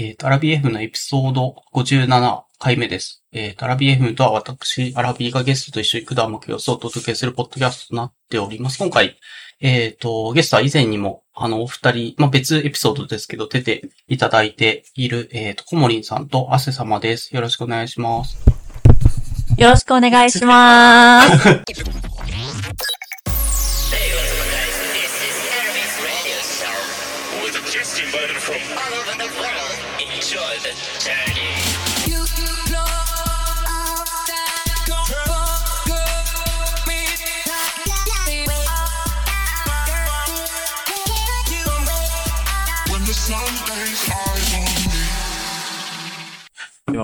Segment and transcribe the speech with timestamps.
[0.00, 3.24] えっ、と、アラビ F のエピソード57回目です。
[3.32, 8.78] えっ、と、アラビ F とは私、アラビがゲストと一緒に管目をお届けするポッドキャストとなっております。
[8.78, 9.18] 今回、
[9.60, 17.34] えっ、と、ゲストは以前にも、あの、お二人、まあ、別エピソードですけど、出ていただいている、えっ、と、コモリンさんとアセ様です。
[17.34, 18.38] よろしくお願いします。
[19.58, 21.64] よろしくお願いします。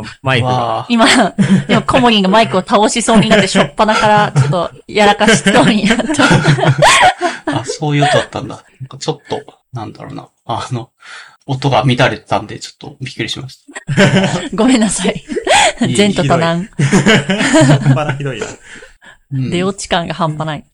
[0.01, 0.53] 今、マイクが。
[0.53, 1.07] わ今、
[1.69, 6.05] 今コモリンがマイクを倒しそうになって、しょっぱなから、ちょっと、やらかしそうになった。
[6.05, 8.65] ーあ、そういう音だったんだ。
[8.81, 10.29] なんかちょっと、なんだろうな。
[10.47, 10.91] あの、
[11.47, 13.61] 音が乱れてたんで、ちょっとびっくりしまし
[14.55, 15.23] ごめんなさい。
[15.97, 16.69] 前途多難。
[17.95, 18.47] まだひどいな。
[19.31, 20.65] 出落ち感が半端ない。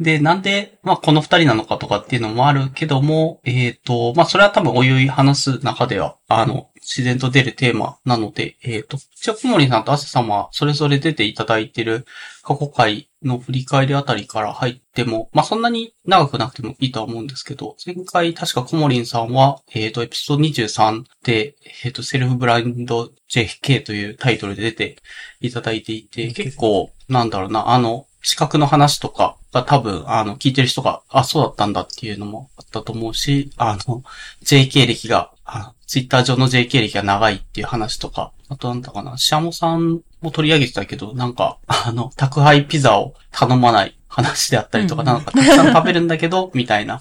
[0.00, 12.06] で、なんで、まあ、この二人なのかとかっていうのもあるけども、えっ、と、まあ、それは多分おいおい話す中では、あの、自然と出るテーマなので、えっ、と、一応、小森さんと汗さんは、それぞれ出ていただいてる
[12.42, 24.96] 過去回の振り返りあたりから入っても、まあ、そんなに長くなくてもいいとは思うんですけど、前回確か小森さんは、えっ、と、エピソード23で、えっ、と、セルフブラインド JK というタイトルで出て
[25.40, 34.02] いただいていて、結構、なんだろうな、あの、資格の話とかが多分、あの、聞いてる人が、あ、そうだったんだっていうのもあったと思うし、あの、
[34.44, 47.00] JK 歴が、あのツイッター上の JK 歴が長いっていう話とか、あとなんだかな、シャモさんも取り上げてたけど、なんか、あの、宅配ピザを頼まない話であったりとか、うんなんかたくさん食べるんだけど、 みたいな。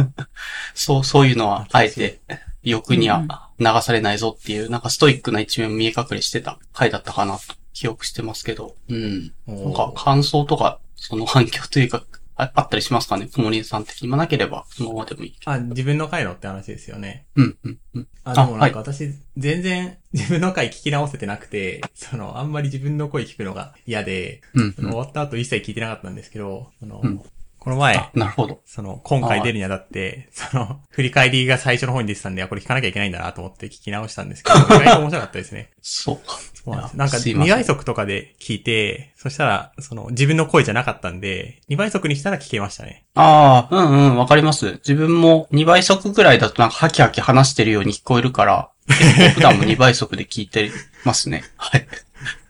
[0.74, 2.22] そう、そういうのは、あえて、
[2.62, 9.32] 欲には流されないぞっていう、なんかストイックな一面見え隠れしてた回だったかなと記憶してますけど、うん。
[9.46, 12.02] なんか感想とか、その反響というか、
[12.36, 13.28] ああったりしますかね？
[13.28, 14.08] 小森さん的に。
[14.08, 17.26] まあなければ、そのままでもいいけあ、自分の回のって話ですよね。
[17.36, 17.42] ど。
[17.42, 18.08] うん、うん、うん。
[18.24, 24.94] あ、でもなんかあ私、全然自分の回聞き直せてなくて、その、あんまり自分の声聞くのが嫌で、うん、そのうん。
[24.94, 27.22] 終わった後一切聞いてなかったんですけど、その、うん
[27.64, 28.60] この前あ、、なるほど。
[28.66, 35.70] その、今回出るにあたって、その、振り返りが最初の方に出てたんで、あこれ聞かなきゃいけないんだなと思って聞き直したんですけど、意外と面白かったですね。
[35.80, 36.38] そうか。
[36.52, 36.96] そうなんです。
[36.98, 43.06] なんか、すいません2倍速とかで聞いて、そしたら、その、自分の声じゃなかったんで、2倍速にしたら聞けましたね。
[43.14, 44.72] ああ、うんうん、わかります。
[44.86, 50.70] 自分も2倍速ぐらいだとなんかハキハキ話してるように聞こえるから、結構普段も2倍速で聞いて
[51.06, 51.44] ますね。
[51.56, 51.86] はい。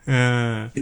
[0.09, 0.73] うーん。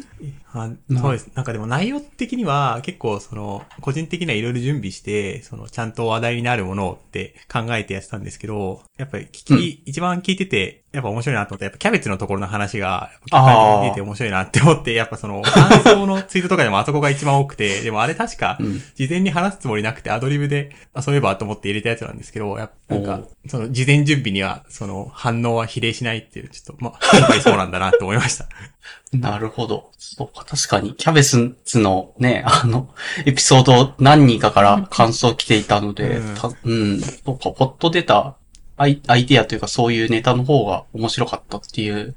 [0.55, 1.31] あなそうです。
[1.35, 18.83] なんかでも内容的には結構その、個人的にはいろいろ準備して、その、ちゃんと話題になるものをって考えてやってたんですけど、やっぱり聞き、うん一番聞いてて、やっぱ面白いなと思ったら、やっぱキャベツのところの話が、聞いてて面白いなって思って、やっぱその、 感想のツイートとかでもあそこが一番多くて、でもあれ確かう、ん。
[18.95, 28.47] 事前に話すつもりなくてアドリブで、あ、そういえばと思って入れたやつなんですけど、やっぱなんかお、その事前準備には、その反応は比例しないっていう、ちょっと、まあ、やっぱりそうなんだなと思いました。
[29.13, 29.91] なるほど。
[29.99, 32.89] そうか、確かに、キャベツのね、あの、
[33.25, 38.37] エピソード何人かから感想来ていたので、うんたうん、そうか、ポッと出た
[38.77, 42.15] アイアイディアというかそういうネタの方が面白かったっていう、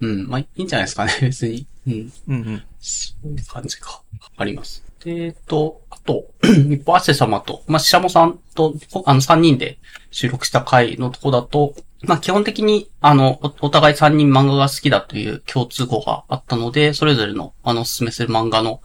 [0.00, 1.66] うん、まあいいんじゃないですかね、 別に。
[1.86, 2.12] うん。
[2.28, 2.62] うんうん。
[2.80, 4.02] そういう感じか。
[4.20, 4.84] わかります。
[5.04, 6.26] で、えっと、あと、
[6.70, 8.74] 一方、アセ様と、まあ、シシャモさんと、
[9.04, 9.78] あの、三人で
[10.10, 18.80] 収録した回のとこだと、まあ、基本的に、あの、おお互い三人漫画が好きだという共通語があったので、それぞれの、あの、おすすめする漫画の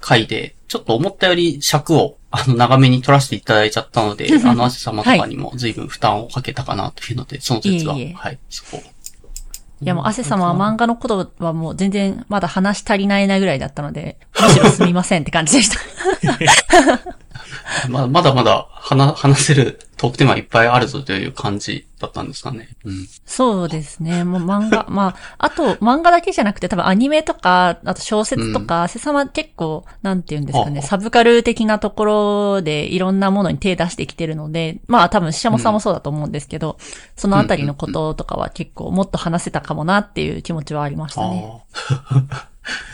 [0.00, 8.82] 回で、ちょっと思ったより尺を、あの、長めに取らせていただいちゃったので、あの、アセ様とかにも随分負担をかけたかなというので、その説は、いえいえはい、そこ。
[9.80, 15.78] いやもう、汗様は漫画のことはもう全然まだ話し足りないなぐらいだったので、むしろすみませんって感じでした。
[17.88, 22.68] まだまだまだ話、話せるトークテーマいっぱいあるぞという感じだったんですかね。
[22.84, 23.08] うん。
[23.24, 24.24] そうですね。
[24.24, 36.78] もう漫画、 まあ、あと漫画だけじゃなくて多分アニメとか、あと小説とか、汗様結構、なんて言うんですかね、サブカル的なところでいろんなものに手出してきてるので、まあ多分シシャモさんもそうだと思うんですけど、
[37.16, 41.62] そのあたりのこととかは結構もっと話せたかもなっていう気持ちはありましたね。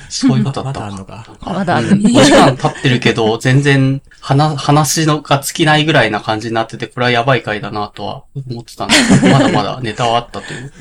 [0.09, 1.27] そういうことだまっただあんのか。
[1.41, 1.91] まだある。
[1.91, 10.73] 5時間経ってるけど、全然、話、話のが尽きないぐらいな感じになってて、これはやばい回だなとは思ってたんですけど、 まだまだネタはあったという。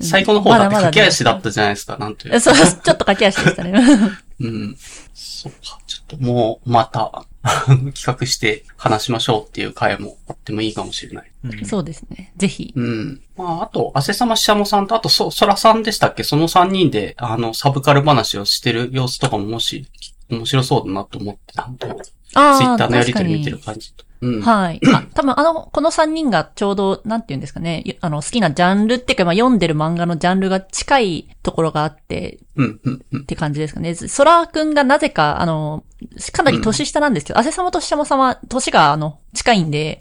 [0.00, 2.40] 最後の方だって駆け足だったじゃないですか、なんというか。
[2.40, 4.25] そう、ちょっと駆け足でしたね。
[4.40, 4.76] うん。
[5.14, 5.78] そうか。
[5.86, 7.24] ちょっともう、また、
[7.66, 11.30] 企画して話しましょうっていう回もあってもいいかもしれない。
[11.44, 12.32] うんそうですね。
[12.36, 12.72] ぜひ。
[12.74, 13.22] うん。
[13.36, 16.24] まあ、あと、汗様ししゃもさんと、あと、そ、そらさんでしたっけ？
[16.24, 19.86] その3人で、あの、サブカル話をしてる様子とかももし、
[20.30, 24.04] 面白そうだなと思ってたんで、ツイッターのやりとり見てる感じと。
[24.20, 24.40] うん。
[24.40, 24.80] はい。
[24.92, 27.82] あ、 多分あの、この3人がちょうど、なんて言うんですかね。
[27.84, 33.24] ゆあの、好きなジャンルっていうか、まあ、読んでる漫画のジャンルが近いところがあって、うん、うん、うんっ。
[33.24, 33.94] て感じですかね。
[33.94, 35.84] ソラくんがなぜか、あの、
[36.32, 40.00] かなり年下なんですけど、アセ様とシシャモ様、年が、あの、近いんで、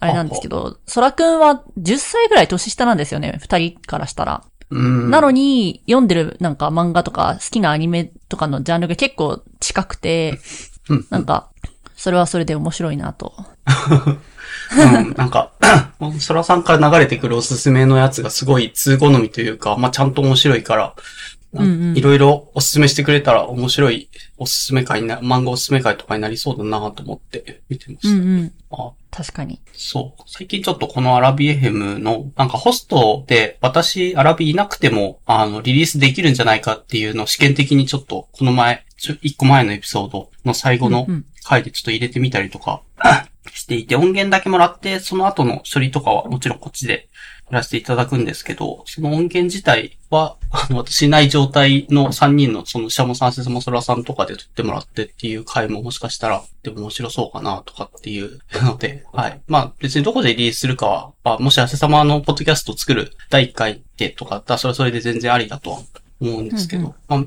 [0.00, 3.38] あれなんですけど、ソラくんは10歳ぐらい年下なんですよね。
[3.40, 4.42] 二人からしたら。
[4.72, 4.78] う
[5.08, 5.10] ん。
[5.10, 10.40] なのに、読んでるなんか漫画とか好きなアニメとかのジャンルが結構近くて、
[10.88, 11.50] うん、なんか、
[11.94, 13.34] それはそれで面白いなと。
[14.74, 15.52] うん、なんか、
[16.18, 20.94] そらさんから流れてくるおすすめのやつがすごい通好みというか、まあ、ちゃんと面白いから、
[21.94, 24.08] いろいろおすすめしてくれたら面白い
[24.38, 28.08] おすすめ会にな、漫画おすすめ会とかになりそうだなと思って見てました。
[28.08, 28.52] うんうん。
[28.70, 29.60] あ確かに。
[29.74, 30.22] そう。
[30.26, 41.06] 最近ちょっとこのアラビエヘムの、なんかホストで私アラビいなくても、あの、リリースできるんじゃないかっていうのを試験的にちょっと、この前、ちょ一個前のエピソードの最後の
[41.44, 42.82] 回でちょっと入れてみたりとか
[43.52, 46.98] していて、音源だけもらって、その後の処理とかはもちろんこっちでや
[47.52, 59.40] らせていただくんですけど、その音源自体は、 あの、私いない状態の3人の、その、シャモさん、セスモソラさんとかで撮ってもらってっていう回ももしかしたら、でも面白そうかなとかっていうので、 はい。
[59.46, 65.80] まあ、別にどこでリリースするかは、まあ、もし汗様のポッドキャストを作る第1回でとかだったら、それはそれで全然ありだとは
[66.20, 67.24] 思うんですけど、まあ、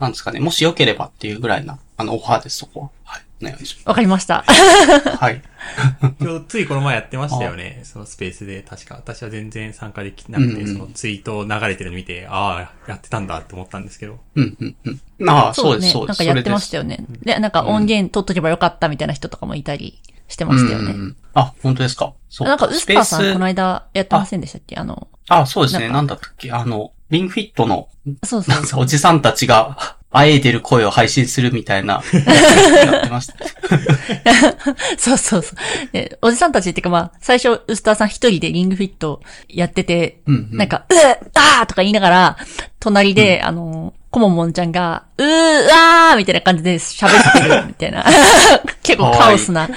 [0.00, 2.90] なんですかね、もしよければっていうぐらいな、あの、オファーです、そこは。
[3.04, 3.22] はい。
[3.40, 4.44] お願いしわかりました。
[4.46, 5.16] ます。
[5.16, 5.42] はい。
[6.20, 7.82] 今日ついこの前やってましたよね。
[7.84, 8.62] そのスペースで。
[8.62, 8.96] 確か。
[8.96, 14.18] 私は全然参加できなくて、うんうんそのツイート流れてるの見て、ああ、やってたんだって思ったんですけど。
[14.34, 15.00] うん、うん、うん。
[15.18, 15.92] まあ、そうです、ね。
[15.92, 16.18] そうです。
[16.18, 17.04] なんかやってましたよよね。
[17.22, 21.14] で、なんか音源取っとけばよかったみたいな人とかもいたりしてましたよね。
[21.34, 22.14] あ、本当ですか？
[22.28, 22.48] そう。
[22.48, 24.76] なんか、ウスターさん、この間やってませんでしたっけ？
[24.76, 25.88] あの、あ、そうですね。
[25.88, 26.50] なんかなんだったっけ？
[26.52, 27.88] あの、リングフィットの、
[28.24, 28.80] そうそうそう。
[28.82, 33.34] おじさんたちが、あえいでる声を配信するみたいな、やってました。
[34.96, 35.92] そうそうそう。
[35.92, 40.56] で、おじさんたちっていうかまあ、最初、ウスターさん一人でリングフィットやってて、うん、うん。
[40.56, 42.36] なんか、うーあーとか言いながら、
[42.80, 45.26] 隣で、あの、コモモンちゃんが、うー
[45.70, 48.06] あーみたいな感じで喋ってるみたいな。
[48.82, 49.68] 結構カオスな、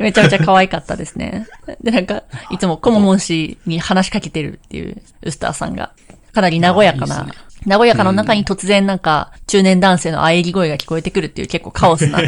[0.00, 1.46] めちゃめちゃ可愛かったですね。
[1.80, 5.92] で、なんか、いつもコモモン氏に話しかけてるっていう、ウスターさんが。
[6.36, 12.20] かなり和やかな、いいね和やかの中に突然なんか、中年男性の喘ぎ声が聞こえてくるっていう結構カオスな。
[12.20, 12.24] い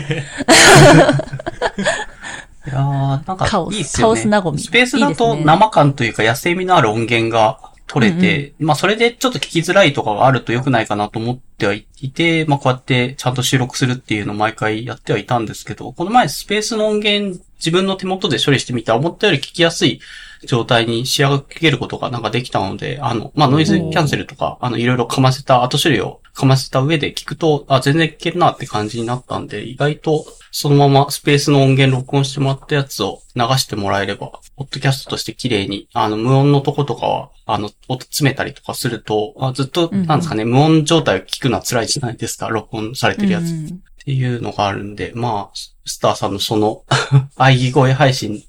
[2.71, 4.21] やーなんカかいいっすよね。
[4.23, 20.01] カオス和みスペースだと生感というか野生味のある音源が取れて、まあそれでちょっと聞きづらいとかがあると良くないかなと思ってはいて、まあこうやってちゃんと収録するっていうのを毎回やってはいたんですけど、この前スペースの音源自分の手元で処理してみたら思ったより聞きやすい
[20.45, 40.01] 状態に仕上げることがなんかできたので、あの、まあノイズキャンセルとか、あのいろいろかませた後処理をかませた上で聞くと、あ、全然聞けるなって感じになったんで、意外とそのままスペースの音源録音してもらったやつを流してもらえれば、ポッドキャストとして綺麗に、あの、無音のとことかは、あの、音詰めたりとかすると、あずっと、うん。
[40.01, 43.45] うんなんですかね、無音状態を聞くのは辛いじゃないですか、録音されてるやつ。
[43.45, 43.83] っうん。
[44.05, 45.57] ていうのがあるんで、まあ、
[45.89, 46.83] スターさんのその、
[47.37, 48.45] 喘ぎ声配信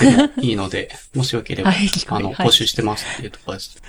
[0.00, 2.48] でもいいので、 もしよければ、あの、はい。
[2.48, 3.76] 募集してますっていうところです。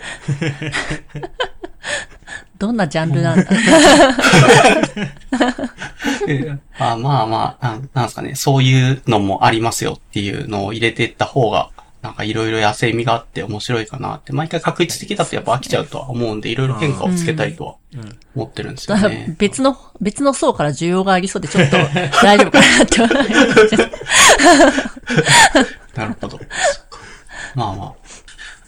[2.59, 3.49] どんなジャンルなんだ？
[6.80, 11.71] あまあまあ、なんですかね、そういうのもありますよっていうのを入れていった方が、
[12.04, 18.19] なんかいろいろ野生味があって面白いかなって、毎回確率的だとやっぱ飽きちゃうとは思うんで、いろいろ変化をつけたいとはうん。
[18.36, 19.33] 思ってるんですよね。
[19.40, 21.78] 別の、別の層から需要がありそうでちょっと
[22.22, 23.78] 大丈夫かなって思いまし
[25.95, 26.02] た。
[26.02, 26.40] なるほど。
[27.56, 27.94] まあまあ。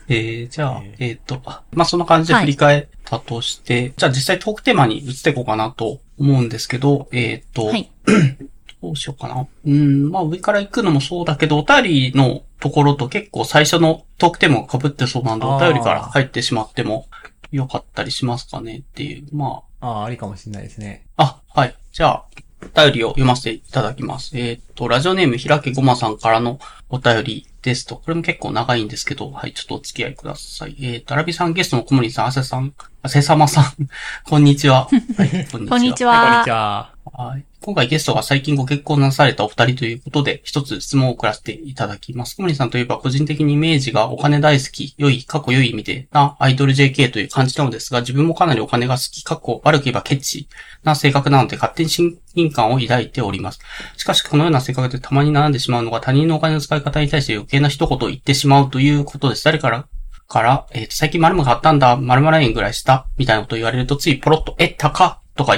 [0.08, 7.92] えー、じゃあ、ええっ、と、あまあそんな感じで振り返ったとして、じゃあ実際トークテーマに移っていこうかなと思うんですけど、えっ、と、はい。
[8.82, 9.48] どうしようかな。
[9.66, 17.08] うん、まあ上から行くのもそうだけど、お便りのところと結構最初のトークテーマが被ってそうなんで、あーお便りから入ってしまっても
[17.52, 19.28] よかったりしますかねっていう。
[19.36, 21.06] まああ、ありかもしれないですね。
[21.18, 21.76] あ、あ、はい。
[21.92, 22.26] じゃあ、
[22.62, 24.38] お便りを読ませていただきます。
[24.38, 30.76] えーっと、ラジオネームひらけごまさんからのお便りですと、これも結構長いんですけど、はい、ちょっとお付き合いください。
[30.82, 33.66] えーっと、アラビさんゲストの小森さん、あせさん、あせさまさん、
[34.26, 34.86] こんにちは。
[34.86, 35.70] はい、こんにちは。
[35.70, 36.50] こんにちはい、こんにはち。
[36.50, 36.95] は。
[37.18, 37.46] はい。
[37.62, 42.36] 今回ゲストが最近ご結婚なされたお二人ということで、一つ質問を送らせていただきます。
[42.36, 50.50] 小森さんといえば個人的にイメージがお金大好き、良い、過去良い意味でなアイドル JK という感じなのですが、自分もかなりお金が好き、過去悪く言えばケチ
[50.84, 53.62] な性格なので勝手に親近感を抱いております。
[53.96, 59.46] しかしこのような性格でたまに悩んでしまうのが他人のお金の使い方に対して余計な一言を言ってしまうということです。
[59.46, 59.88] 誰から
[60.28, 65.56] から、えっ、と、最近〇〇買ったんだ、〇〇円ぐらいした、みたいなことを言われると、ついポロッと、え、高とか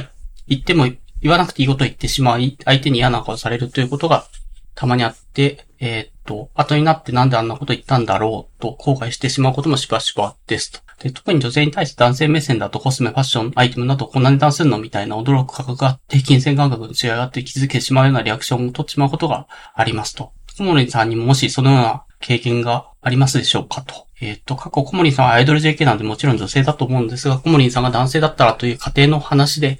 [0.48, 0.88] 言っても、
[1.22, 4.26] 言わなくていいこと言ってしまい、相手に嫌な顔されるということが
[4.76, 10.80] たまにあって、えーっと、後になってなんであんなこと言ったんだろうと後悔してしまうこともしばしばですと。
[11.00, 20.32] で、特に女性に対して男性目線だとコスメ、ファッション、アイテムなどこんな値段するのみたいな驚く価格があって、金銭感覚の違いがあって気づけてしまうようなリアクションを取ってしまうことがありますと。
[20.58, 24.08] 小森さんにももしそのような経験がありますでしょうかと。
[24.20, 29.80] えーっと、過去小森さんはアイドル JK なんでもちろん女性だと思うんですが、小森さんが男性だったらという家庭の話で、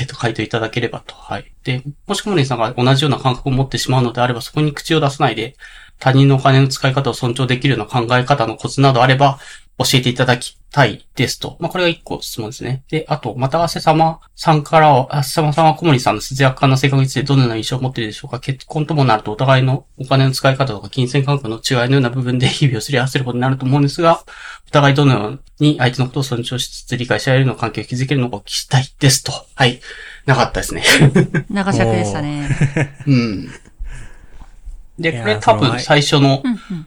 [0.00, 1.14] えっ、と、回答いただければと。
[1.14, 1.52] はい。
[1.64, 5.56] で、もしくもねさんが同じような感覚を持ってしまうのであれば、そこに口を出さないで、
[5.98, 9.38] 他人のお金の使い方を尊重できるような考え方のコツなどあれば、
[9.78, 11.56] 教えていただきたいですと。
[11.60, 12.82] まあ、これが一個質問ですね。
[12.88, 24.22] で、あと、また、汗様さんからは、汗様さんは小森さんの節約家な性格についてどのような印象を持っているでしょうか結婚ともなるとお互いのお金の使い方とか金銭感覚の違いのような部分で日々をすり合わせることになると思うんですが、
[24.68, 29.32] お互いどのように相手のことを尊重しつつ理解し合えるような関係を築けるのかお聞きしたいですと。
[29.54, 29.80] はい。
[30.24, 30.82] なかったですね。
[31.50, 32.48] 長尺でしたね。
[33.06, 33.50] うん。
[34.98, 36.42] で、これ多分最初の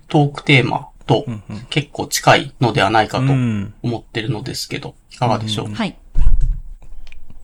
[0.07, 5.69] トークテーマとうんうん結構近いのではないかとうん思ってるのですけど、いかがでしょう？
[5.71, 5.95] かはい。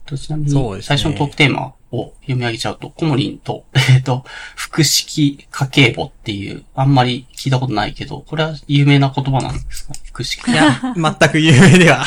[0.04, 3.64] とちなみに、最初のトークテーマを読み上げちゃうと、コモリンと、
[3.94, 4.24] えっ、と、
[4.56, 9.94] 複式家計簿っていう、あんまり聞いたことないけど、これは有名な言葉なんですか？
[10.04, 12.04] 複式いや、全く有名では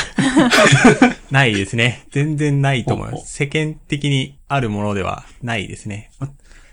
[1.30, 2.04] ないですね。
[2.12, 3.32] 全然ないと思います。
[3.32, 6.10] 世間的にあるものではないですね。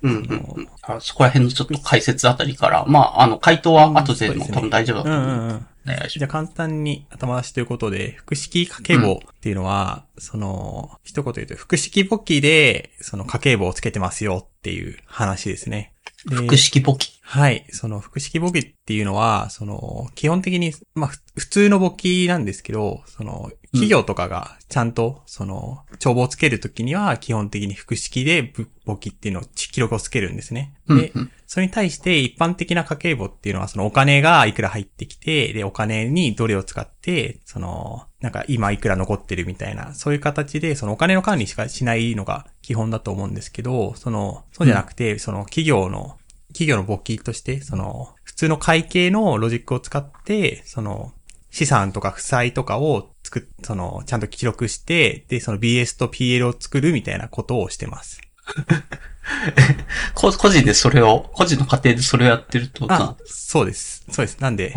[0.03, 5.21] うんうんうんあそこら辺のちょっと解説あたりから、まあ、あの、回答は後でも多分大丈夫だと思う。
[5.21, 5.65] うんうんうん。
[5.85, 15.93] じゃあ簡単に頭出しということで、複式家計簿っていうのは、その、一言言うと、複式簿記で、その家計簿をつけてますよっていう話ですね。
[16.25, 17.12] で複式簿記。
[17.25, 17.65] はい。
[17.71, 30.75] その複式簿記っていうのは、その、基本的に、まあ、ふ普通の簿記なんですけど、その、企業とかがちゃんと、その、帳簿をつけるときには、基本的に複式でぶ簿記っていうのを記録をつけるんですね。
[30.87, 46.17] で、うんうんそれに対して一般的な家計簿っていうのは、そのお金がいくら入ってきて、で、お金にどれを使って、その、なんか今いくら残ってるみたいな、そういう形で、そのお金の管理しかしないのが基本だと思うんですけど、その、そうじゃなくて、その企業の、
[46.53, 51.11] 企業の簿記として、その、普通の会計のロジックを使って、その、
[51.49, 58.21] 資産とか負債とかを作っ、その、ちゃんと記録して、で、その BS と PL を作るみたいなことをしてます。
[60.15, 64.05] こ個人でそれを、個人の家庭でそれをやってるってことなそうです。
[64.09, 64.39] そうです。
[64.39, 64.73] なんで、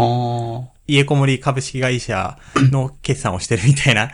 [0.87, 4.12] 家こもり株式会社の決算をしてるみたいな、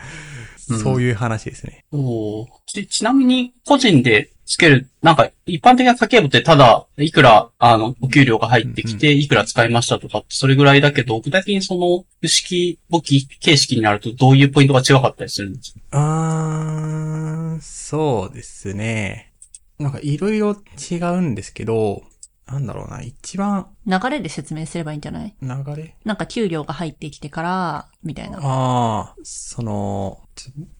[0.57, 1.85] そういう話ですね。
[1.91, 15.79] おーち、ちなみに、個人でつける、なんか、一般的な家計簿ってただ、いくら、あの、お給料が入ってきて、いくら使いましたとかって、それぐらいだけど、具体的にその、不式簿記形式になると、どういうポイントが違かったりするんですか？
[15.91, 19.31] あー、そうですね。
[19.79, 20.55] なんかいろいろ
[20.91, 22.03] 違うんですけど、
[22.45, 25.35] なんだろうな、一番流れで説明すればいいんじゃない？
[25.41, 25.95] 流れ？
[26.03, 28.39] なんか給料が入ってきてから、みたいな。
[28.41, 30.21] ああ、その、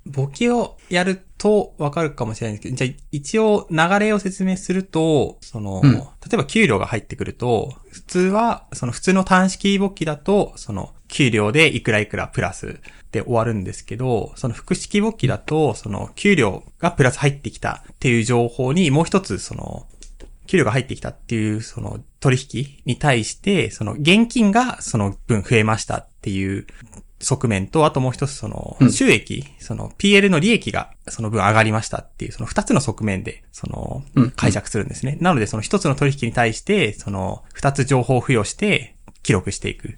[0.06, 5.94] 簿記をやるとわかるかもしれないんですけど、じゃあ一応流れを説明すると、その、うん。
[5.94, 6.00] 例
[6.34, 12.80] えば給料が入ってくると、普通は、その普通の単式簿記だと、その、給料でいくらいくらプラス
[13.12, 19.86] で終わるんですけど、その複式簿記だと、その、給料がプラス入ってきたっていう情報にもう一つ、その、
[20.48, 26.68] 給料が入ってきたっていう、その取引に対して、その現金がその分増えましたっていう
[27.20, 35.18] 側面と、あともう一つそのうん収益、その PL の利益がその分上がりましたっていう、その二つの側面で、そのうん解釈するんですね。
[35.22, 39.96] なのでその一つの取引に対して、その二つ情報を付与して記録していく。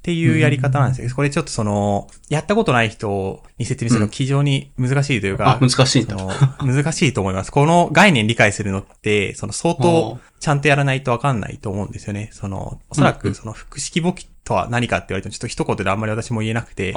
[0.00, 1.10] っていうやり方なんですよ。
[1.14, 6.06] これちょっとその、やったことない人に説明するの非常に難しいというか、あ、難しい
[6.64, 7.52] 難しいと思います。
[7.52, 12.30] この概念理解するのって、その相お当ーちゃんとやらないとわかんないと思うんですよね。
[12.32, 16.94] その、おそらくその複式簿記とは何かって言われてもちょっと一言であんまり私も言えなくて、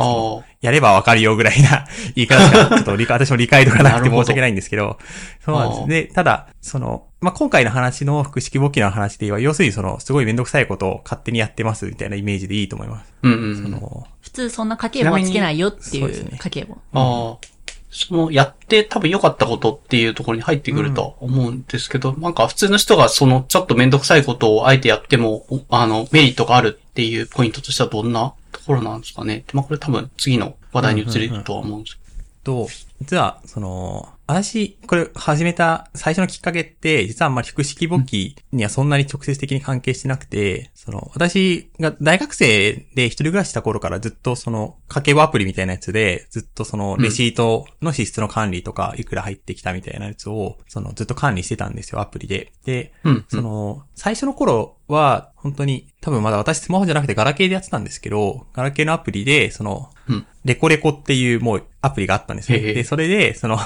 [0.62, 1.86] やればわかるよぐらいな
[2.16, 4.98] 言い方しか、ちょっと理解、私も理解度がなくて申し訳ないんですけど、
[5.44, 5.88] そうなんです。
[5.88, 13.14] で、ただ、その、まあ、今回の話の複式簿記の話で言えば、要するにその、すごいめんどくさいことを勝手にやってますみたいなイメージでいいと思います。
[13.22, 13.64] うんうんうん。
[13.64, 16.78] その、普通そんな家計簿はつけないよっていう家計簿。
[16.94, 17.53] ああ。
[17.94, 29.46] その、やって多分良かったことっていうところに入ってくるとは思うんですけど、なんか普通の人がその、ちょっとめんどくさいことをあえてやっても、おあの、メリットがあるっていうポイントとしてはどんなところなんですかね。
[29.54, 32.04] まあこれ多分次の話題に移れるとは思うんですけ
[32.44, 32.68] と、
[33.02, 52.54] 実は、その、私、これ始めた最初のきっかけって、実はあんまり複式簿記にはそんなに直接的に関係してなくて、その、私が大学生で一人暮らしした頃からずっとその、家計簿アプリみたいなやつで、ずっとその、レシートの支出の管理とか、いくら入ってきたみたいなやつを、その、ずっと管理してたんですよ、アプリで。
[52.64, 52.94] で。
[53.28, 62.60] その、最初の頃は、本当に、多分まだ私スマホじゃなくてガラケーでやってたんですけど、ガラケーのアプリで、その、うんレコレコっていうもうアプリがあったんですよ。
[62.60, 63.58] で、それで、その、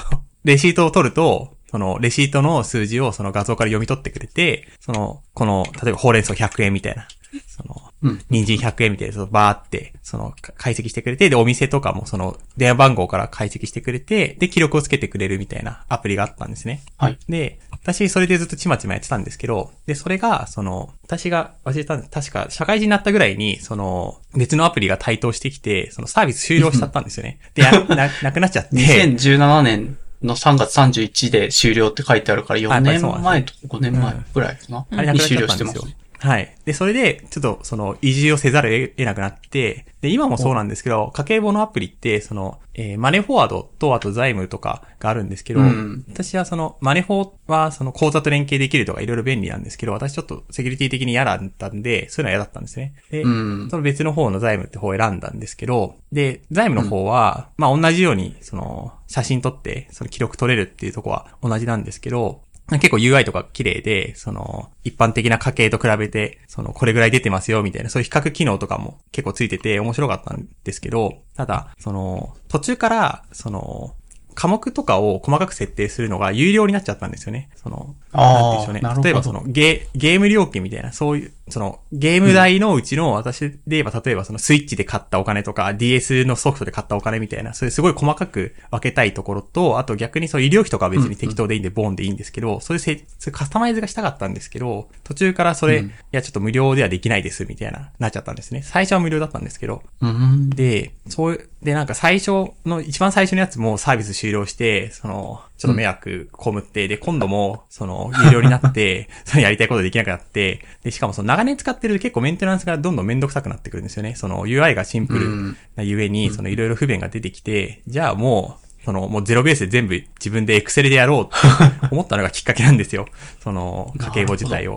[0.44, 7.06] レシートを取ると、その、レシートの数字をその画像から読み取ってくれて、その、この、例えばほうれん草100円みたいな、
[7.46, 8.24] その、うん。
[8.30, 16.82] 人参100円みたいな、そのバーって、その、か解析してくれて、で、お店とかもその、電話番号から解析してくれて、で、記録をつけてくれるみたいなアプリがあったんですね。
[16.96, 17.18] はい。
[17.28, 22.10] で、私それでずっとちまちまやってたんですけど、で、それが、その、私が忘れたんです。
[22.10, 27.40] 確か、社会人になったぐらいに、その、別のアプリが台頭してきて、そのサービス終了しちゃったんですよね。
[27.54, 28.76] で、や な、なくなっちゃって。
[28.76, 35.12] 2017年の3月31で終了って書いてあるから4あやっぱりそう年前と5年前ぐらいかな。
[35.12, 35.80] に終了してます。。
[36.18, 36.54] はい。
[36.64, 52.94] で、それで、ちょっと、その、移住をせざるを得なくなって、で、今もそうなんですけど、家計簿のアプリって、その、えーマネーフォワードと、あと財務とかがあるんですけど、うん私はその、マネフォは、その、口座と連携できるとかいろいろ便利なんですけど、私ちょっとセキュリティ的に嫌だったんで、そういうのは嫌だったんですね。
[53.10, 73.94] で、うんその別の方の財務って方を選んだんですけど、で、財務の方は、まあ同じように、その、写真撮って、その記録取れるっていうとこは同じなんですけど、結構 UI とか綺麗で、その、一般的な家計と比べて、その、これぐらい出てますよ、みたいな、そういう比較機能とかも結構ついてて面白かったんですけど、ただ、その、途中から、その、
[74.34, 77.50] 科目とかを細かく設定するのが有料になっちゃったんですよね。
[77.56, 78.80] その、なんでしょうね。
[79.02, 98.62] 例えばそのゲー、ゲーム料金みたいな、そういう、その、ゲーム代のうちの私で言えば、例えばそのスイッチで買ったお金とか、DS のソフトで買ったお金みたいな、そういうすごい細かく分けたいところと、あと逆にそう医療費とかは別に適当でいいんで、ボンでいいんですけど、そういうせそういうカスタマイズがしたかったんですけど、途中からそれ、うんいやちょっと無料ではできないです、みたいな、なっちゃったんですね。
[98.62, 100.50] 最初は無料だったんですけど、うん。
[100.50, 114.14] で、そういう、で、なんか最初の、一番最初のやつもサービス終了して、その、ちょっと迷惑被って、で、今度も、その、有料になって、 そのやりたいことできなくなって、で、しかもその長年使ってると結構メンテナンスがどんどんめんどくさくなってくるんですよね。
[114.14, 123.06] その UI がシンプルなゆえに、そのいろいろ不便が出てきて、じゃあもう、その、もうゼロベースで全部自分で Excel でやろうって 思ったのがきっかけなんですよ。
[123.42, 124.76] その、家計簿自体を。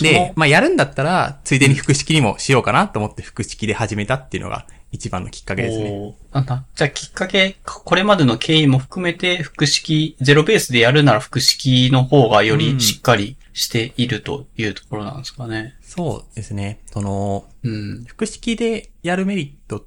[0.00, 4.66] で、まあ、やるんだったら、ついでに複式にもしようかなと思って複式で始めたっていうのが
[4.96, 6.14] 一番のきっかけですね。
[6.32, 6.64] なんだ。
[6.74, 15.74] じゃあきっかけ、これまでの経緯も含めて、複式、ゼロベースでやるなら複式の方がよりしっかりしているというところなんですかね。
[15.82, 16.80] そうですね。
[16.86, 18.04] その、うん。
[18.04, 19.82] 複式でやるメリットっ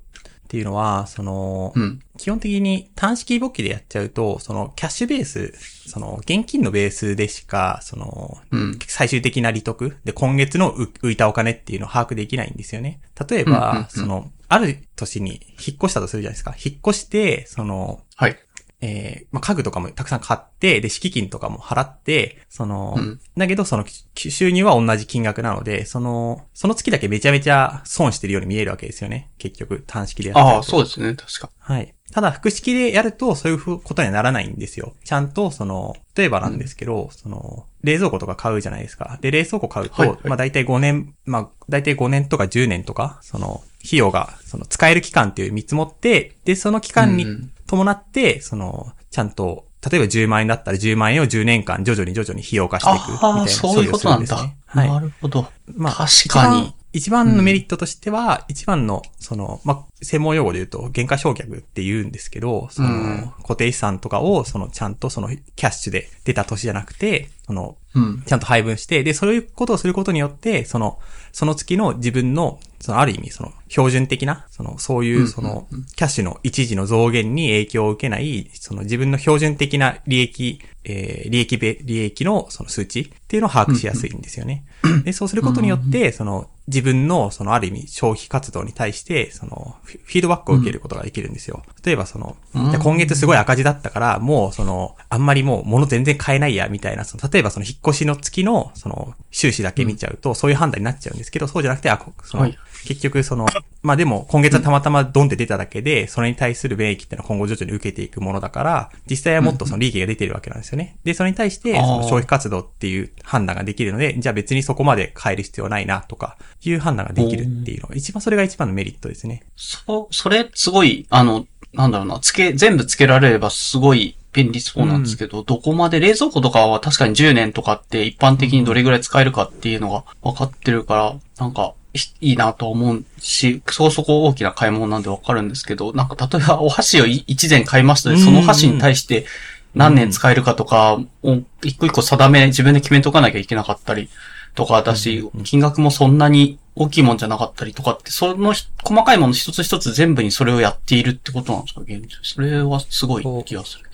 [0.48, 2.00] ていうのは、その、うん。
[2.18, 5.54] 基本的に単式簿記でやっちゃうと、そのキャッシュベース、
[5.88, 13.00] その現金のベースでしか、その、うん最終的な利得で今月の浮浮いたお金っていうのを把握できないんですよね。
[13.30, 16.54] 例えうんうんうんば、その、ある年に引っ越したとするじゃないですか。
[16.54, 18.38] 引っ越して、その、はい。
[18.82, 29.30] えーまあ、家具とかもたくさん買って、で、敷金とかも払って、その、うんだけど、その、き収入は同じ金額なので、その、その月だけめちゃめちゃ損してるように見えるわけですよね。
[29.38, 30.56] 結局、単式でやっちゃうと。
[30.56, 31.14] ああ、そうですね。
[31.16, 31.50] 確か。
[31.58, 31.94] はい。
[32.12, 34.94] ただ、複式でやると、そういうことにはならないんですよ。
[35.04, 39.18] ちゃんと、その、例えばなんですけど、その、冷蔵庫とか買うじゃないですか。
[39.22, 54.44] で、冷蔵庫買うと、はいはいまあ大体5年、まあ大体5年とか10年とか、その、費用が、その、使える期間っていう見積もって、で、その期間にうん伴って、その、ちゃんと、例えば10万円だったら10万円を10年間徐々に徐々に費用化していくみたいああ、なそういうことなんだ。
[54.44, 55.00] ねはいな。
[55.00, 55.48] るほど。
[55.76, 56.74] まあ、確かに。
[56.92, 68.24] 一番のメリットとしては、一番の、その、まあ、専門用語で言うと、原価償却って言うんですけど、その、うん固定資産とかを、その、ちゃんとその、キャッシュで出た年じゃなくて、その、うん。
[68.26, 71.00] ちゃんと配分して、で、そういうことをすることによって、その、
[71.32, 84.64] その月の自分の、その、ある意味、その、標準的な、その、そういう、その、キャッシュの一時の増減に影響を受けない、その、自分の標準的な利益、えー利益べ、利益の、その数値っていうのを把握しやすいんですよね。
[85.04, 91.64] で、そうすることによって、その、自分の、その、ある意味、消費活動に対して、その、フィードバックを受けることができるんですよ。
[91.84, 103.48] 例えば、その、今月すごい赤字だったから、もう、その、あんまりもう、物全然買えないや、みたいな、その、例えばその、引っ越しの月の、その、収支だけ見ちゃうと、そういう判断になっちゃうんですけど、そうじゃなくて、あ、こその、はい結局その、
[103.82, 110.98] まあでも今月はたまたまドンって出ただけで、それに対する便益っていうのは今後徐々に受けていくものだから、実際はもっとその利益が出てるわけなんですよね。
[111.04, 119.44] で、それに対して、消費活動っていう判断ができるので、じゃあ別にそこまで変える必要ないなとか、いう判断ができるっていうのが、一番それが一番のメリットですね。
[119.56, 131.74] そう、それ、すごい、あの、なんだろうな、つけ、全部つけられればすごい便利そうなんですけど、どこまで冷蔵庫とかは確かに10年とかって一般的にどれぐらい使えるかっていうのが分かってるから、なんか、
[132.22, 139.26] いいなと思うし、そこそこ大きな買い物なんで分かるんですけど、なんか例えばお箸を1膳買いましたで、その箸に対して
[139.74, 144.10] 何年使えるかとかを一個一個定め、自分で決めとかなきゃいけなかったり
[144.56, 152.18] とかだし、金額もそんなに大きいもんじゃなかったりとかって、そのひ細かいもの一つ一つ全部にそれをやっているってことなんですか、現状。
[152.24, 153.89] それはすごい気がする。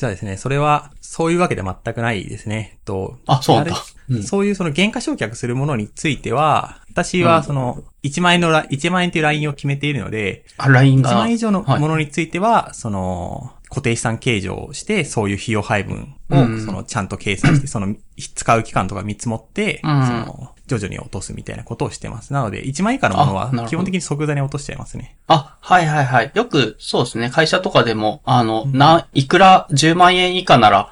[0.00, 2.78] じゃあですね、それは、そういうわけでは全くないですね。
[2.86, 3.76] とあそうなんだ
[4.08, 11.14] うんそういうその原価償却するものについては、私はその、1万円のラ、1万円というラインを決めているので、あ、LINE 1が。
[11.16, 17.94] 万円以上のはいものについては、その、固定資産計上をして、そういう費用配分を、うんその、ちゃんと計算して、 その、
[18.34, 22.32] 使う期間とか見積もって、うんその、徐々に落とすみたいなことをしてます。
[22.32, 25.16] なので、1万円以下のものは基本的に即座に落としちゃいますね。
[25.28, 26.32] あ、はいはいはい。
[26.34, 27.30] よく、そうですね。
[27.30, 30.90] 会社とかでも、あの、な、いくら10万円以下なら、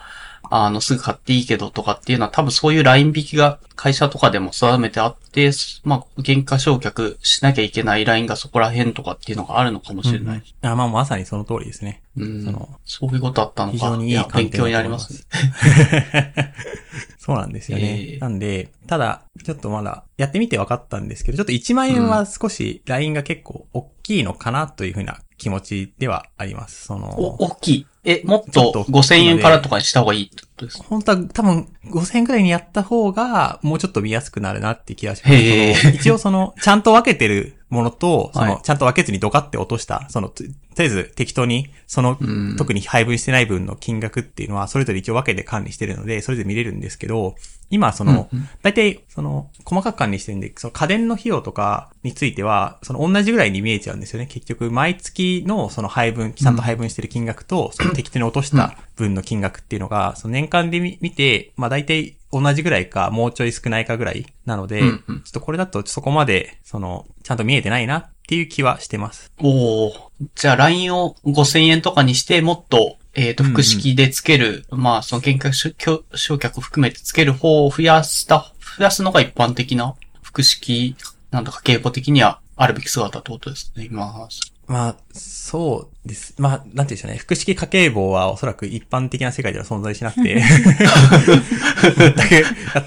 [0.50, 5.50] あの、すぐ買っていいけどとかっていうのは多分そういうライン引きが会社とかでも定めてあって、
[5.84, 10.42] まあ、原価償却しなきゃいけないラインがそこら辺とかっていうのがあるのかもしれない。
[10.62, 12.02] あまあ、まさにその通りですね。
[12.16, 13.78] うんそのそういうことあったのか。
[13.78, 16.52] 非常にいいや、観点勉強になりますね。
[17.18, 17.84] そうなんですよね。
[17.84, 26.86] ええなんで、ただ、ちょっとまだ、やってみて分かったんですけど、ちょっと1万円は少し、ラインが結構大きいのかなというふうな気持ちではあります。
[26.86, 27.86] その、お、大きい。
[28.10, 30.84] え、もっとちょっと5000円からとかにした方がいいってことですか？
[30.88, 35.88] 本当は多分5000円くらいにやった方がもうちょっと見やすくなるなって気がします。
[35.88, 47.34] 一応その、ちゃんと分けてるものと、その、はいちゃんと分けずにドカって落とした、その、ととりあえず適当に、そのうん、特に配分してない分の金額っていうのは、それぞれ一応分けて管理してるので、それぞれ見れるんですけど、
[47.70, 48.28] 今その、
[48.62, 54.26] 大体、その、細かく管理してるんで、その家電の費用とかについては、その同じぐらいに見えちゃうんですよね。
[54.26, 64.94] 結局、毎月のその配分、ちゃんと配分してる金額と、その適当に落とした分の金額っていうのが、その年間で見見て、まあ大体同じぐらいか、もうちょい少ないかぐらいなので、ちょ
[65.28, 69.32] っとこれだとそこまで、その、ちゃんと見えてないなっていう気はしてます。
[69.38, 69.92] おー。
[70.34, 80.94] じゃあ LINE を5000円とかにして、もっと、えっ、と、うんうん複式でつける、まあ、その原価償却含めてつける方を増やした、増やすのが一般的な複式、
[81.32, 84.28] なんだか傾向的にはあるべき姿ってことですね、今。
[84.68, 86.34] まあ、そうです。
[86.38, 87.16] まあ、なんて言うんでしょうね。
[87.16, 90.34] 複式家計簿はおそらく一般的な世界では存在しなくて、
[91.96, 92.20] 全く、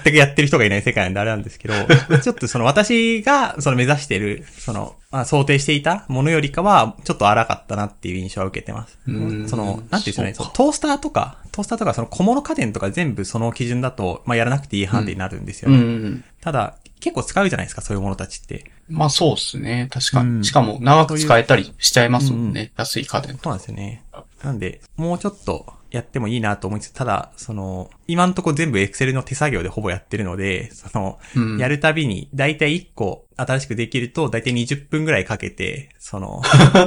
[0.04, 1.74] 全くやってる人がいない世界なんであれなんですけど、
[2.22, 9.00] ちょっとその私がその目指してる、その、まあ、想定していたものよりかは、ちょっと荒かったなっていう印象は受けてます。
[9.08, 10.34] うんその、なんて言うんでしょうね。
[10.34, 16.20] トースターとか、トースターとかその小物家電とか全部その基準だと、まあ、やらなくていい範囲になるんですようね。
[16.40, 18.70] ただ、結構使うじゃないですか、そういうものたちって。
[18.88, 19.88] まあそうですね。
[19.90, 20.30] 確かに。
[20.30, 22.72] うんしかも長く使えたりしちゃいますもんね。
[22.76, 24.04] 安い家電そうなんですよね。
[24.44, 36.40] なんで、もうちょっとやってもいいなと思いつつ、ただ、その、今んとこ全部 Excel の手作業でほぼやってるので、その、うんやるたびに、だいたい1個新しくできると、だいたい20分ぐらいかけて、その、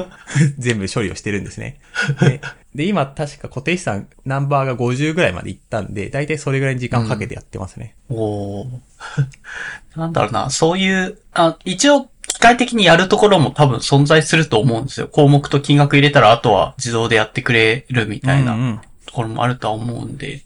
[0.58, 1.78] 全部処理をしてるんですね。
[2.20, 2.40] で、
[2.76, 7.96] で今確か固定資産ナンバーが50ぐらいまでいったんで、だいたいそれぐらいに時間をかけてやってますね。
[8.10, 8.66] おー
[9.96, 15.08] なんだろうな、そういう、あ、一応、機械的にやるところも多分存在すると思うんですよ。
[15.08, 20.42] 項目と金額入れたら、あとは自動でやってくれるみたいなうんうんところもあるとは思うんで、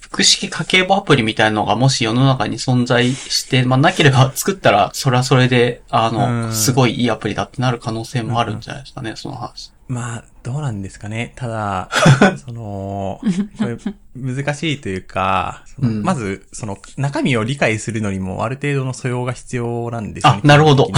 [0.00, 9.72] 複式家計簿アプリみたいなのがもし世の中に存在して、まあなければ 作ったら、それはそれで、あうの、んすごいいいアプリだってなる可能性もあるんじゃないですかね、その話。
[9.88, 11.32] まあ、どうなんですかね。
[11.34, 11.88] ただ、
[12.46, 13.20] その、
[13.58, 13.76] これ
[14.14, 20.40] 難しいというか、うんまず、その中身を理解するのにもある程度の素養が必要なんですよね。
[20.44, 20.88] あなるほど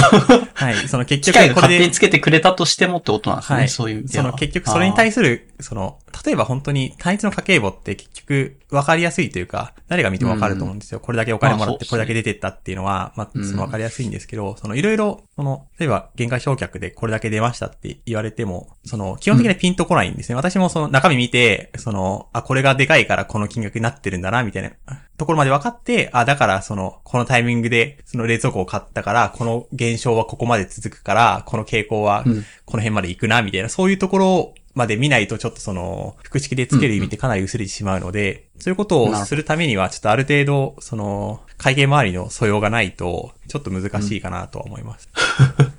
[0.53, 0.75] はい。
[0.87, 3.69] その 結機械局これでが勝手につ、けてくれたとしてもってことなんですね、はい。
[3.71, 4.07] そういう。
[4.07, 11.01] その結局それに対する、その、例えば本当に単一の家計簿って結局分かりやすいというか、誰が見ても分かると思うんですよ。
[11.01, 20.37] これだけお金もらってこれだけ出てったっていうのは、まあ、うんその分かりやすいんですけど、そのいろいろ、その、例えば限界償却でこれだけ出ましたって言われても、その、基本的にはピンとこないんですね。
[20.37, 24.71] 私もその中身見て、その、あ、これがでかいからこの金額になってるんだな、みたいな。
[25.17, 32.45] ところまで分かって、あ、だからその、このタイミングでその冷蔵庫を買ったから、この現象はここまで続くから、この傾向はうん。
[32.65, 45.09] この辺まで行くな、みたいな、そういうところまで見ないとちょっとその、複式でつける意味ってかなり薄れてしまうので、そういうことをするためには、ちょっとある程度、その、会計周りの素養がないと、ちょっと難しいかなとは思います。
[45.57, 45.73] そ う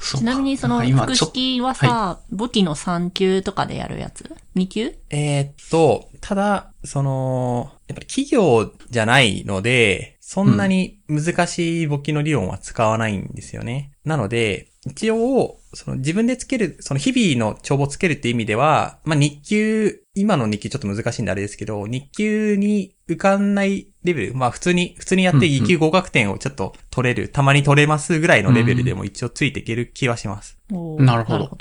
[0.00, 4.94] ちなみにその複式はさ、簿記の3級とかでやるやつ ?2 級？
[5.10, 13.92] えーっと、ただ、その、やっぱり企業じゃないので、そんなに難しい簿記の理論は使わないんですよね。
[14.04, 30.58] なので、一応、その自分でつける、その日々の帳簿をつけるっていう意味では、まあ、日級、今の日級ちょっと難しいんであれですけど、日級に受かんないレベル、まあ普通に、普通にやって2級合格点をちょっと取れる、たまに取れますぐらいのレベルでも一応ついていける気はします。
[30.72, 31.02] おー。
[31.02, 31.46] なるほど。
[31.48, 31.52] う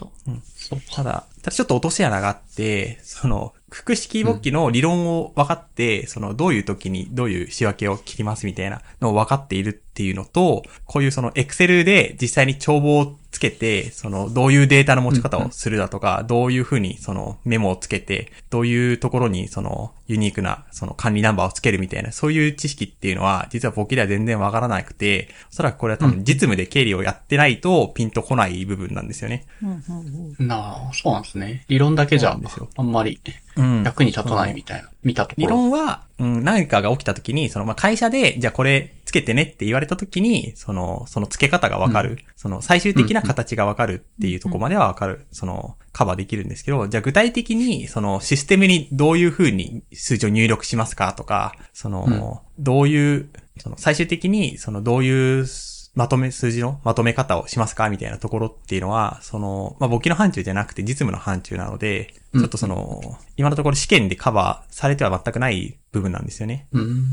[0.94, 29.46] ただ、ただちょっと落とし穴があって、その、複式簿記の理論を分かって、その、どういう時にどういう仕分けを切りますみたいなのを分かっているっていうのと、こういうその、エクセルで実際に帳簿をつけて、その、どういうデータの持ち方をするだとか、どういうふうにその、メモをつけて、どういうところにその、ユニークな、その、管理ナンバーをつけるみたいな、そういう知識っていうのは、実は簿記では全然分からなくて、おそらくこれは多分実務で経理をやってないと、ピンとこない部分なんですよね。
[30.40, 31.66] なあ、そうなんですね。
[31.70, 33.20] 理論だけじゃそうなんですよ、あんまり
[33.58, 35.52] うん役に立たないみたいな、見たとこ理ろ。
[35.52, 55.46] 論は、うん、何かが起きた時に、その、まあ、会社で、じゃあこれつけてねって言われた時に、その、その付け方がわかる、その、最終的な形がわかるっていうところまではわかる、その、カバーできるんですけど、じゃあ具体的に、その、システムにどういう風に数字を入力しますかとか、その、どういう、その、最終的に、その、どういう、
[55.98, 66.68] まとめ、数字のまとめ方をしますかみたいなところっていうのは、その、まあ、簿記の範疇じゃなくて実務の範疇なので、ちょっとその、今のところ試験でカバーされては全くない部分なんですよね。
[66.72, 67.04] うーん。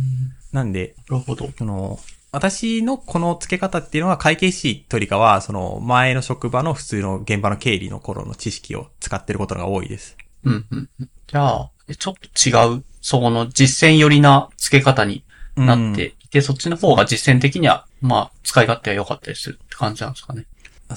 [0.52, 1.48] なんで、なるほど。
[1.56, 1.98] その、
[2.34, 10.16] 私のこの付け方っていうのは会計士とりかは、その前の職場の普通の現場の経理の頃の知識を使ってることが多いです。
[10.42, 10.88] うん、うん。
[11.00, 15.24] うんじゃあ、ちょっと違う、そこの実践寄りな付け方に
[15.56, 20.46] なっていて、そっちの方が実践的には、まあ、使い勝手は良かったりするって感じなんですかね。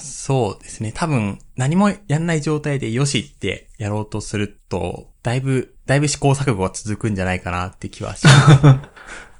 [0.00, 0.92] そうですね。
[0.94, 8.90] 多分、何もやんない状態でよしってやろうとすると、だいぶ、だいぶ試行錯誤が続くんじゃないかなって気はしま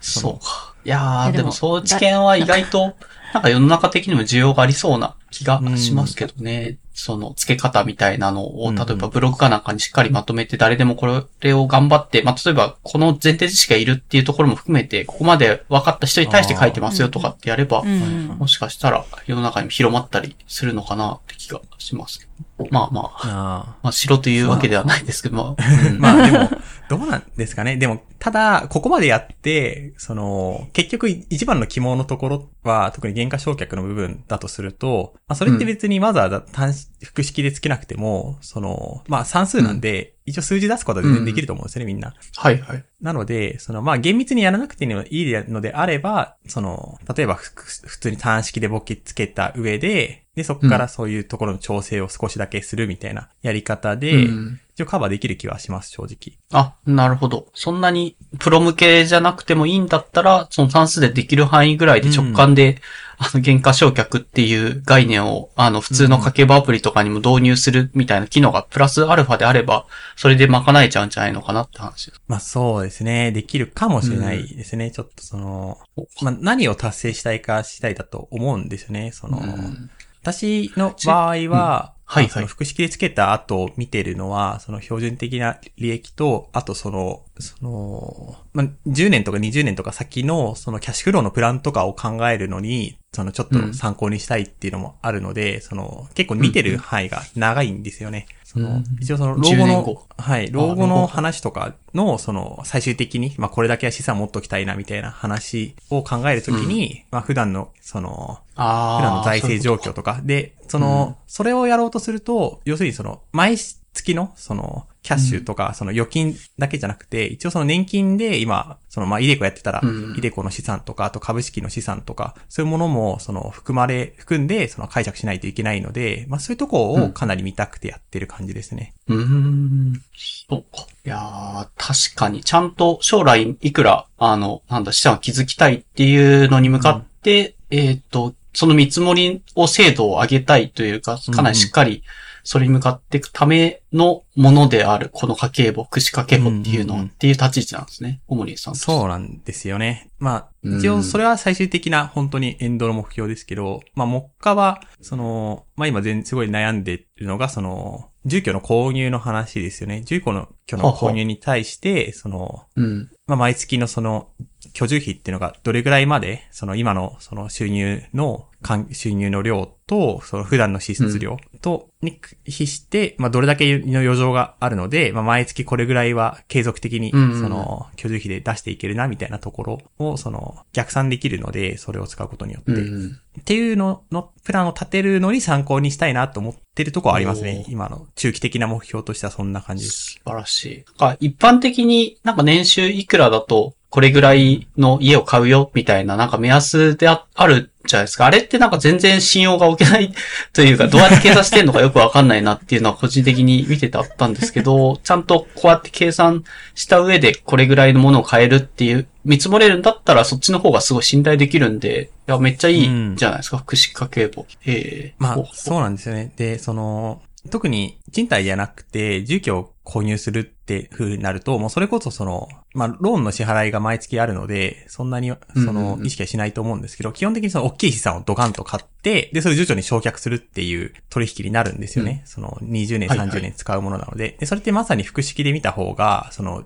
[0.00, 0.11] す。
[0.20, 0.74] そうか。
[0.88, 2.96] いやー、えでもでもそういう知見は意外と、
[3.35, 6.79] なんか世の中的にも需要がありそうな気がしますけどね。
[6.94, 17.85] その付け方みたいなのを、うん例えばブログかなんかにしっかりまとめて、誰でもこれを頑張って、まあ、例えばこの前提知識がいるっていうところも含めて、ここまで分かった人に対して書いてますよとかってやれば。
[17.85, 22.27] もしかしたら世の中にも広まったりするのかなって気がします。
[22.70, 25.57] まあまあ、あまあ、白というわけではないですけど、まあ、
[25.88, 26.51] うんまあでも、
[26.88, 27.77] どうなんですかね。
[27.77, 36.72] でも、ただ、ここまでやって、その、結局一番の肝のところは、特に原価償却の部分だとすると、まあそれって別にわざわざ単
[37.03, 42.14] 複式でつけなくても、その、まあ算数なんで、一応数字出すことは全然できると思うんですよね、みんな。
[42.37, 42.85] はいはい。
[43.01, 56.38] なので、その、まあ、厳密にやらなくていいのであれば、その、例えばふ、普通に単式で簿記つけた上で、で、そこからそういうところの調整を少しだけするみたいなやり方で、うん一応カバーできる気はします、正直。
[56.53, 57.48] あ、なるほど。
[57.53, 62.81] そんなにプロ向けじゃなくてもいいんだったら、その算数でできる範囲ぐらいで直感で、
[63.18, 72.22] あの、原価償却っていう概念を、あの、普通の家計簿アプリとかにも導入するみたいな機能がプラスアルファであれば、それで賄えちゃうんじゃないのかなって話です。
[72.29, 73.33] まあそうですね。
[73.33, 74.92] できるかもしれないですね。
[74.92, 75.79] ちょっとその、
[76.22, 79.11] まあ何を達成したいか次第だと思うんですよね。
[79.11, 79.90] その、うん
[80.32, 81.98] 私の場合は、うん。
[82.10, 82.28] はいはい。
[82.30, 98.26] その複式でつけた後見てるのは、その標準的な利益と、あとその、その、まあ、10年とか20年とか先の、そのキャッシュフローのプランとかを考えるのに、そのちょっと参考にしたいっていうのもあるので、その、結構見てる範囲が長いんですよね。
[98.48, 110.22] その、一応その、老後10年の後、はい、老後の話とかの、その、最終的に、まあ、これだけは資産持っときたいな、みたいな話を考えるときに、まあ、普段の、その、あ普段の財政状況とか。
[110.24, 113.58] で、その、それをやろうとすると、要するにその、毎
[113.98, 128.94] 月の、その、キャッシュとか、その預金だけじゃなくて、一応その年金で今、その、まあ、イデコやってたら、うんイデコの資産とか、あと株式の資産とか、そういうものも、その、含まれ、含んで、その、解釈しないといけないので、まあ、そういうとこをかなり見たくてやってる感じですね。
[129.08, 130.02] うーん。
[130.48, 130.87] そうか。
[131.04, 142.02] いやー、確かに、ちゃんと将来いくら、あの、なんだ、資産を築きたいっていうのに向かって、えっ、と、その見積もりを精度を上げたいというか、かなりしっかり
[142.50, 148.22] それに向かっていくためのものである、この家計簿、串家計簿っていうのは、うんうんうんっていう立ち位置なんですね。
[148.26, 150.11] オモリンさんそうなんですよね。
[150.18, 160.00] まあ、うん一応それは最終的な本当にエンドの目標ですけど、まあ、目下は、その、まあ今全すごい悩んでるのが、その、住居の購入の話ですよね。
[160.06, 163.11] 住居の居の購入に対して、その、うん。
[163.26, 164.30] まあ、毎月のその、
[164.72, 168.47] 居住費っていうのがどれぐらいまで、その今のその収入の、
[168.92, 177.16] 収入の量と、その普段の支出量と、に比して、まあ、どれだけの余剰があるので、まあ、毎月これぐらいは継続的に、そ
[177.49, 182.73] の、居住費で出していけるな、みたいなところを、その、逆算できるので、それを使うことによって。
[182.73, 183.21] うん。
[183.40, 187.64] っていうのの、プランを立てるのに参考にしたいなと思ってるところはありますね。
[187.68, 190.14] 今の中期的な目標としてはそんな感じです。
[190.14, 190.85] 素晴らしい。
[190.99, 198.27] あ一般的になんか年収いくらだと、これぐらいの家を買うよ、みたいななんか目安でああるじゃないですか。
[198.27, 200.12] あれってなんか全然信用が置けない
[200.53, 214.46] というか、どうやって計算してんのかよくわかんないなっていうのは個人的に見ててあったんですけど、 ちゃんとこうやって計算した上でこれぐらいのものを買えるっていう、見積もれるんだったらそっちの方がすごい信頼できるんで、いや、めっちゃいいじゃないですか、福祉家計簿。
[214.66, 216.31] ええまあそうなんですよね。
[216.37, 226.07] で、その、特に賃貸じゃなくて、住居を購入するって風になると、もうそれこそその、まあ、ローンの支払いが毎月あるので、そんなに、そうんうんのう、ん。
[226.07, 232.22] 意識はしないと思うんですけど、基本的にその大きい資産をドカンと買って、で、それを徐々に焼却するっていう取引になるんですよね。
[232.27, 233.29] その、20年、はいはい。
[233.29, 236.64] 30年使うものなので、で、それってまさに複式で見た方が、その、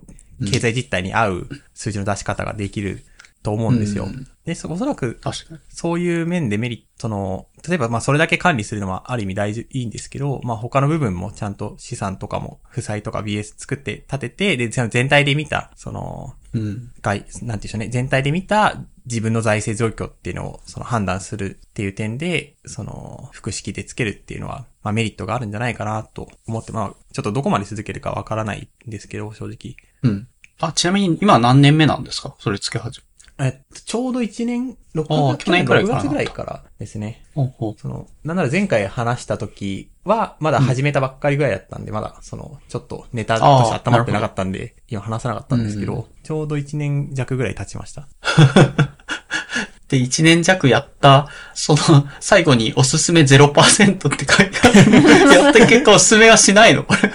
[0.50, 3.04] 経済実態に合う数字の出し方ができる
[3.42, 4.04] と思うんですよ。
[4.04, 5.20] うんで、そおそらく。
[5.68, 16.90] そういう面でメリットの、例えばまあそれだけ管理するのはある意味大事、いいんですけど、まあ他の部分もちゃんと資産とかも、負債とか BS 作って立てて、で、全体で見た、その、うん。
[17.02, 29.76] 外、なんていうんでしょうね、全体で見た自分の財政状況っていうのをその判断するっていう点で、その、複式でつけるっていうのは、まあメリットがあるんじゃないかなと思って、まあちょっとどこまで続けるかわからないんですけど、正直。
[30.02, 30.26] うん。
[30.58, 32.34] あ、ちなみに今何年目なんですか？
[32.40, 33.06] それつけ始め。
[33.38, 37.24] えっと、ちょうど1年、6ああ月、去年くらいから6月ぐらいからですね。
[37.34, 48.06] その、なんなら前回話した時は、まだ始めたばっかりぐらいだったんで、まだ、その、ちょっとネタとして温まってなかったんで、今話さなかったんですけど、うんちょうど1年弱ぐらい経ちました。
[49.88, 55.34] で、1年弱やった、その、最後におすすめ0%って書いてある。
[55.34, 57.12] やった結果おすすめはしないのこれ。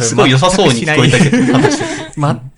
[0.00, 1.38] すごい良さそうに聞こえたけど、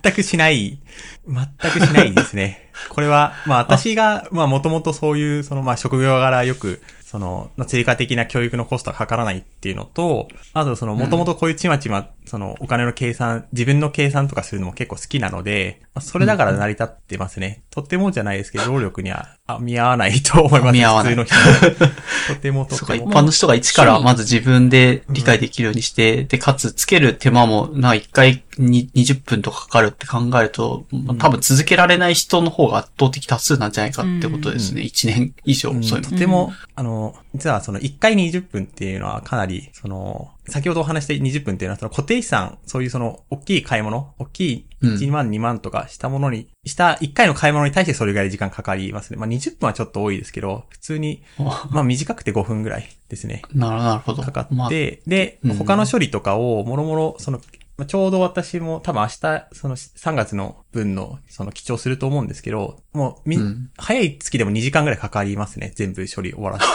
[0.03, 0.79] 全くしない、
[1.27, 2.71] 全くしないですね。
[2.89, 17.63] これは、まあ私が、まあもともとそういう、そのまあ職業柄よく、その、まあ追加的な教育のコストがかからないっていうのと、あとその、もともとこういうちまちま、その、お金の計算、自分の計算とかするのも結構好きなので、まあそれだから成り立ってますね。
[17.77, 20.73] とってもじゃないですけど、労力には、あ見合わないと思います。
[20.73, 21.95] 見合わない普通の人は。
[22.29, 23.11] とてもとそうか、ても。
[23.11, 34.81] 一般の人が一からまず自分で理解できるようにして、で、かつ、つける手間も、な、一回に20分とかかかるって考えると、まあ多分続けられない人の方が圧倒的多数なんじゃないかってことですね。
[34.81, 36.11] 1年以上、うんそういうの。
[36.13, 49.17] とても、あの、実はその1回20分っていうのはかなり、その、先ほどお話した20分っていうのはその固定資産、そういうその大きい買い物、大きい1万2万とかしたものに、した1回の買い物に対してそれぐらい時間かかりますね。
[49.19, 51.23] まあ20分はちょっと多いですけど、普通に、
[51.71, 53.43] まあ短くて5分ぐらいですね。
[53.55, 54.23] なるほど。
[54.23, 55.03] かかって、まあで、
[55.45, 57.41] うん他の処理とかを、もろもろ、その、
[57.77, 65.73] まあちょうど私も多分明日、その3月の分の、その記帳すると思うんですけど、もう、み、うん早い月でも2時間ぐらいかかりますね。
[65.75, 66.67] 全部処理終わらせ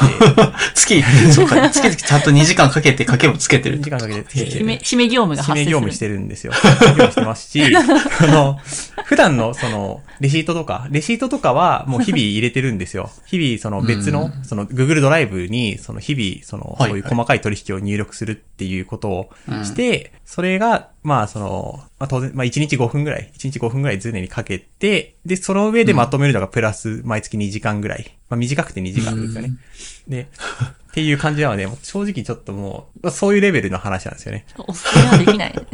[0.75, 1.01] て。
[1.01, 3.83] 月、そうか、 月々ちゃんと2時間かけて掛けもつけてる2。
[3.83, 5.65] 時間かけてつけて締め、締め業務が締発生する。
[5.65, 6.53] め業務してるんですよ。
[6.53, 8.59] 締め業務してますし、 あの、
[9.05, 13.09] 普段のその、レシートとか、レシートとかはもう日々入れてるんですよ。
[13.25, 19.29] 日々その別の、その Google ドライブに、その日々、その、はいそういう細かい取引を入力するっていうことを
[19.63, 28.15] して、それが、まあその、まあ当然、まあ1日5分ぐらい、1日5分ぐらい常にかけて、で、その上でまとめるのがプラス毎月2時間ぐらい。
[28.29, 29.53] まあ短くて2時間ですよね。
[30.07, 30.27] で、
[30.91, 34.45] っていう感じなので、正直ちょっともう、まあそういうレベルの話なんですよね。
[34.57, 35.53] おすすめはできない。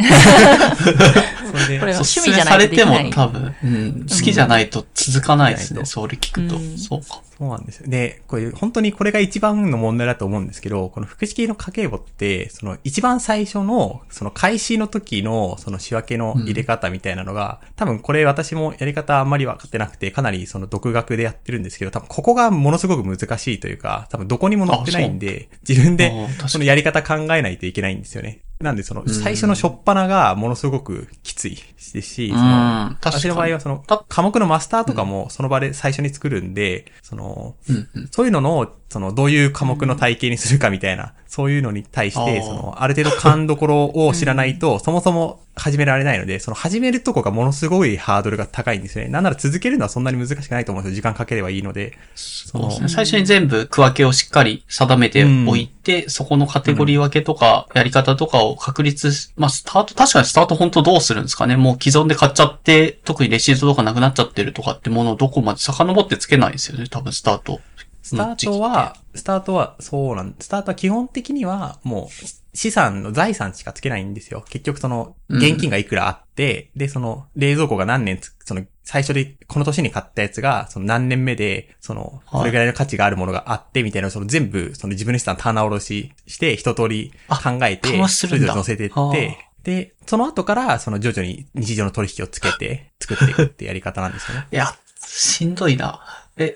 [1.52, 6.56] それで、これは趣味じゃないとできないされても多分、うん、好きじゃないと続かないですね、うんそれ聞くと。
[6.56, 7.22] うんそうか。
[7.38, 7.88] そうなんですよ。
[7.88, 26.12] で、これ、本当にこれが一番の問題だと思うんですけど、この複式の家計簿って、その一番最初の、その開始の時の、その仕分けの入れ方みたいなのが、多分これ私もやり方あんまり分かってなくて、かなりその独学でやってるんですけど、多分ここがものすごく難しいというか、多分どこにも載ってないんで、自分で
[26.48, 28.40] そのやり方考えないといけないんですよね。
[28.60, 33.20] なんでその、最初の初っ端がものすごくきついですし、そのうん確かに。
[33.20, 37.90] 私の場合はその、科目のマスターとかもその場で最初に作るんで、その、うん。
[37.94, 38.08] うん。
[38.08, 49.12] そういうののその、どういう科目の体系にするかみたいな、そういうのに対して、その、ある程度勘どころを知らないと、そもそも始められないので、その始めるとこがものすごいハードルが高いんですよね。
[49.12, 50.96] なんなら続けるのはそんなに難しくないと思うんですよ。
[50.96, 51.98] 時間かければいいので。
[52.16, 52.88] そうですね。
[52.88, 61.58] 最初に全部区分けをしっかり定めておいて、そこのカテゴリー分けとか、やり方とかを確立し、まあ、スタート、確かにスタート本当どうするんですかね。
[61.58, 66.88] もう既存で買っちゃって、特にレシートとかなくなっちゃってるとかってものをどこまで遡ってつけないですよね。
[66.90, 67.60] 多分スタート。
[68.08, 74.44] スタートは、スタートは、そうなん、スタートは基本的には、もう、資産の財産しかつけないんですよ。
[74.50, 94.48] 結局その、現金がいくらあって、で、その、冷蔵庫が何年つ、その、最初で、この年に買ったやつが、その何年目で、その、はいこれぐらいの価値があるものがあって、みたいな、その全部、その自分の資産棚卸しして、一通り考えて、それぞれ載せてっはて、で、その後から、その徐々に日常の取引をつけて、作っていくってやり方なんですよね。
[94.52, 94.74] いや、
[95.06, 96.00] しんどいな。
[96.38, 96.56] え、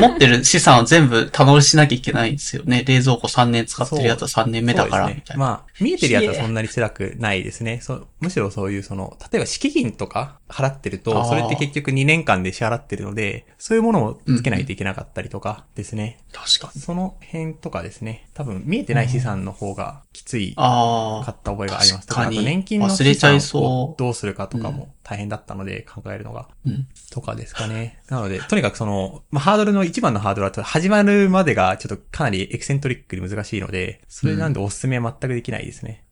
[0.00, 2.84] 持ってる資産を全部棚卸ししなきゃいけないんですよね。
[2.86, 5.44] 冷蔵庫3年使ってるやつは3年目だから、みたいな。
[5.44, 7.80] まあ、見えてるやつはそんなに辛くないですね。
[7.82, 16.18] そうむしろそういうその、例えば敷金とか払ってるあと、ーそれって結局2年間で支払ってるので、そういうものをつけないといけなかったりとかですね。
[16.32, 16.80] 確かに。
[16.80, 18.28] その辺とかですね。
[18.34, 21.24] 多分見えてない資産の方がきついああ。
[21.24, 22.06] 買った覚えがあります。
[22.06, 26.48] 確かにあと年金の忘れちゃい資産をそうどうするかとかも大変だったので考えるのが。
[26.66, 26.86] うん。
[27.10, 28.00] とかですかね。
[28.08, 36.04] なので、とにかくその、まあ、ハードルの一番のハードルは、始まるまでがちょっとかなりエキセントリックで難しいので、それなんでおすすめは全くできないですね。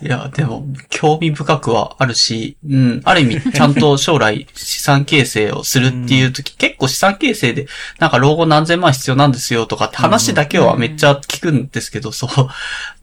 [0.00, 7.66] いや、でも、興味深くはあるし、うん、ある意味、ちゃんと将来資産形成をするっていう時、結構資産形成で、
[7.98, 12.48] なんか老後何千万必要なんですよとかって話だけはめっちゃ聞くんですけど、そう。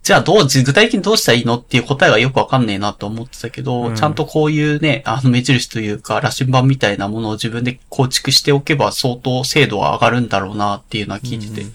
[0.03, 3.95] じゃあどう、具体的にどうしたらいいのっていう答えがよくわかんねえなと思ってたけど、うん。
[3.95, 11.73] ちゃんとこういうね、あの目印というか、羅針盤みたいなものを自分で構築しておけば相当精度は上がるんだろうなっていうのは聞いててうん。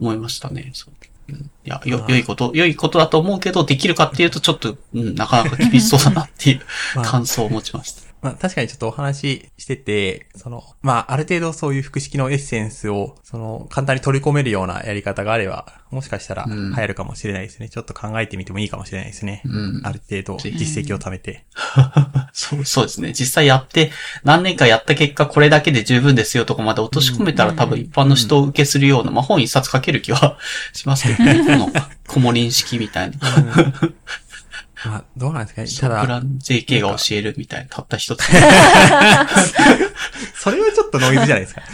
[0.00, 0.70] 思いましたね。
[0.74, 1.32] そう。
[1.32, 1.36] うん。
[1.38, 6.60] いや、よ、良いこと、良いことだと思うけど、できるかっていうとちょっと、うん、なかなか厳しそうだなっていう
[6.94, 7.04] まあ。
[7.06, 8.02] 感想を持ちました。
[8.22, 17.68] まあ確かにちょっとお話ししてて、その、まあある程度そういう複式のエッセンスを、その、簡単に取り込めるようなやり方があれば、もしかしたら流うん行るかもしれないですね。
[17.68, 19.42] ちょっと考えてみてもいいかもしれないですね。
[19.44, 21.44] うんある程度実績を貯めて。
[22.32, 23.12] そう、そうですね。
[23.12, 23.90] 実際やって、
[24.22, 30.38] 何年かやった結果、これだけで十分ですよとかまで落とし込めたら多分一般の人を受けするような、まあ本一冊書ける気は
[30.72, 31.44] しますけどね。
[31.44, 31.72] この、
[32.06, 33.16] 小森式みたいな。
[34.84, 35.88] まあどうなんですか？
[35.88, 38.24] ただ、プラン JK が教えるみたいな、たった一つ。
[40.34, 41.62] それはちょっとノイズじゃないですか。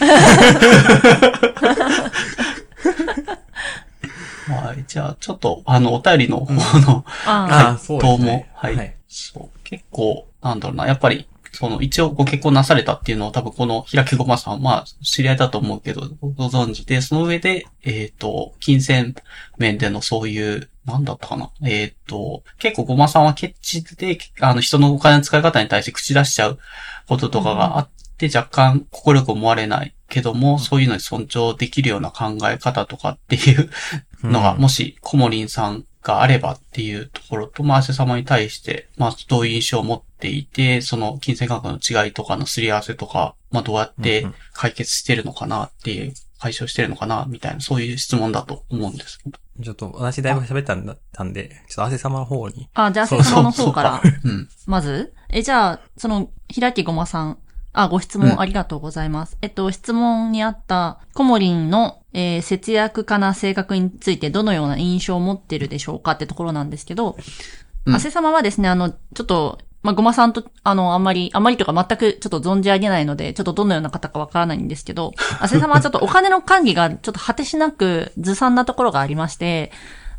[4.48, 4.84] はい。
[4.86, 9.59] じゃあ、ちょっと、あの、お便りの方の、ああそうですねどうも、はい、はいそう。
[9.64, 19.14] 結構、なんだろうな、やっぱり、その、一応ご結婚なされたっていうのを多分この平木ごまさん、まあ、知り合いだと思うけど、ご存知で、その上で、えっ、と、金銭
[19.59, 21.51] 面でのそういう、なんだったかな。
[21.64, 26.59] えっ、と、結構ごまさんはケチで、あの、人のお金の使い方に対して口出しちゃう
[27.07, 33.70] こととかがあって、若干心力思われないけども、そういうのに尊重できるような考え方とかっていう
[34.24, 34.61] のが、うん。
[34.61, 49.39] もし、コモリンさんがあればっていうところと、まあ、汗様に対して、まあ、どういう印象を持っていて、その金銭価格の違いとかのすり合わせとか、まあ、どうやってうんうん解決してるのかなっていう、解消してるのかな、みたいな、そういう質問だと思うんですけど。
[49.62, 52.69] ちょっと私だいぶ喋ったんだったんで、ちょっと汗様の方に。
[52.75, 54.03] あ、じゃあ、そう先様の方から。
[54.25, 54.49] うん。
[54.66, 55.12] まず？
[55.31, 57.39] え、じゃあ、その、平木ごまさん。
[57.73, 59.37] あ、ご質問ありがとうございます。
[59.43, 67.16] えっと、質問にあった、コモリンの、えー節約家な性格についてどのような印象を持ってるでしょうかってところなんですけど、
[67.85, 79.70] うん汗様はですね、あの、ちょっと、まあ、ごまさんと、あの、あんまり、あんまりというか全くちょっと存じ上げないので、ちょっとどのような方かわからないんですけど、 汗様はちょっとお金の管理がちょっと果てしなくずさんなところがありまして、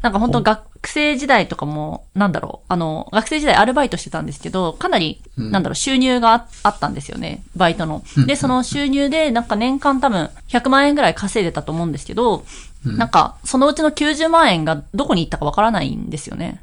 [0.02, 8.02] なんか本当学生時代とかも、なんだろう、あの、学生時代アルバイトしてたんですけど、かなり、うんなんだろう、収入がああったんですよね、バイトの。
[8.26, 12.46] で、その収入で、なんか年間多分100万円ぐらい稼いでたと思うんですけど、
[12.86, 16.62] なんか、そのうちの90万円がどこに行ったかわからないんですよね。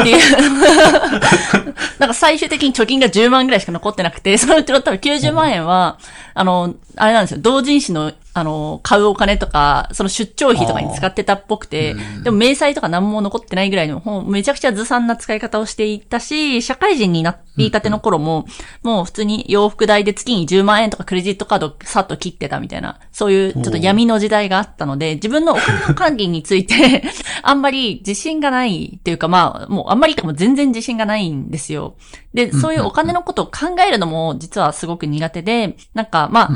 [0.00, 0.18] っていう。
[1.98, 5.98] なんか最終的に貯金が10万ぐらいしか残ってなくて、そのうちの多分90万円は、
[6.34, 18.46] あの、あれなんですよ、同人誌の、あの、買うお金とか、その出張費とかに使ってたっぽくて、でも明細とか何も残ってないぐらいの、もうめちゃくちゃずさんな使い方をしていたし、社会人になりたての頃も、
[18.82, 27.02] もう普通に洋服代で月に10万円とかクレジットカードさっと切ってたみたいな、そういうちょっと闇の時代があったので、自分のお金の管理について、
[27.42, 31.96] あんまり自信がないっていうか、まあ、もうあんまりかも全然自信がないんですよ。
[32.34, 36.50] で、そういうお金のことを考えるのも実はすごく苦手で、なんかまあ、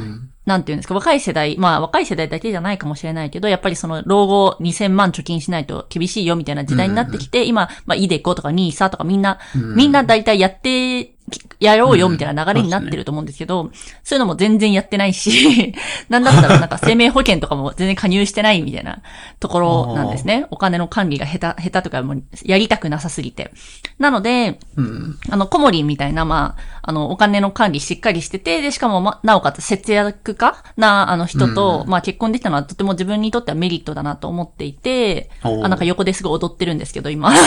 [0.45, 11.15] なんていうんですか、若い世代、まあ若い世代だけじゃないかもしれないけど、やっぱりその老後2000万貯金しないと厳しいよみたいな時代になってきて、今、まあイデコとかニーサとかみんな、みんな大体やって、
[11.61, 13.71] やろうよみたいな流れになってると思うんですけど、
[14.03, 15.75] そういうのも全然やってないし、
[16.09, 19.01] なんだったらなんか生命保険とかも全然加入してないみたいな
[19.41, 20.47] ところなんですね。
[20.51, 23.53] お金の管理が下手、下手とかもうやりたくなさすぎて。
[23.99, 25.19] なので、うん。
[25.31, 37.33] あの、コモリンみたいな、まあ、あの、お金の管理しっかりしてて、で、しかも、ま、なおかつ節約家な、あの人と、まあ、結婚できたのはとても自分にとってはメリットだなと思っていて、あ、なんか横ですごい踊ってるんですけど、今。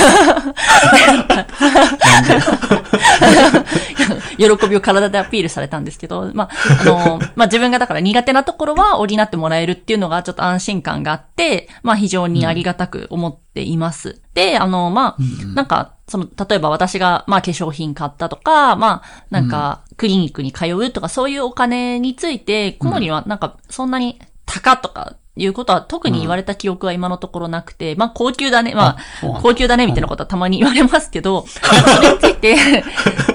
[4.38, 6.50] 喜びを体でアピールされたんですけど、まあ、
[6.82, 14.22] あの、まあ、自分がだから苦手なところは補ってもらえるっていうのがちょっと安心感があって、まあ、非常にありがたく思っています。
[14.34, 31.60] で、あの、まあ、なんか、その、例えば私が、まあ、化粧品買ったとか、まあ、なんか、クリニックに通うとか、そういうお金について、小森はなんか、そんなに、高とか、いうことは特に言われた記憶は今のところなくて、まあ高級だね、まあ高級だねみたいなことはたまに言われますけど、そ
[32.02, 32.56] れについて、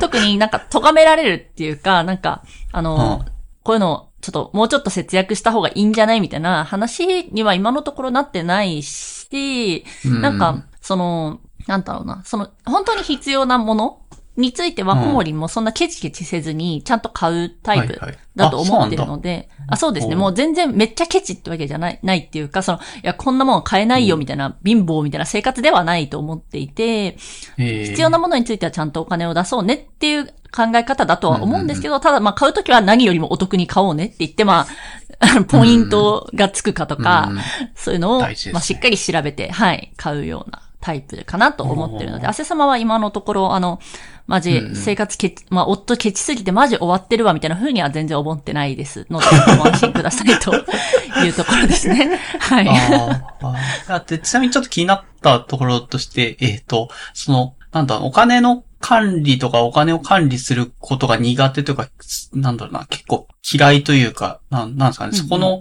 [0.00, 2.42] 特になんか咎められるっていうか、なんか、
[2.72, 3.32] あの、うん。
[3.62, 10.22] こういうの、ちょっともうちょっと節約した方がいいんじゃないみたいな話には今のところなってないし、うん。
[10.22, 14.00] なんか、その、なんだろうな、その、本当に必要なもの
[14.40, 18.00] については、うんコモリもそんなケチケチせずに、ちゃんと買うタイプ
[18.36, 20.14] だと思ってるので、あそうですね。
[20.14, 27.16] もう全然めっちゃケチってわけじゃない、ないっていうか、その、いや、こんなもん買えないよみたいな、貧乏みたいな生活ではないと思っていて、
[27.56, 30.32] 必必要なものについてはちゃんとお金を出そうねっていう考
[30.74, 34.66] え方だとは思うんですけど、ただまあ買うときは何よりもお得に買おうねって言って、ま
[35.20, 37.38] あ、ポイントがつくかとか、うん。
[37.74, 38.34] そういうのを、ね。
[38.52, 43.80] まあしっかり調べて、はい、買うようなタイプかなと思ってるので、汗様は今のところ、あの、
[44.26, 49.26] マジ、生活ケチ、まあ、夫ケチすぎてマジ終わってるわ、みたいな風には全然思ってないですので、
[49.58, 52.18] ご安心くださいというところですね。
[52.40, 52.68] はい。
[52.68, 53.88] あーあー。
[53.88, 61.88] だって、ちなみにちょっと気になったところとして、えっ、と、その、なんだ、お金の管理とかお金を管理することが苦手というか、
[62.32, 65.60] なんだろうな、結構嫌いというか、なんなんですかね、うんうんそこの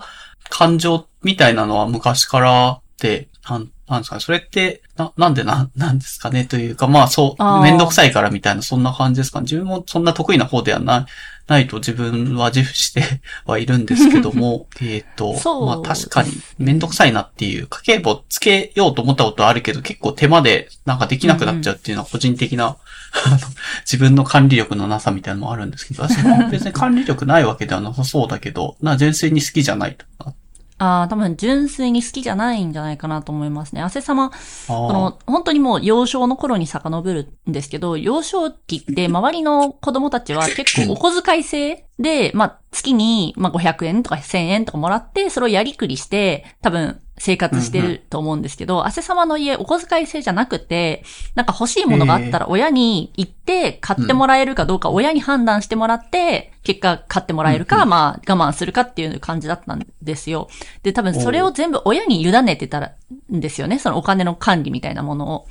[0.50, 6.46] 感情みたいなのは昔からって、なんなんですかね、それって、な、なんでな、なんですかね？
[6.46, 9.44] というか、まあそうめんどくさいからみたいな、そんな感じですかね。
[9.44, 11.06] 自分もそんな得意な方ではない、
[11.48, 13.04] ないと自分は自負して
[13.46, 15.34] はいるんですけども、 えっと、
[15.66, 22.78] まあ確かにめんどくさいなっていう、家計簿つけようと思ったことはあるけど、結構手間でなんかできなくなっちゃうっていうのは個人的な、
[23.26, 23.40] あの
[23.82, 30.06] 自分の管理力のなさみたいなのもあるんですけど、私も別に管理力ないわけではなさそうだけど、な、純粋に好きじゃないと。
[30.24, 30.34] か。
[30.80, 33.82] ああ、多分純粋に好きじゃないんじゃないかなと思いますね。
[33.82, 51.04] 汗様、あその、本当にもう幼少の頃に遡るんですけど、幼少期って周りの子供たちは結構 お小遣い制で、まあ月にまあ500円とか1000円とかもらって、それをやりくりして、多分生活してると思うんですけど、汗様の家お小遣い制じゃなくて、
[51.36, 60.48] なんか欲しいものがあったら親に行って買ってもらえるかどうか親に判断してもらって、結果買ってもらえるか、まあ我慢するかっていう感じだったんですよ。
[60.82, 62.94] で、多分それを全部親に委ねてたら
[63.32, 63.80] んですよね。
[63.80, 65.48] そのお金の管理みたいなものを。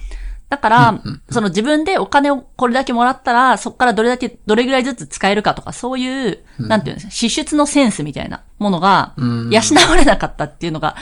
[0.49, 9.51] だから、その自分でお金をこれだけもらったら、そこからどれだけ、どれぐらいずつ使えるかとか、そういう、なんていうんですか、支出のセンスみたいなものが、うん。
[9.51, 10.96] 養われなかったっていうのが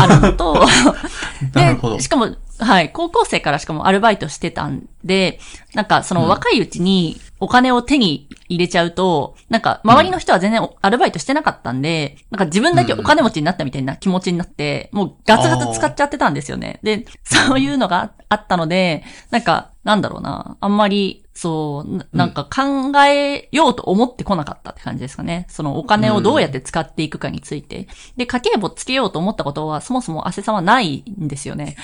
[0.00, 0.64] あるのと、
[1.52, 2.28] で、しかも、
[2.64, 5.40] はい、高校生からしかもアルバイトしてたんで、
[5.74, 16.78] なんかその若いうちにお金を手に入れちゃうと、なんか周りの人は全然アルバイトしてなかったんで、なんか自分だけお金持ちになったみたいな気持ちになって、もうガツガツ使っちゃってたんですよね。
[16.82, 25.46] で、そういうのがあったので、なんか、なんだろうな、あんまり、そう、ななんか考えようと思ってこなかったって感じですかね。
[25.48, 27.88] そのお金をどうやって使っていくかについて。
[28.16, 31.76] で、家計簿つけようと思ったことは、そもそも汗さんはないんですよね。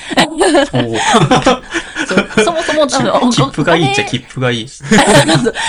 [2.07, 2.45] そう。
[2.45, 4.67] そもそも多分お、切符がいいっちゃ切符がいい。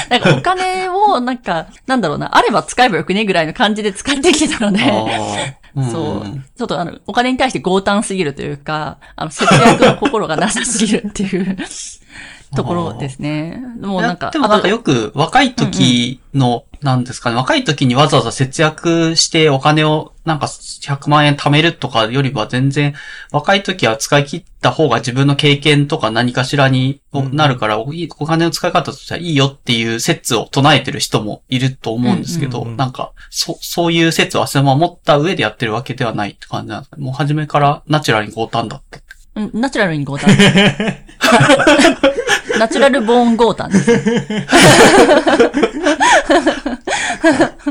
[0.10, 6.46] なんかお金を、なんか、なんだろうな、あれば使えばよくねぐらいの感じで使ってきてたので、そううん。
[6.58, 11.58] ちょっとあの、お金に対して強胆すぎるというか、あの、節約の心がなさすぎるっていう
[12.56, 13.62] ところですね。
[13.80, 22.94] もうなんか、でもなんかよく若い時の、なんですかね、若い時にわざわざ節約してお金をなんか100万円貯めるとかよりは全然
[23.32, 27.02] 若い時は使い切った方が自分の経験とか何かしらに
[27.34, 27.92] なるから、お
[28.26, 37.00] 金の使い方としてはいいよっていう説を唱えてる人もいると思うんですけど、なんか、そ、そういう説を汗守った上でやってるわけではないって感じなんです。
[37.00, 39.00] もう初めからナチュラルに強胆だった。
[39.36, 40.30] うんナチュラルに強胆。
[42.58, 43.92] ナチュラルボーン強胆です。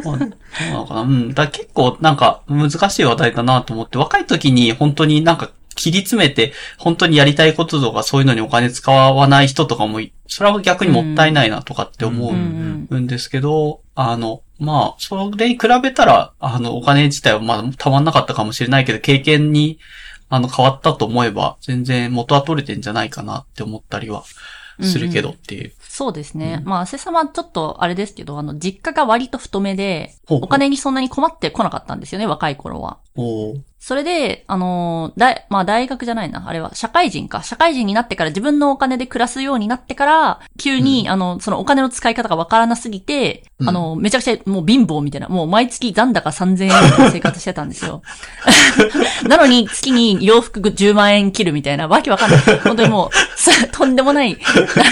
[0.03, 0.27] どうな
[0.73, 1.35] のかなうん。
[1.35, 2.17] だ結構なん。
[2.17, 5.37] か難しい話題だなと思って、若い時に本当になん。
[5.37, 13.07] か切り詰めて、本当にやりたいこととかそういうのにお金使わない人とかも、それは逆にもったいないなとかって思うん。
[13.07, 18.05] ですけど、あの、まあ、それに比べたら、あの、お金自体はまだたまん。
[18.05, 19.79] なかったかもしれないけど、経験に、
[20.29, 22.81] あの、変わったと思えば、全然元は取れてん。
[22.83, 24.25] じゃないかなって思ったりは
[24.83, 25.73] するけどっていう。
[25.81, 26.63] そうですね。
[26.65, 32.99] まあ、汗様ちょっとあれですけど、あの、実家が割と太めで、お金にそんなに困ってこなかったんですよね、若い頃は。
[33.81, 37.43] それで、あのー、大、まあ大学じゃないな、あれは、社会人か。
[37.43, 48.03] 社会人になってから自分のお金で暮らすようになってから、急に、あの、そのお金の使い方がわからなすぎて、うんあの、めちゃくちゃもう貧乏みたいな、もう毎月残高3000円みたいな生活してたんですよ。
[49.29, 52.41] なのに月に洋服10万円切るみたいな、わけわかんない。
[52.65, 54.37] 本当にもう、さ とんでもない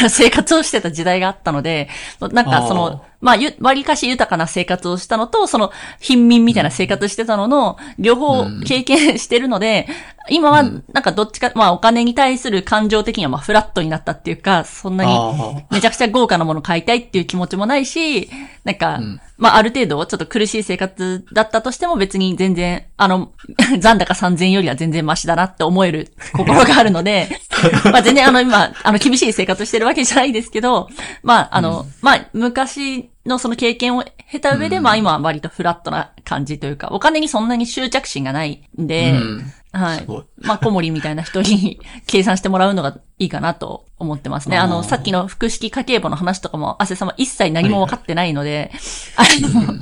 [0.09, 1.89] 生活をしてた時代があったので、
[2.33, 9.89] なんかその、まあ、ゆ、割かし豊かな生活をしたのと、その、貧民みたいな生活してたのの、両方経験してるので、
[10.29, 18.29] 今は、なんかどっちか、まあ、お金に対する感情的には、まあ、フラットになったっていうか、そんなに、あめちゃくちゃ豪華なもの買いたいっていう気持ちもないし、
[18.65, 23.33] なんか、んまあ、ある程度、ちょっと苦しい生活だったとしても別に全然、あの、
[23.79, 27.29] 残高3000よりは全然マシだなって思える 心があるので、
[27.85, 30.89] まあ、全然あの、今、あの、厳しい生活してるわけじゃないですけど、
[31.23, 38.87] まあ、あの、まあ、昔のその経験を経た上で、まあ、今は割とフラットな感じというか、お金にそんなに執着心がないんあ。
[38.87, 39.53] で、うん。
[39.79, 40.25] はいすごい。
[40.39, 44.59] まあ、小森みたいな人に計算してもらうのがいいかなと思ってますね。
[44.59, 48.71] あの、さっきの複式家計簿の話とかも、汗様一切何も分かってないので、
[49.17, 49.75] あの、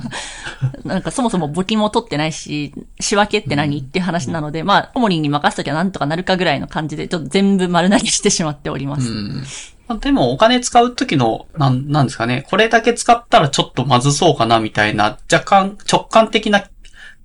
[0.83, 9.09] なんかそもそも募金も取ってないし、仕分けって何っていう話なので、まあ、小森に任せときゃなんとかなるかぐらいの感じで、ちょっと全部丸投げしてしまっております。
[9.09, 9.43] うん。
[9.87, 12.45] まあでもお金使うときの、なん、なんですかね。
[12.49, 16.63] これだけ使ったらちょっとまずそうかなみたいな、若干直感的な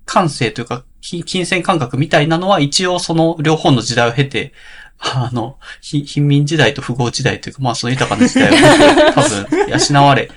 [0.05, 4.53] 感性というか、き金銭感覚みたいなのは一応その両方の時代を経て、
[5.03, 9.47] あの、ひ貧民時代と富豪時代というか、まあその豊かな時代を経て、 多分
[9.99, 10.29] 養われ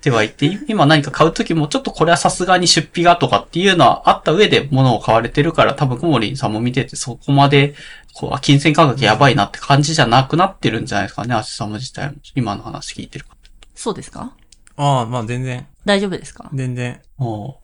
[0.00, 7.74] てはいて、今何か買うときもちょっとこれはさすがに出費がとかっていうのはあった上で物を買われてるから、多分小森さんも見ててそこまで、
[8.14, 12.14] こう、あ金銭感覚やばいなって感じじゃなくなってるんじゃないですかね、アシサム自体も。
[12.36, 13.32] 今の話聞いてるか
[13.74, 14.32] そうですか？
[14.76, 16.50] ああ、まあ全然、大丈夫ですか？
[16.54, 17.00] 全然。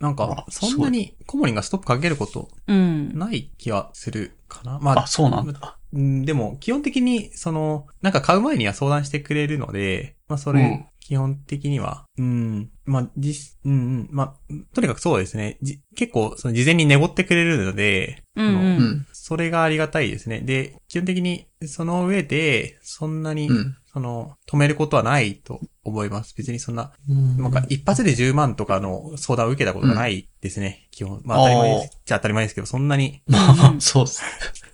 [0.00, 3.18] なんかそんなにコモリンがストップかけることうん。
[3.18, 4.78] ない気はするかな。
[4.80, 5.76] まあ、そうなんだ。
[5.92, 15.56] うんでも、基本的に、その、なんか買う前には相談してくれるので、まあ、それ、うん基本的には、うん、まあ、実、うん、うん、まあ、とにかくそうですね。
[15.62, 18.50] じ結構、その、事前に寝ってくれるので、うんう。
[18.50, 19.06] うんん。
[19.14, 20.40] それがありがたいですね。
[20.40, 23.76] で、基本的に、その上で、そんなに、うん。
[23.98, 26.32] その、止めることはないと思います。
[26.36, 30.86] 別にそんな、うんなんか一発で10万とかの相談を受けたことがないですね。
[30.92, 31.20] 基本。
[31.24, 31.98] まあ当たり前です。
[32.04, 34.22] じゃあ当たり前ですけど、そんなに、まあ、 そうっす。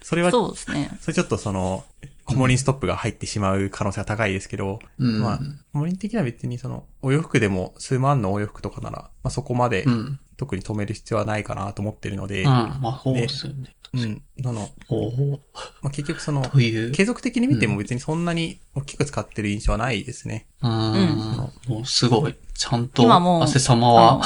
[0.03, 0.91] それは、そうですね。
[1.01, 1.85] それちょっとその、
[2.27, 5.21] コモリンストップが入ってしまう可能性が高いですけど、うん。
[5.23, 5.39] まあ、
[5.73, 10.21] コモリン的には別にその、お洋服でも数万のお洋服とかなら、まあそこまでうん。
[10.37, 12.47] 特に止める必要はないかなと思ってるので、うん。
[12.47, 13.75] まあ、そうっすよね。
[13.95, 14.23] うん。
[14.39, 15.41] なの、おお
[15.83, 16.43] まあ結局その。
[16.51, 20.47] 継続的に見ても別にそんなに大きく使ってる印象はないですね。
[20.63, 20.71] うん。
[21.69, 22.35] もうすごい。
[22.55, 24.21] ちゃんと、今もう汗様は、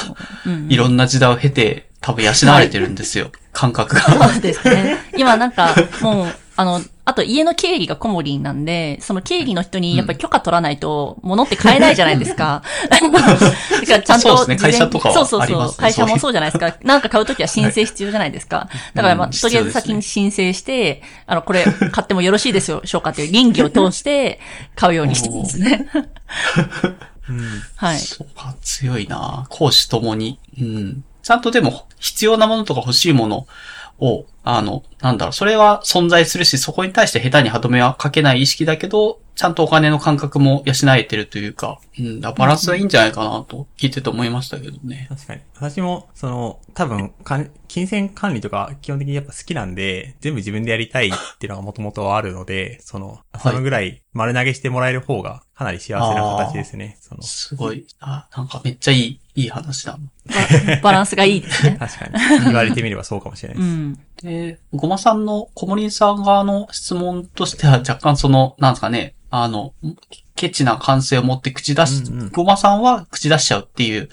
[0.45, 3.31] うんいろんな時代を経て、多分養われてるんですよ。
[3.53, 4.01] 感覚が。
[4.01, 4.97] そうですね。
[5.17, 12.63] 今なんか、もう、あの、あと家の経理がコモリンなんで、その経理の人にやっぱり許可取らないと、物って買えないじゃないですか。
[12.89, 15.73] だからちゃんとそうですね会社とかはそうそうそう。
[15.77, 16.75] 会社もそうじゃないですか。
[16.83, 18.67] なんか買うときは申請必要じゃないですか。
[18.93, 24.41] だからまあ、うんとりあえず先に申請して、あの、これ買ってもよろしいでしょうかっていう倫理を通して
[24.75, 25.87] 買うようにしてますね。
[27.29, 27.61] うん。
[27.77, 27.99] はい。
[27.99, 30.39] そうか、強いな講師ともに。
[30.59, 31.05] うん。
[31.23, 33.47] ちゃんとでも、必要なものとか欲しいもの
[33.99, 45.07] を、あの、なんだろう、それは存在するし、そこに対して下手に歯止めはかけない意識だけど、ちゃんとお金の感覚も養えてるというか、うん、だバランスはいいんじゃないかなと聞いてて思いましたけどね。
[45.07, 45.41] 確かに。
[45.55, 47.13] 私も、その、多分、
[47.69, 56.97] 金銭管理とか基本的にやっぱ好きなんで、全部自分でやりたいっていうのがもともとあるので、その、いそのぐらい丸投げしてもらえる方がかなり幸せな形ですね。
[56.99, 59.97] その、すごい、あ、なんかめっちゃいい、いい話だ。
[60.27, 61.77] バ バランスがいいですね。
[61.79, 62.43] 確かに。
[62.45, 63.67] 言われてみればそうかもしれないです。
[63.67, 63.99] うん。
[64.21, 69.73] で、ごまさんの、小森さん側の質問としては若干その、なんですかね、あの、
[70.35, 74.09] ケチな感性を持って口出し、うんうんごまさんは口出しちゃうっていう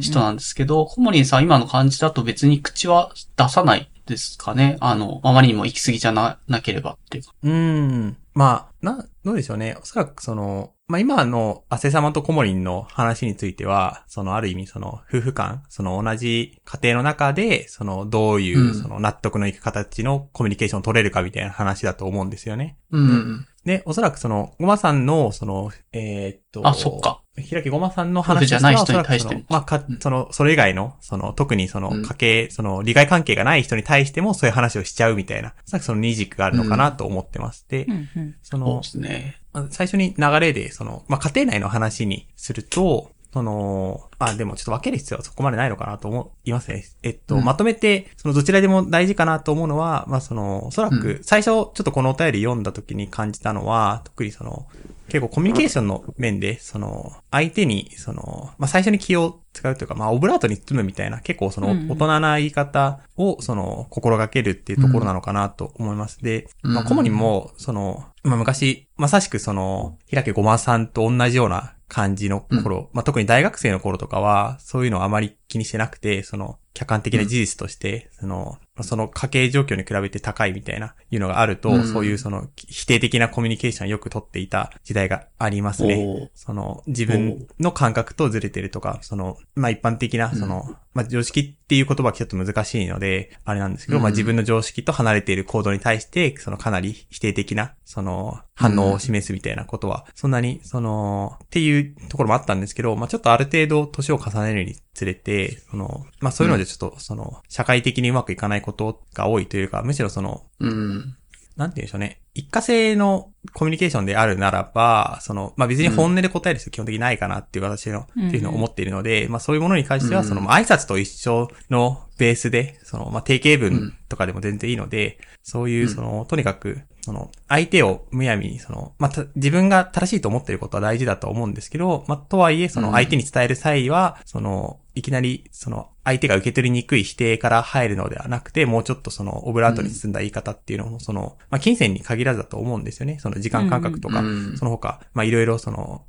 [0.00, 4.76] 人なんですけど、コモリンさん今の感じだと別に口は出さないですかね。
[4.80, 7.32] あの、あまりにも行き過ぎじゃな、なければっていうか。
[7.42, 8.16] うん。
[8.34, 9.76] まあ、な、どうでしょうね。
[9.80, 22.76] おそらくその、まあ、今のアセ様とコモリンの話については、そのある意味その夫婦間、その同じ家庭の中で、そのどういううんその納得のいく形のコミュニケーションを取れるかみたいな話だと思うんですよね。
[22.90, 23.46] うん。
[23.64, 27.22] で、おそらくその、ごまさんの、その、えーっと、あ、そっか。
[27.36, 37.66] 平木ごまさんの話じゃない人に対しておそらくそのまあ、かうん、その、それ以外の、その、特にそのうん、家計、その、利害関係がない人に対しても、そういう話をしちゃうみたいな、おそらくその二軸があるのかなと思ってます。
[37.68, 38.34] でう、んうん。
[38.42, 39.40] そそうので、すね。
[39.52, 46.84] まあ最初に流れで、その、まあ、家庭内の話にすると、その、まあでもちょっと分ける必要はそこまでないのかなと思いますね。
[47.02, 54.66] えっと、うんまとめて、そのどちらでも大事かなと思うのは、まあその、おそらうく最初ちょっとこのお便り読んだ時に感じたのは、特にその、
[55.08, 66.22] 結構コミュニケーションの面で、その、相手に、その、まあ最初に気を使うというか、まあオブラートに包むみたいな、結構その、うんうん大人な言い方を、その、心がけるっていうところなのかなと思います。
[66.22, 81.84] で、まあうんコモにも、その、まあ昔、まさしくその、平家ごまさんと同じような感じの頃、まあ特に大学生の頃とかは、そういうのをあまり気にしてなくて、その、客観的な事実として、その、その家計状況に比べて高いみたいな、いうのがあると、うん。
[81.84, 86.30] そういうその、否定的なコミュニケーションをよく取っていた時代がありますね。
[86.34, 111.16] その、自分の感覚とずれてるとか、その、まあ一般的な、その、まあ常識っていう言葉はちょっと難しいので、あれなんですけど、うんまあ自分の常識と離れている行動に対して、そのかなり否定的な、その、反応を示すみたいなことは、そんなに、その、っていうところもあったんですけど、まあちょっとある程度年を重ねるにつれて、その、まあそういうのでちょっと、その、社会的にうまくいかないことが多いというか、むしろその、うん。
[111.60, 112.22] なんて言うんでしょうね。
[112.32, 118.28] 一過性のコミュニケーションであるならば、その、まあ、別に本音で答える必要基本的にないかなっていう形の、うん。
[118.28, 120.26] っていうのを思っているので、まあ、そういうものに関しては、うん。
[120.26, 125.94] その、まあ挨拶と一緒のベースで、その、まあ、定型文とかでも全然いいので、そういう、うん。
[125.94, 143.18] その、とにかく、その、相手をむやみに、その、まあ、た自分が正しいと思っていることは大事だと思うんですけど、まあ、とはいえ、その、相手に伝える際は、その、いきなり、その、相手が受け取りにくい否定から入るのではなくて、もうちょっとその、オブラートに包んだ言い方っていうのも、その、まあ、金銭に限らずだと思うんですよね。
[143.18, 144.56] その時間感覚とか、うん。
[144.58, 146.04] その他、まあ、いろいろその、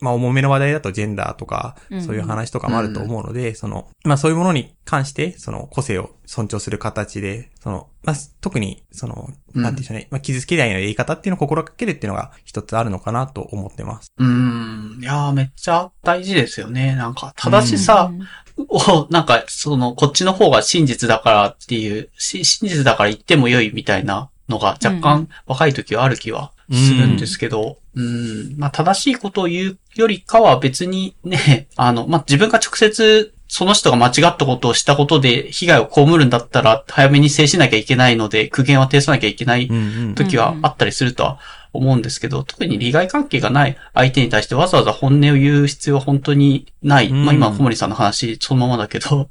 [0.00, 2.02] まあ重めの話題だとジェンダーとか、うん。
[2.02, 14.12] そういう話とかもあると思うので、その、まあ、そういうものに関して、その、個性を尊重する形で、その、まあ、特に、その、うんなんていうんでしょうね、まあ、傷つけないような言い方っていうのを心がけるっていうのが一つあるのかなと思ってます。
[14.18, 14.98] うん。
[15.00, 16.94] いやー、めっちゃ大事ですよね。
[16.94, 18.10] なんか、正しさ
[18.56, 39.78] を、なんか、その、こっちの方が真実だからっていう、し真実だから言っても良いみたいなのが若干若い時はある気はするんですけど、うん、まあ、正しいことを言うよりかは別にね、あの、まあ、自分が直接その人が間違ったことをしたことで被害を被るんだったら早めに制しなきゃいけないので苦言は呈さなきゃいけないうんう
[40.12, 40.14] ん。
[40.14, 41.38] 時はあったりするとは
[41.74, 47.08] 思うんですけど、特に利害関係がない相手に対してわざわざ本音を言う必要は本当にない。
[47.08, 49.28] うんまあ今、小森さんの話そのままだけど、っ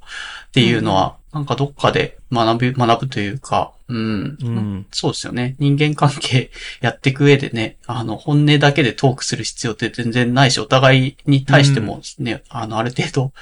[0.52, 4.38] ていうのは、なんかどっかで学ぶ、学ぶというか、うん。
[4.40, 5.56] うんそうですよね。
[5.58, 6.52] 人間関係
[6.82, 13.34] やっていく上でね、あの、本音だけでトークする必要って全然ないし、お互いに対してもね、あの、ある程度、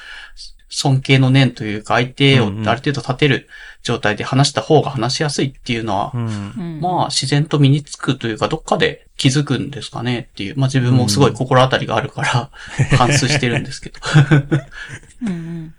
[0.70, 3.49] 尊敬の念というか、相手をあうんうんる程度立てる
[3.82, 6.26] 状態で話した方が話しやすいっていうのは、うん。
[6.26, 10.57] うんまあ、自然と身につくというか、どっかで気づくんですかねっていう。
[10.57, 12.51] まあ自分もすごい心当たりがあるから、
[12.97, 13.99] 反数してるんですけど。
[15.24, 15.76] うんうん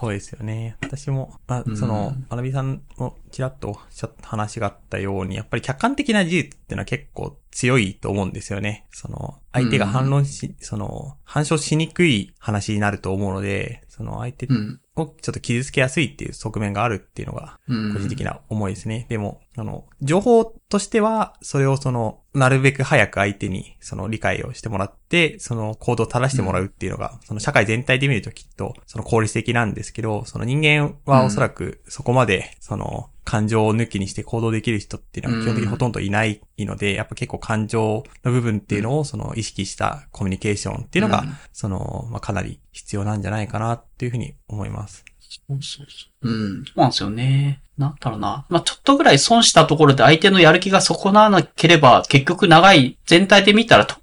[0.00, 0.76] そうですよね。
[0.82, 8.84] 私も、まあう、んその、アナビさんもちらっとおっしゃった話があったように、やっぱり客観的な事実っていうのは結構強いと思うんですよね。
[8.92, 14.80] その、相手が反論し、その、反証しにくい話になると思うので、その相手うん。
[14.96, 17.94] をちょっと傷つけやすいっていう側面があるっていうのが、うん。
[17.94, 19.06] 個人的な思いですね。
[19.08, 41.34] でも、あの、情報としては、それをその、なるべく早く相手に、その理解をしてもらって、その行動を正してもらうっていうのが、その社会全体で見るときっと、その効率的なんですけど、その人間はおそらくそこまで、その、感情を抜きにして行動できる人っていうのは基本的にほとんどいないので、やっぱ結構感情の部分っていうのをその意識したコミュニケーションっていうのが、うん。
[41.52, 45.04] その、まあ、かなり必要なんじゃないかなっていうふうに思います。
[45.48, 46.28] そうそうそう。
[46.28, 46.64] うん。
[46.64, 47.60] そうなんですよね。
[47.76, 48.46] なんだろうな。
[48.48, 53.96] まあちょっとぐらい損したところで相手のやる気が損なわなければ、結局長い、全体で見たらと、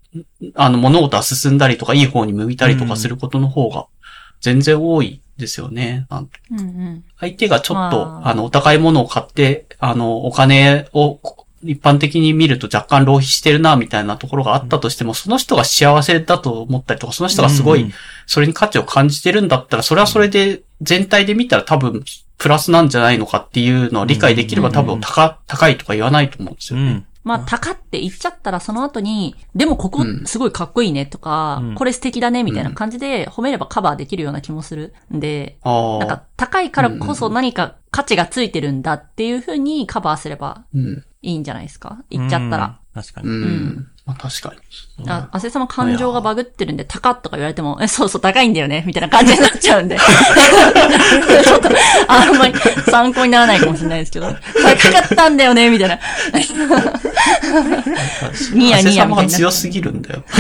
[0.56, 3.88] あの、物事は進んだりとか、いい方に向いたりとかすることの方が、
[4.42, 6.08] 全然多いですよね。
[6.10, 6.16] う
[6.56, 17.94] んうん相手がちょっと、まああの、お高いものを買って、あの、お金をこ一般的に見ると若干浪費してるな、みたいなところがあったとしても、その人が幸せだと思ったりとか、その人がすごいうん、
[18.26, 22.04] それに価値を感じてるんだったら、それはそれで全体で見たら多分、
[22.38, 26.86] プラスなんじゃないのかっていうのを理解できれば多分高、高いとか言わないと思うんですよね。
[26.86, 27.06] うん。
[27.24, 36.00] まあ、高って言っちゃったらその後に、でもここうんすごいかっこいいねとか、うんこれ素敵だねみたいな感じで褒めればカバーできるような気もするんで、ああ。
[36.00, 41.06] なんか高いからこそ何か価値がついてるんだっていう風にカバーすればうん。
[41.22, 42.00] いいんじゃないですか？
[42.10, 42.66] 言っちゃったら。
[42.96, 43.02] うん。
[43.04, 43.32] 確かうに。
[43.32, 43.88] ん。
[44.06, 44.54] まあ確か
[45.00, 45.10] に。
[45.10, 49.98] あ、汗様感情がバグってるんで、高っとか言われても、え、そうそう、高いんだよね、みたいな感じになっちゃうんで。
[51.46, 51.70] ちょっと、
[52.08, 52.54] あんまり
[52.90, 56.00] 参考にならないかもしれないですけど、高かったんだよね、みたいな。
[58.54, 59.30] ニヤニヤみたい汗様がな。
[59.30, 60.24] 強すぎるんだよ。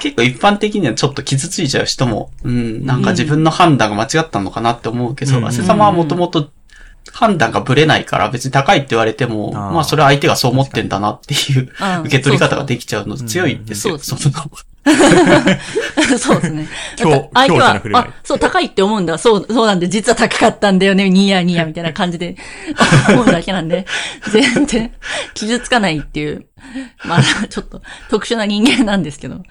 [0.00, 6.50] 結構一般的にはちょっと傷ついちゃう人も、うん、なんか自分の判断が間違ったのかなって思うけど、うん汗様はもともと
[7.12, 13.94] 判断がブレないから別に高いって言われても、あーまあそれは相手がそう思ってんだなっていううん受け取り方ができちゃうので強いんですよ。
[13.94, 14.20] うんその
[16.18, 16.68] そうですね。
[16.96, 19.18] 強だって相手はあ、そう、高いって思うんだ。
[19.18, 22.36] そう、そうなんで、実は高かったんだよね、ニヤニヤみたいな感じで
[23.10, 23.84] 思うだけなんで、
[24.30, 24.92] 全然
[25.34, 26.46] 傷つかないっていう、
[27.04, 29.42] まあ、ちょっと特殊な人間なんですけど、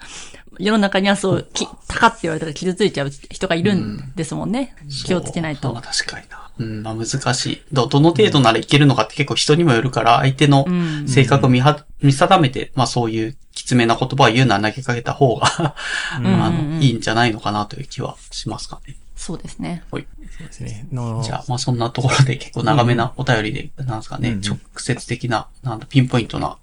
[0.58, 4.74] 世の中にはそう、き高って言われたら傷ついちゃう人がいるんですもんね。
[5.04, 5.74] 気をつけないと。
[5.74, 6.45] 確かにな。
[6.58, 7.62] うん、まあ難しい。
[7.72, 15.46] ど、どの程度ならいけるのかって結構人にもよるから、相手のうん性格を見は、見定めて、まあそういうきつめな言葉を言うのは投げかけた方が、
[16.12, 18.96] あの、んいいんじゃないのかなという気はしますかね。
[19.16, 19.82] そうですね。
[19.90, 20.06] はい。
[20.38, 20.86] そうですね。
[20.92, 26.56] のじゃあ、まあそんなところで結構長めなお便りで、なんですかね、うんうん直接的な、なんだ、ピンポイントな、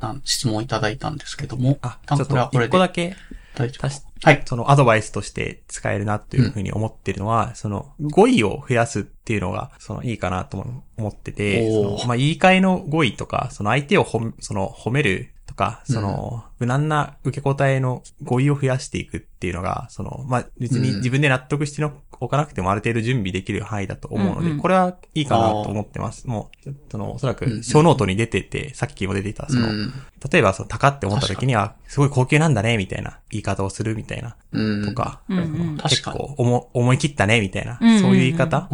[0.00, 3.16] なん質問をいただいたんですけども、あ、多ちょっと一分これはこれで個だけ
[3.58, 3.82] 大丈夫
[4.22, 4.42] はい。
[4.44, 11.68] そのアドバイスとして使えるなというふうに思ってるのは、その語彙を増やすっていうのが、そのいいかなとも思ってて、
[12.06, 14.06] まあ、言い換えの語彙とか、その相手を
[14.40, 21.84] その褒めるとか、その、無難な受け答えの語彙を増やしていくっていうのが、その、まあ、別にうん自分で納得して
[22.20, 26.26] おかなくてもある程度準備できる範囲だと思うので、うんうんこれはいいかなと思ってます。
[26.26, 29.92] もう、その、おそらく小ノートに出てて、さっきも出ていた、その、うん。
[30.30, 34.84] 例えばその高って思った時には、すごい高級なんだね、みたいな言い方をするみたいな、うん。
[34.84, 36.02] とか、うんうん結。
[36.02, 38.58] 構思思い切ったね、みたいな、そういう言い方？
[38.58, 38.68] っ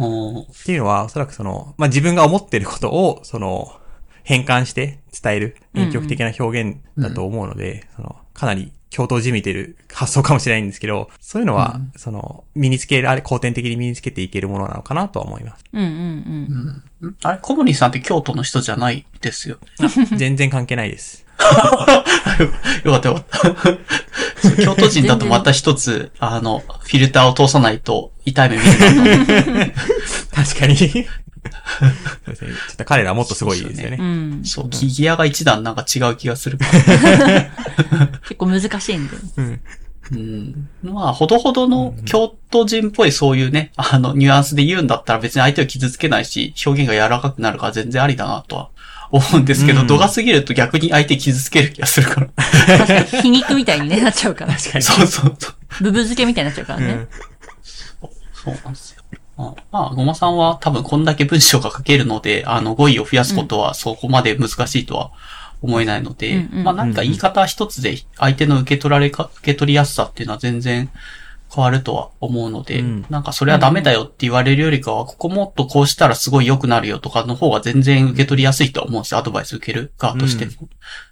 [0.65, 3.71] ていうのは、おそらくその、まあ、自分が思ってることを、その、
[4.25, 15.63] 変換して伝える、編曲的な表現だと思うので、その、かなり共闘じみてる発想かもしれないんですけど、そういうのは、その、身につけられ、後天的に身につけていけるものなのかなとは思います。
[15.73, 17.09] うんうんうん。
[17.09, 19.57] んあれ小森さんって京都の人じゃないですよ。
[20.17, 21.23] 全然関係ないです。
[22.83, 24.55] よかったよかった。
[24.63, 29.73] 京都人だとまた一つ、あの、フィルターを通さないと痛い目見る。
[30.33, 31.05] 確かに。
[32.25, 32.51] そうですね。
[32.51, 33.97] ちょっと彼らはもっとすごいですよね。
[33.99, 34.41] うん。
[34.43, 36.57] そう、ギアが一段なんか違う気がする。
[38.27, 39.17] 結構難しいんで。
[39.37, 39.61] うん。
[40.11, 40.69] うん。
[40.83, 48.69] まあ、ほどほどの京都人っぽいそういうね、あの、ニュアンスで言うんだったら別に相手を傷つけないし、表現が柔らかくなるから全然ありだなとは
[49.11, 52.27] 思うんですけど、うん度が過ぎると逆に相手傷つける気がするから。
[52.77, 54.53] 確かに皮肉みたいにね、なっちゃうから。
[54.53, 54.83] 確かに。
[54.83, 55.55] そうそうそう。
[55.81, 57.07] ブブ漬けみたいになっちゃうからねうん。
[58.33, 58.94] そうなんですよ。
[59.37, 65.11] まあ、まあ、ごまさんは多分こんだけ文章が書けるので、あの、語彙を増やすことはそこまで難しいとは
[65.61, 70.89] 思えないので、うんうんまあなんか言い方一つで相手の受け取られか、受け取りやすさっていうのは全然
[71.53, 79.19] 変わるとは思うので、うんなんかそれはダメだよって言われるよりかは、ここもっとこうしたらすごい良くなるよとかの方が全然受け取りやすいとは思うんですよ。
[79.19, 80.51] アドバイス受ける側としても。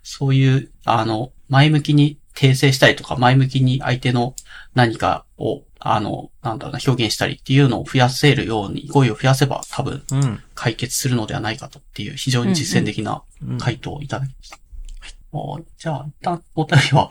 [0.03, 4.35] そういう、あの、前向きに訂正したりとか、前向きに相手の
[4.73, 10.43] 何かを、あの、なんだろうな、表現したりっていうのを増やせるように、語彙を増やせば多分うん。
[10.55, 14.57] 解決するのではないかとっていう非常に実践的なうん回答をいただきました。
[15.33, 17.09] おじゃあ、一旦お便りは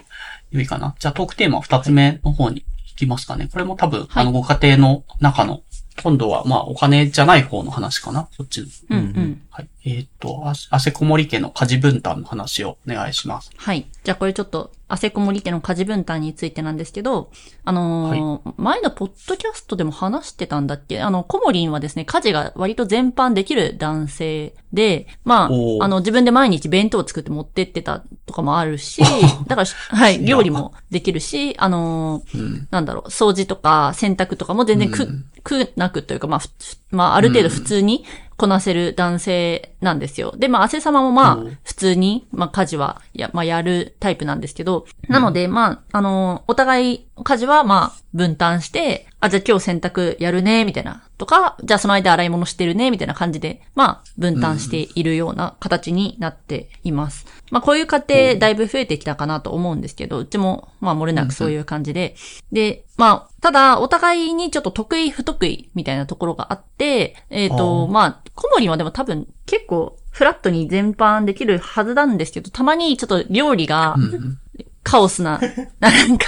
[0.51, 0.95] 良いかな。
[0.99, 3.49] じゃあトークテーマ二つ目の方に行きますかね。
[3.53, 5.63] これも多分、はいあの、ご家庭の中の、
[6.03, 8.29] 今度はまあお金じゃない方の話かな。
[8.33, 8.67] そっちの。
[8.91, 9.43] うんうん。
[9.55, 9.69] はい。
[9.85, 13.51] えーっと、あ汗こもり家の家事分担の話をお願いします。
[13.55, 13.87] はい。
[14.03, 17.31] じゃあこれちょっと、汗こもり家の家事分担についてなんですけど、
[17.65, 21.03] あのー前のポッドキャストでも話してたんだっけ？
[21.03, 29.03] あの、コモリンはですね、家事が割と全般できる男性で、まあ、あの、自分で毎日弁当を作って持ってってたとかもあるし、
[29.49, 32.69] だから、はい、料理もできるし、あのーうん。
[32.71, 36.49] なんだろう、掃除とか洗濯とかも全然苦、うん苦なくというか、まあ、ふ
[36.93, 38.05] まあ、ある程度普通に
[38.37, 40.35] こなせる男性なんですよ。
[40.37, 57.27] で、まあ、汗様もまあうん、普通に、まあ、家事は、や、まあ、やるタイプなんですけど、なので、まあ、あの、お互い家事は、まあ、分担して、あ、じゃあ今日洗濯やるね、みたいな、とか、じゃあその間洗い物してるね、みたいな感じで、まあ、分担しているような形になっています。
[57.51, 62.17] まあ、こういう家庭、だいぶ増えてきたかなと思うんですけど、うちも、まあ、漏れなくそういう感じで、
[62.51, 67.89] で、まあ、ただ、お互いにちょっと得意不得意みたいなところがあって、えっ、ー。
[67.89, 74.39] まあ、コモリンはでも多分結構フラットに全般できるはずなんですけど、たまにちょっと料理がうん。
[74.83, 75.41] カオスな、
[75.81, 76.27] なんか、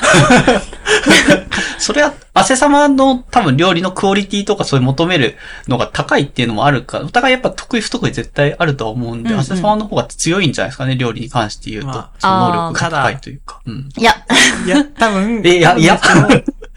[1.78, 5.36] それは、汗様の多分料理のクオリティとかそういう求める
[5.68, 11.88] のが高いっていうのもあるから、お互いやっぱ得意不得意絶対あるとは思うんで、うんうん汗様の方が強いんじゃないですかね、料理に関して言うと。
[11.88, 13.60] まその能力が高いというか。
[13.66, 13.88] うん。
[13.96, 14.14] いや、
[14.64, 16.00] いや、多分、えいやいや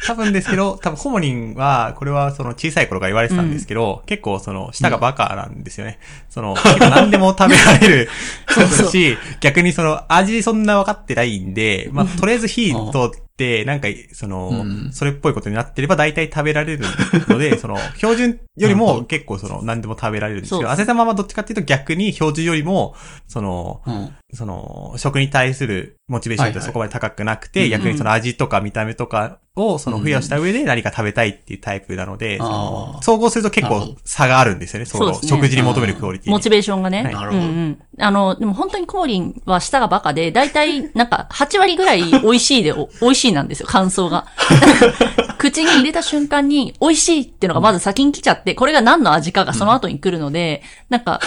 [0.05, 5.99] 多分ですけど多分ですけど、 多分コモリンは、これはその小さい頃から言われてたんですけど、結構その、舌がバカなんですよね。
[6.29, 8.09] その、結構何でも食べられる
[8.49, 12.77] そうだし、逆にその、味そんな分かってないんで、まあ、とりあえず火通
[13.07, 13.26] って、
[13.65, 14.91] なんか、その、うん。
[14.91, 16.85] それっぽいことになってれば大体食べられる
[17.27, 22.95] ので、 その、標準よりも結構その、何でも食べられるんですけど、汗玉はどっちかっていうと逆に標準よりも、
[23.27, 24.09] その、うん。
[24.33, 34.85] その、食に対するモチベーションってそこまで高くなくて、はいはい逆にその味とか見た目とかをその付与した上で何か食べたいっていうタイプなので、うんその総合すると結構差があるんですよね。
[34.85, 35.41] そのそうですね。
[35.41, 36.31] 食事に求めるクオリティに。
[36.31, 37.03] モチベーションがね。
[37.03, 37.13] はい。
[37.13, 37.41] なるほど。
[37.41, 37.79] うんうん。
[37.99, 44.25] あの、でも本当にコモリンは舌がバカで、だいたいなんか8割ぐらい美味しいで、お美味しいなんですよ、感想が。
[45.37, 51.19] 口に入れた瞬間に美味しいっていうのがまず先に来ちゃって、これが何の味かがその後に来るので、なんか、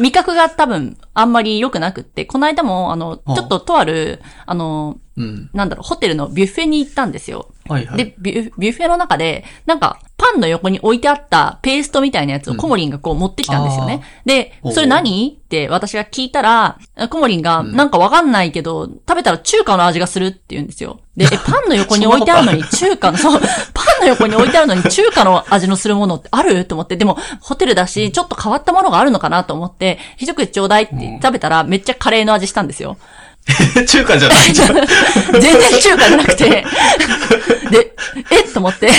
[0.00, 5.50] 味覚が多分あんまり良くなくって、この間も、あの、ちょっととある、あの、うん。
[5.52, 7.52] なんだろう、ホテルのビュッフェに行ったんですよ。
[7.68, 7.98] はいはい。
[7.98, 14.04] で、ビュッフェの中で、なんか、パンの横に置いてあったペーストみたいなやつをコモリンがこう持ってきたんですよね。
[14.24, 15.36] でお、うそれ何？
[15.36, 16.78] って私が聞いたら、
[17.10, 21.00] コモリンが、うんなんかわかんないけど、食べたら中華の味がするって言うんですよ。
[21.16, 26.64] で、え、パンの横に置いてあるのに 中華の、 そう、パンの横に置いてあるのに中華の味のするものってある？
[26.66, 32.96] と思って、でも、ホテルだし、ちょっと変わったものがあるのかなと思って、一口ちょうだいって食べたら、めっちゃカレーの味したんですよ。
[33.86, 34.74] 中華じゃないじゃん。
[35.40, 37.94] 全然中華じゃなくて、で、
[38.30, 38.40] え？
[38.44, 38.90] っと思って、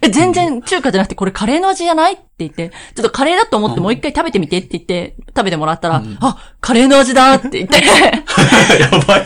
[0.00, 2.12] え、全然中華じゃなくてこれカレーの味じゃない？
[2.12, 7.76] って言って、ちょっとカレーだと思ってもう一回食べてみてって言って、食べてもらったら、あ、カレーの味だって言って、
[8.80, 9.24] やばい。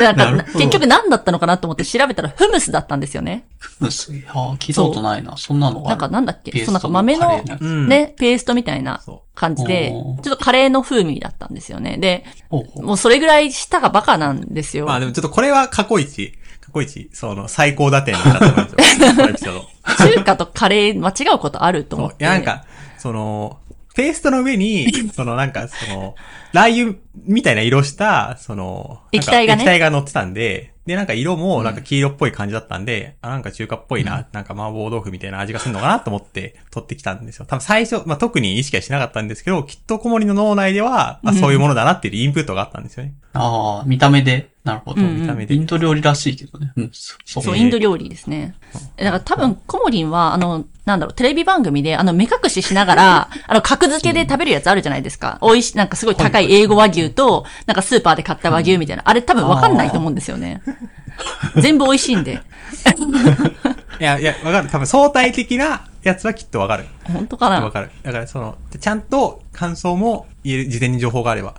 [0.00, 3.44] でなんか結局何だったのかなと思って調べたらフムスだったんですよね。
[3.80, 5.36] うんすげえあー聞いたことないな。
[5.36, 5.90] そんなのが。
[5.90, 6.64] なんかなんだっけ？
[6.64, 7.42] そうなんか豆の
[7.86, 11.96] ね、ペーストみたいなそ感じで、ちょっとカレーの風味だったんですよね。
[11.98, 14.86] で、もうそれぐらい舌がバカなんですよ。
[14.86, 19.64] まあでもちょっとこれは過去一、過去一、その最高打点だと思うんですよ。
[19.98, 21.96] 中華とカレー間違うことあると。
[21.96, 22.24] 思って。
[22.24, 22.64] いやなんか、
[22.98, 23.58] その、
[23.94, 26.14] ペーストの上に、そのなんか、その、
[26.52, 37.46] ラー油みたいな色した、その、液体がね液体が乗ってたんで、で、なんか色もなんか黄色っぽい感じだったんで、あ、なんか中華っぽいな、なんか麻婆豆腐みたいな味がするのかなと思って取ってきたんですよ。
[37.46, 43.14] 多分最初、まあ、特に意識はしなかったんですけど、きっと小森の脳内では、あ、そういうものだなっていうインプットがあったんですよね。
[43.34, 44.50] ああ、見た目で。
[44.64, 45.00] なるほど。
[45.00, 45.58] うんうん見た目でイ。
[45.58, 46.72] ンド料理らしいけどね。
[46.76, 48.54] うん、そそうそう、えーインド料理ですね。
[48.96, 55.38] だから多分、コモリンは、あの、なんだろう、テレビ番組で、あの、目隠ししながら、 あの、格付けで食べるやつあるじゃないですか。
[55.40, 59.02] 美味しい、なんかすごい高い英語和牛と、なんかスーパーで買った和牛みたいな。
[59.06, 60.62] あれ多分わかんないと思うんですよね。
[61.56, 62.40] 全部美味しいんで。
[64.00, 64.68] いや、いや、わかる。
[64.68, 66.86] 多分相対的なやつはきっとわかる。
[67.04, 67.60] 本当かな？
[67.60, 67.90] わかる。
[68.02, 71.54] だからその、ちゃんと感想も言える、事前に情報があれば、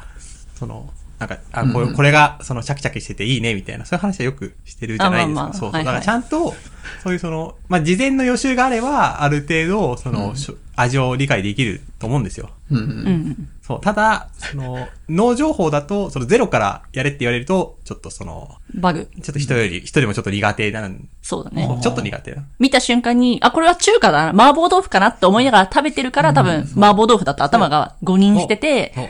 [0.57, 0.89] その、
[1.21, 5.41] なんか、あ、これ,、うんこれが、その、シャキシャキしてていいね、みたいな、そういう話はよくしてるじゃないですか。
[5.41, 5.71] あまあまあそうそう。
[5.71, 6.55] はいはいだからちゃんと、
[7.03, 10.35] そういうその、まあ、事前の予習があれば、ある程度、その、うん
[10.75, 12.49] 味を理解できると思うんですよ。
[12.71, 12.81] うんう。
[12.81, 13.49] うんん。
[13.61, 13.81] そう。
[13.81, 19.07] ただ、その、脳情報だと、そのゼロからやれって言われると、ちょっとその、バグ。
[19.21, 21.79] ちょっと人より、人よりもちょっと苦手なん、そうだね。
[21.81, 22.43] ちょっと苦手な。
[22.59, 29.07] 見た瞬間に、あ、これは中華だな、麻婆豆腐かなって思いながら食べてるから、多分、麻婆豆腐だと頭が誤認してて、そう。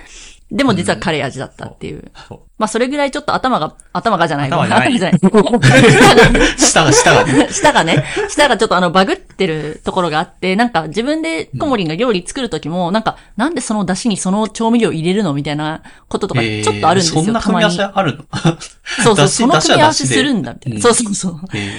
[0.52, 2.12] でも実はカレー味だったっていう。
[2.28, 2.40] そう。
[2.58, 4.50] まあ、それぐらいちょっと頭が、頭がじゃない。
[4.50, 6.48] 頭じゃない頭じゃない。
[6.60, 7.48] 舌が、舌がね。
[7.50, 17.42] 舌がね、舌がちょっとあのバグってるところがあって、なんか自分でコモリンが料理作るときも、なんか、なんでその出汁にその調味料入れるのみたいなこととか、ちょっとあるんですよ、えーそんな。
[17.42, 18.26] 組み合わせあるの？
[19.04, 20.76] そうそう、その組み合わせするんだ、みたいな。
[20.76, 21.40] うんそうそうそう。
[21.56, 21.72] え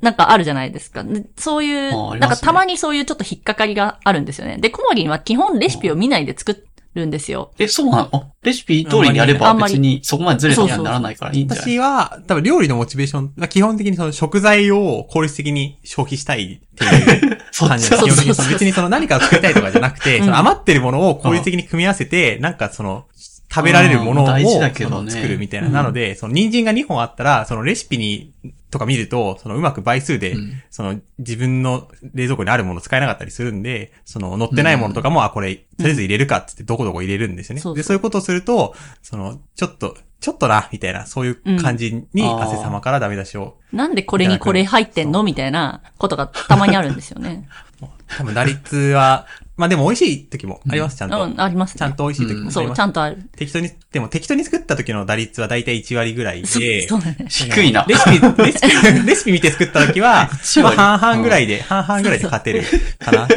[0.00, 1.02] なんかあるじゃないですか。
[1.04, 4.56] でそういう、ねなんかたまにそういうちょっと引っかかりがあるんですよね。
[4.58, 6.52] で、コモリンは基本レシピを見ないで作
[6.94, 7.52] るんですよ。
[7.58, 8.08] ーえ、そうなの？
[8.12, 9.74] あレシピ通りにやればあんまり。
[9.74, 11.64] 別にそこまでずれたにはならないからいいんじゃない？
[11.64, 20.24] 私は、多分料理のモチベーション、まあ基本的にその食材を効率的に消費したいっていう 感じちなんです別にその何かを作りたいとかじゃなくて、うん。
[20.24, 23.06] その余ってるものを効率的に組み合わせて、なんかその、
[23.52, 25.66] 食べられるものを作るみたいな。
[25.66, 25.72] うん。
[25.74, 28.32] なので、その人参が2本あったら、そのレシピに、
[28.70, 30.62] とか見ると、そのうまく倍数で、うん。
[30.70, 37.62] その自分の冷蔵庫にあるもの使えなかったりするんで、その乗ってないものとかも、あ、これ、とりあえず入れるかっつってどこどこ入れるんですよね。
[37.74, 45.22] で、そういうことをすると、その、ちょっと、ちょっとな、みたいな、そういう感じに、汗様からダメ出しをなんでこれにこれ入ってんの？
[45.22, 47.48] みたいなことがたまにあるんですよね。
[48.06, 49.26] 多分打率は
[49.56, 51.24] まあでも美味しい時もあります、ちゃんと。
[51.24, 51.78] うん、ありますね。
[51.78, 52.54] ちゃんと美味しい時もあります。
[52.54, 53.18] そう、ちゃんとある。
[53.36, 57.26] 適当に、でも適当に作った時の打率はだいたい1割ぐらいで、そうだね。
[57.28, 57.84] 低いな。
[57.86, 60.30] レシピ、レシピ、 レシピ見て作った時は、
[60.62, 62.64] まあ半々ぐらいで、半々ぐらいで勝てる
[62.98, 63.28] かな。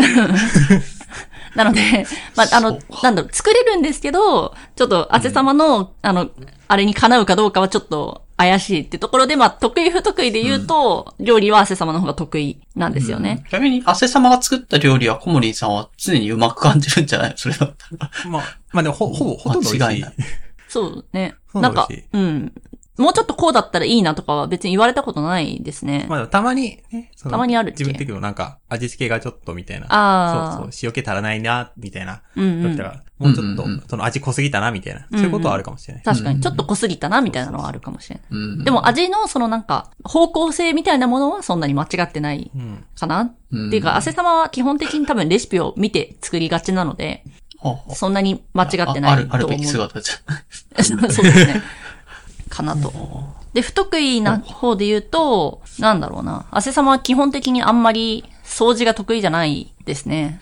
[1.56, 2.06] なので、
[2.36, 6.30] まあ、あの、なんだろう、作れるんですけど、ちょっと、汗様の、あの、
[6.68, 13.46] あれにかなうかどうかはちょっと怪しいってところで、まあ、得意不得意で言うと、料理は汗様の方が得意なんですよね。
[13.50, 17.34] 逆に、汗様が作った料理はコモリンさんは常にうまく感じるんじゃない？
[17.38, 18.12] それだったら。
[18.30, 20.14] まあ、まあでもほ、ほぼ、ほとんど美味しい間違いない。
[20.68, 21.36] そうね。
[21.54, 22.52] なんかうん。
[22.98, 26.06] もうちょっとこうだったらいいなとかは別に言われたことないですね。
[26.08, 29.88] まあでもたまにね、たまにある自分的にもなんか、味付けがちょっとみたいな。
[29.90, 32.22] あーそうそう、塩気足らないな、みたいな。
[32.36, 35.08] うんうんもうちょっとその味濃すぎたな、みたいな。
[35.10, 36.04] そういうことはあるかもしれない。
[36.04, 38.26] 確かに、ちょっと濃すぎたな、みたいなのはあるかもしれない。
[38.30, 42.84] うんでも味のそのなんか、方向性みたいなものはそんなに間違ってないうん。
[43.00, 47.24] かな、うんっていうか、汗様は基本的に多分レシピを見て作りがちなので、
[47.94, 49.60] そんなに間違ってああないる、あると思う。
[49.60, 50.12] べき姿じ
[50.84, 51.62] そうですね。
[52.56, 52.94] かなと。
[53.54, 56.46] で、不得意な方で言うと、なんだろうな。
[56.52, 60.40] 汗様は基本的にあんまり掃除が得意じゃないですね。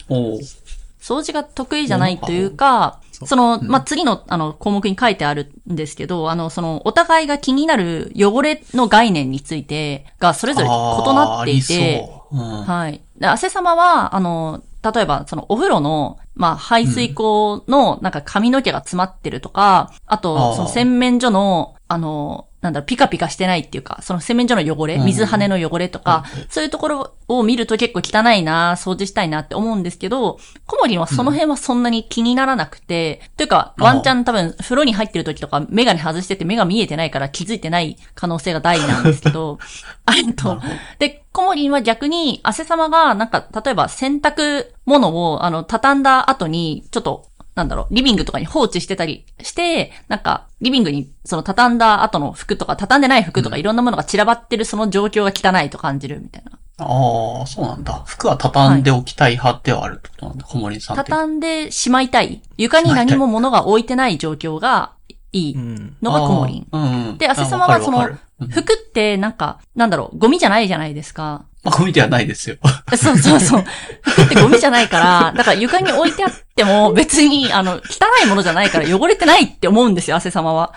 [1.02, 13.02] 掃除が得意じゃないというか、その、まあ、次の、あの、項目に書いてあるんですけど、あの、その、お互いが気になる汚れの概念についてが、それぞれ異なっていて、はい。
[13.18, 25.06] で、汗様は、あの、例えば、そのお風呂の、まあ、排水口の、なんか髪の毛が詰まってるとか、ああと、ーその洗面所の、あの、なんだろう、ピカピカしてないっていうか、その洗面所の汚れ、うん。
[25.06, 39.60] 水跳ねの汚れとか、そういうところを見ると結構汚いな、掃除したいなって思うんですけど、コモリンはその辺はそんなに気にならなくて、というか、ワンチャン多分、風呂に入ってる時とか、メガネ外してて目が見えてないから気づいてない可能性が大なんですけど、
[40.06, 40.62] あれと、
[41.00, 47.26] で、コモリンは逆に、汗様が、なんか、例えば洗濯物を、あの、畳んだ後に、ちょっと、
[47.56, 55.32] なんだろう、リビングとかに放置してたりして、なんか、リビングに、その畳んだ後の服とか、畳んでない服とか、いろんなものが散らばってるその状況が
[55.62, 56.52] 汚いと感じるみたいな。
[56.80, 58.02] ああ、そうなんだ。
[58.06, 60.96] 服は畳んでおきたい派ではあるってことなんだ、小森さん。
[60.96, 62.42] 畳んでしまいたい。
[62.58, 64.94] 床に何も物が置いてない状況が
[65.32, 65.96] いいうん。
[66.02, 66.68] のがコモリン。
[66.72, 67.18] あーうんうん。
[67.20, 68.10] で、汗様はその
[68.50, 71.46] 服ってなんか、なんだろう、ゴミじゃないじゃないですか。
[71.64, 72.58] まあ、ゴミではないですよ。
[72.96, 73.64] そうそうそう。
[74.02, 77.80] 服ってゴミじゃないから、だから床に置いてあっても別に、あの、汚
[78.24, 80.74] いものじゃないから汚れてないって思うんですよ、汗様は。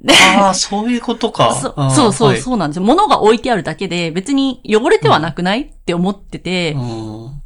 [0.00, 1.54] で、ああ、そういうことか。
[1.54, 2.82] そそうそう、はいそうなんですよ。
[2.82, 7.40] 物が置いてあるだけで別に汚れてはなくないって思ってて、うん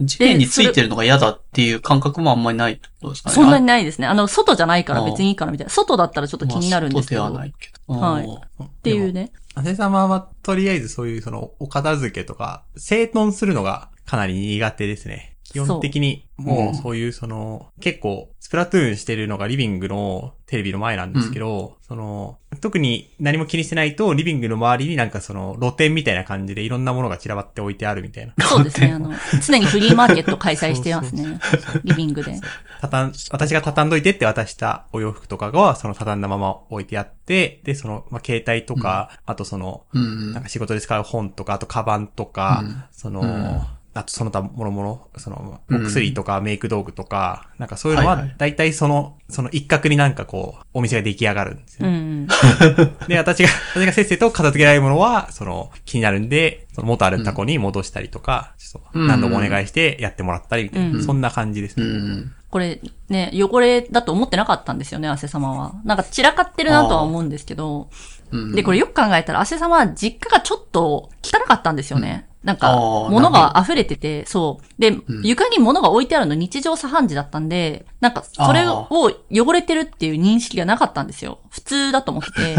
[0.00, 3.34] 地面についてるのが嫌だっていう感覚もあんまりないってことですかね。
[3.34, 4.06] そんなにないですね。
[4.06, 5.70] あの、外じゃないから別にいいかなみたいな。
[5.70, 7.20] 外だったらちょっと気になるんですけど。
[7.22, 7.94] まあ外ではないけど。
[8.00, 8.24] はい
[8.60, 9.30] うんっていうね。
[9.62, 15.36] 姉様はとりあえずそういうそのお片付けとか整頓するのがかなり苦手ですね。
[15.50, 28.34] 基本的にもうそういうその結構スプラトゥーンしてるのがリビングのテレビの前なんですけど、その特に何も気にしてないとリビングの周りになんかその露店みたいな感じでいろんなものが散らばって置いてあるみたいな。
[28.46, 28.92] そうですね。
[28.92, 29.12] あの、
[29.44, 31.40] 常にフリーマーケット開催してますね。
[31.84, 32.40] リビングで。
[32.80, 40.32] 畳ん、私が畳んどいてって渡したお洋服とかがその畳んだまま置いてあって、で、その、まあ、携帯とか、あとその、うん。
[40.32, 42.84] なんか仕事で使う本とか、あとカバンとか、うん。
[42.90, 51.92] その、うんあとその他もろもろ、その、おうん薬とかメイク道具とか、なんかそういうのははいはい、大体その、その一角になんかこう、お店が出来上がるんですよね。
[51.92, 52.26] うん。
[53.08, 62.14] で、私が、私がせっせと片付けられるものは、その、気になるんで、その元あるタコに戻したりとか、ちょっとうん何度もお願いしてやってもらったりみたいな、うんそんな感じですうね。
[62.14, 62.32] ん。
[62.48, 65.74] これね、汚れだと思ってなかったんですよね、汗様は。
[65.84, 67.88] なんか散らかってるなとは思うんですけど。
[68.30, 72.28] うんで、これよく考えたら、汗様は実家がちょっと汚かったんですよね。
[72.42, 72.74] なんか、
[73.10, 74.80] 物が溢れてて、そう。
[74.80, 78.88] で、ん床に物が置いてあるの日常茶飯事だったんで、なんか、それを
[79.30, 81.40] 汚れてるっていう認識がなかったんですよ。
[81.50, 82.56] 普通だと思ってて。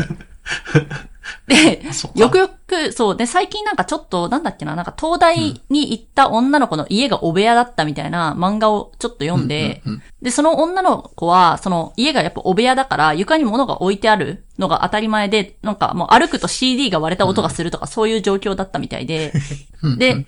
[1.48, 1.82] で
[2.16, 3.16] よくよく、そう。
[3.16, 10.04] で、最近なんかちょっと、なんだっけな、なんか東大に行った女の子の家がお部屋だったみたいな漫画をちょっと読んで、うんうんうん。
[10.22, 19.34] で、その女の子は、その家がやっぱお部屋だから、床に物が置いてあるのが当たり前で、なんかもう歩くと CD が割れた音がするとか、そういう状況だったみたいで、
[19.98, 20.26] で、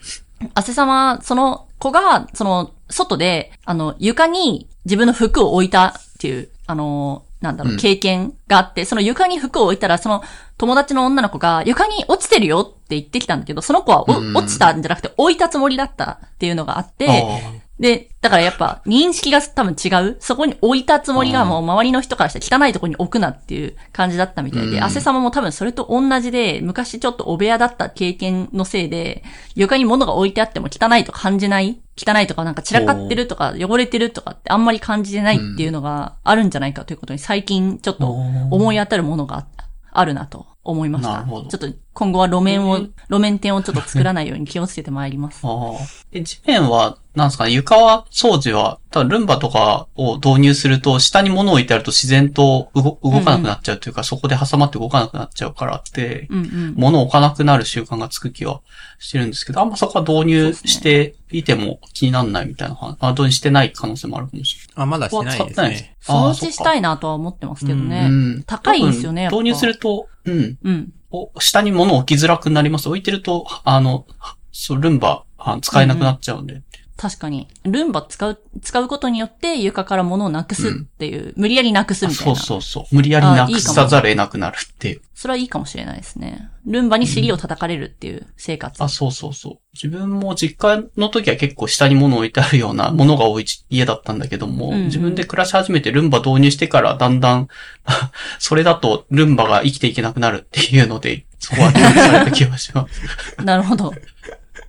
[0.54, 7.78] 汗様、その子が、その、外で、あの、床に自分の服を置いたっていう、あの、なんだろう、うん。
[7.78, 10.24] 経験があって、その床に服を置いたら、その
[10.58, 20.18] 友達の女の子が床に落ちてるよって言ってきたんだけど、その子は落ちたんじゃなくて置いたつもりだったっていうのがあって、あで、だからやっぱ認識が多分違う？
[20.20, 29.24] そこに置いたつもりがもう周りの人からしたら汚いところに置くなっていう感じだったみたいで、うん汗様も多分それと同じで、昔ちょっとお部屋だった経験のせいで、
[29.56, 31.82] 床に物が置いてあっても汚いと感じない？
[31.98, 39.48] 汚いとかなんか散らかってるとか汚れてるとかってあんまり感じてないっていうのがあるんじゃないかということに最近ちょっと思い当たるものがあ
[39.92, 41.12] あるなと思いました。
[41.12, 42.80] なるほどちょっと今後は路面を、
[43.10, 45.42] 路面店をちょっと作らないように気をつけてまいります。
[45.44, 45.78] ああ。
[46.12, 56.74] で、地面は、なんですかね、床は、掃除は、ただルンバとかを導入すると、下に物を置いてあると自然と動動かなくなっちゃうというか、そこで挟まって動かなくなっちゃうからって、うんうん。
[56.76, 58.62] 物を置かなくなる習慣がつく気は
[58.98, 65.96] してるんですけど、あんまそこは導入していても気にならないみたいな話、あ導入してない可能性もあるかもしれあ、まだしてないですね。
[66.02, 68.04] 掃除したいなとは思ってますけどない。
[68.04, 68.08] ね。
[68.08, 70.58] うん高いんですよねやっぱ多分導入すると、うん。
[70.64, 70.94] うん。
[71.40, 72.88] 下に物置きづらくなります。
[72.88, 74.06] 置いてると、あの、
[74.52, 75.24] そう、ルンバ、
[75.62, 76.62] 使えなくなっちゃうんで。
[76.96, 77.48] 確かに。
[77.64, 82.40] ルンバ使う、使うことによって床から物をなくすっていう、無理やりなくすみたいそうな。
[82.40, 82.96] そうそう。
[82.96, 85.02] 無理やりなくさざるを得なくなるっていう。
[85.16, 86.50] それはいいかもしれないですね。
[86.66, 88.82] ルンバに尻を叩かれるっていう生活。
[88.84, 89.58] あ、そうそうそう。
[89.74, 97.48] 自分も実家の時は結構下に物を置いてあるようなものが多い家だったんだけども、うんうん自分で暮らし始めてルンバ導入してからだんだん、
[98.38, 103.02] それだとルンバが生きていけなくなるっていうので、そこは教育された気がします。
[103.44, 103.94] なるほど。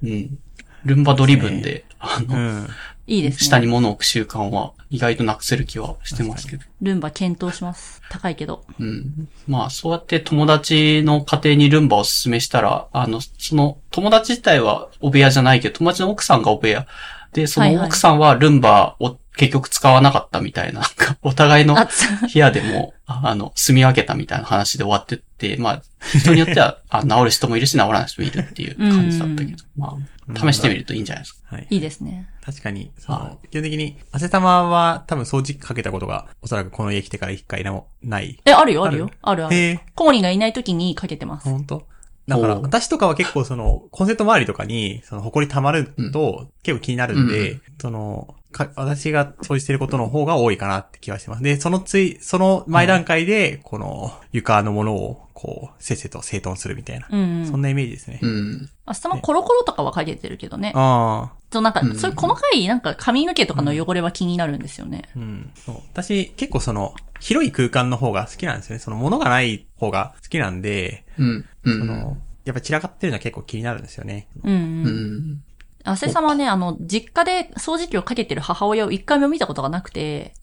[0.02, 0.38] うん。
[0.84, 2.68] ルンバドリブンで、あの、うん。
[3.06, 3.46] いいですね。
[3.46, 6.64] 下に物を置く習慣は意外となくせる気はしてますけど。
[6.80, 8.00] ルンバ検討します。
[8.10, 8.64] 高いけど。
[8.78, 9.28] うん。
[9.46, 16.86] まあ、そうやって友達の家庭にルンバをお勧めしたら、あの、その友達自体はお部屋じゃないけど、友達の奥さんがお部屋。
[17.32, 21.88] で、そはいはいの奥さんはルンバを結局使わなかったみたいな、なんか お互いのあ、
[22.32, 25.82] 部屋でも、あの、住み分けたみたいな話で終わってって、まあ、
[26.16, 29.96] 人によっては、あ治る人もいるし、治らない人もいるっていう感じだったけど、ま
[30.34, 31.43] あ、試してみるといいんじゃないですか。
[31.54, 31.66] はい。
[31.70, 32.28] いいですね。
[32.44, 38.38] 確かに、そはの、基本的に、汗玉は多分掃除機かけたことが、おそらくこの家来てから一回もない。
[38.44, 38.98] え、あるよ、ある？
[38.98, 39.10] よ。
[39.22, 39.56] あるある。
[39.56, 39.80] へえ。
[39.94, 41.48] コモリがいない時にかけてます。
[41.48, 41.86] 本当？
[42.26, 51.42] だから、私とかは結構その、コンセント周りとかに、その、埃溜まると、結構気になるんで、うその、か、私が掃除してることの方が多いかなって気はしてます。
[51.42, 57.08] で、そのつい、その前段階で、この、床のものを、こう、せっせと整頓するみたいな。
[57.10, 57.46] うん、うん。
[57.46, 58.20] そんなイメージですね。
[58.22, 58.70] うん。
[58.86, 60.72] 明日もコロコロとかはかけてるけどね。
[60.74, 61.44] ああ。
[61.52, 65.02] そう、なんかう、んそういう細かい、なんか髪の毛とかの汚れは気になるんですよね。
[65.16, 65.50] うん。
[65.54, 65.76] そう。
[65.92, 68.78] 私、結構その、広い空間の方が好きなんですよね。
[68.78, 71.44] その、物がない方が好きなんで、うん。
[71.64, 71.78] うん。
[71.80, 74.28] その、やっぱ散らかってるのは結構気になるんですよね。
[74.42, 74.56] うん、う。
[74.56, 74.86] うん
[75.32, 75.42] ん。
[75.84, 80.34] あせさまね、あの、実家で掃除機をかけてる母親を一回も見たことがなくて、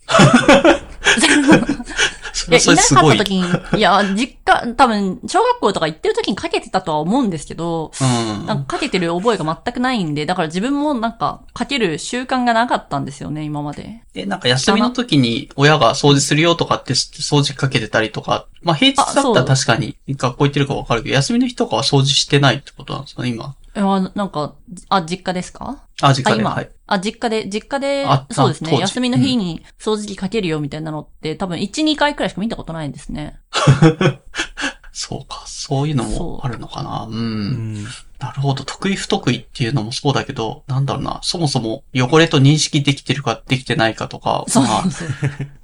[2.47, 3.11] いや、いなかっ。
[3.11, 3.43] た時に、
[3.77, 8.45] いや、実家、多分、小学校とか行ってる時にかけてたとは思うんですけど、うん。
[8.45, 14.03] なんかかけてる覚えが全くないんで、だから自分もなんか、かける習慣がなかったんですよね、今まで。
[14.13, 23.55] え、なんか休みの時に親が掃除するよとかって掃除機かけてたりとか、まあ平日だったら確かに学校行ってるかわかるけど、休みの日とかは掃除してないってことなんですかね、今。
[23.73, 24.55] なんか、
[24.89, 25.87] あ、実家ですか？
[26.01, 26.41] あ、実あ、家で。
[26.41, 26.69] 今、はい。
[26.87, 28.77] あ、実家で、実家であ、そうですね。
[28.77, 33.39] 休みの日に掃除機かけるよみたいなのって、多分1、2回くらいしか見たことないんですね。
[34.93, 35.43] そうか。
[35.45, 37.07] そういうのもあるのかな。
[37.09, 37.11] う。
[37.11, 37.85] うんん。
[38.19, 38.63] なるほど。
[38.63, 41.19] 得意不得意っていうのもそうだけど、なんだろうな。
[41.23, 45.07] そもそも汚れと認識できてるかできてないかとか、そうまあそう、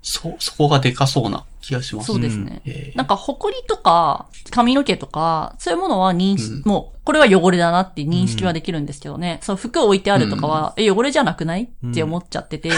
[0.01, 2.07] そ、そこがでかそうな気がします。
[2.07, 2.61] そうですね。
[2.65, 9.39] えーなんか、埃とか、髪の毛とか、そういうものは認識、うんもう、これは汚れだなって認識はできるんですけどね。
[9.43, 12.71] その服を置いてあるとかは、え、汚れじゃなくないって思っちゃってて。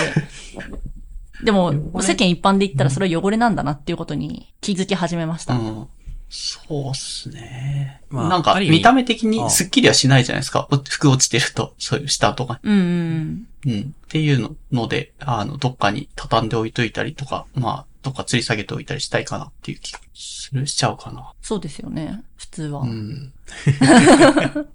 [1.43, 1.71] でも、
[2.01, 5.53] 世間一般で言ったらそれは汚れなんだなっていうことに気づき始めました。
[5.53, 5.87] うん。
[6.29, 8.01] そうっすね。
[8.09, 10.67] まあなんか、見た目的にスッキリはしないじゃないですか。
[10.71, 12.59] お服落ちてると、そういう下とか。
[12.61, 13.81] うん、うん、うん。
[13.81, 21.33] っていうのので、あの、どっかに畳んでおいといたりとか、まあ、どっか吊り下げておいたりしたいかなっていう気がする、しちゃうかな。
[21.41, 22.21] そうですよね。
[22.37, 22.81] 普通は。
[22.81, 23.33] うん。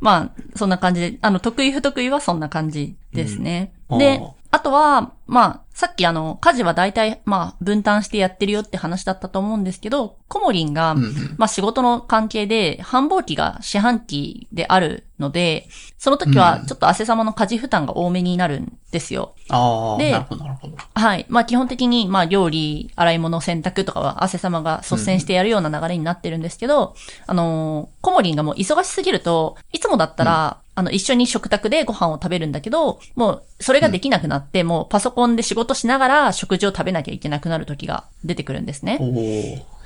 [0.00, 3.72] まあ、そんな感じで、あの、得意不得意はそんな感じですね。
[3.88, 15.68] うんであとは、まあ、さっきあの、家事は大体、まあ、分担してやってるよって話だったと思うんですけど、コモリンが、うんうんまあ仕事の関係で、繁忙期が四半期であるので、
[15.98, 19.34] その時はちょっと汗様の家事負担が多めになるんですよ。
[19.48, 20.76] ああ、でなるほど、なるほど。
[20.94, 21.26] はい。
[21.28, 26.94] まあ基本的に、まあ料理、洗い物、洗濯とかは汗様が率先してやるような流れになってるんですけど、
[27.26, 38.98] あのーコモリンがもう忙しすぎると、いつもだったら、あの、一緒に食卓でご飯を食べるんだけど、もう、それができなくなって、もうパソコンで仕事しながら食事を食べなきゃいけなくなる時が出てくるんですね。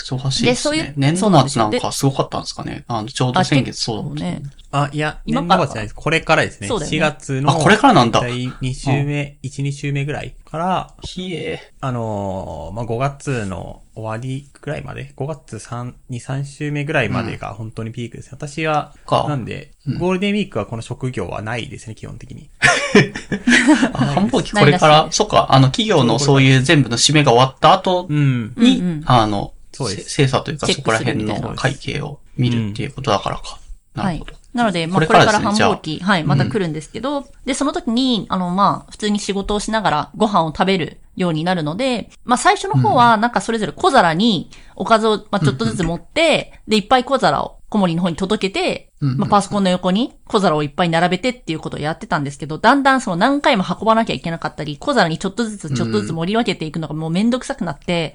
[0.04, 0.76] 忙しいですね。
[0.76, 2.84] でそういう年度末なんかすごかったんですかね。
[2.88, 4.24] あの、ちょうど先月そうだった。
[4.24, 4.42] ね。
[4.70, 5.94] あ、いや、今から年度末じゃないです。
[5.94, 6.68] これからですね。
[6.68, 7.50] そうだよね4月の。
[7.50, 8.20] あ、これからなんだ。
[8.20, 11.72] 第2週目、1、2週目ぐらいから、ひえ。
[11.80, 18.30] あのーまあ、5月の終わりぐらいまで、5月3、2、3週目ぐらいまでが本当にピークです。
[18.32, 22.48] 私は、かなんで、うんゴールデンウィークはこの職業はないですね、基本的に。
[23.92, 28.54] あ繁忙期これから、そっか、あの、企業のそういう全部の締めが終わった後うん。
[28.56, 30.10] に、あの、そうです。
[30.10, 31.48] せ精査というかそこら辺するみたいな。
[31.48, 33.58] の会計を見るっていうことだからか。
[33.94, 34.44] なはいるほど。。
[34.54, 58.14] なので、まあ、これから繁忙期、はい、また来るんですけど、で、その時に、あの、まあ、普通に仕事をしながらご飯を食べるようになるので、まあ、最初の方は、なんかそれぞれ小皿におかずを、まあ、ちょっとずつ持って、で、いっぱい小皿を小森の方に届けて、うんまあ、パソコンの横に小皿をいっぱい並べてっていうことをやってたんですけど、だんだんその何回も運ばなきゃいけなかったり、小皿にちょっとずつちょっとずつ盛り分けていくのがもうめんどくさくなって。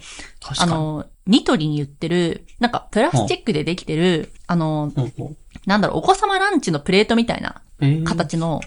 [0.57, 4.93] あの、ニトリに売ってる、なんかプラスチックでできてる、あの、
[5.65, 8.03] なんだろう、お子様ランチのプレートみたいなえー。
[8.05, 8.61] 形の、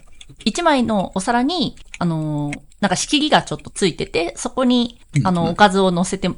[0.44, 6.36] 一枚のお皿に、あのーなんか仕切りがちょっとついてて、そこに、あの、おかずを乗せて、なん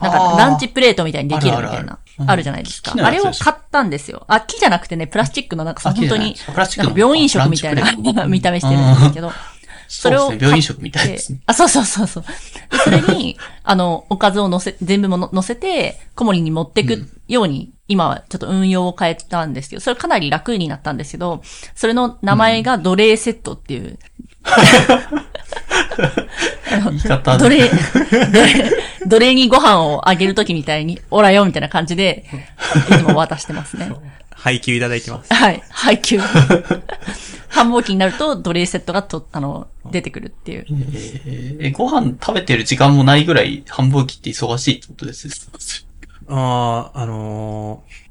[0.00, 0.36] あかー。
[0.36, 4.24] ランチプレートみたいにできるみたいな、あるじゃないですかあれを買ったんですよ。
[4.28, 6.36] あ、木じゃなくてね、プラスチックのなんか本当に
[6.96, 7.92] 病院食みたいな
[8.26, 9.32] 見た目してるんですけど、
[9.88, 10.38] それをね。
[10.40, 11.40] 病院食みたいですね。
[11.46, 12.24] あ、そうそうそうそう。
[12.70, 21.42] でそれに、 あの、おかずを乗せ、全部もの乗せて、小森に持ってくように、今はちょっと運用を変えたんですけど、それかなり楽になったんですけど、
[21.74, 23.98] それの名前が奴隷セットっていう。
[26.90, 27.70] 言い方奴隷、
[29.06, 32.24] 奴隷、にご飯をあげるときみたいに、おらよみたいな感じで、
[32.90, 33.90] いつも渡してますね。
[34.30, 35.32] 配給いただいてます。
[35.32, 35.62] はい。
[35.70, 36.18] 配給。
[37.48, 40.66] 繁忙期になると奴隷セットがと、あの、出てくるっていう。
[40.68, 45.28] えーえご飯食べてる時間もないぐらい繁忙期って忙しいってことです。
[46.28, 48.06] ああ、あのー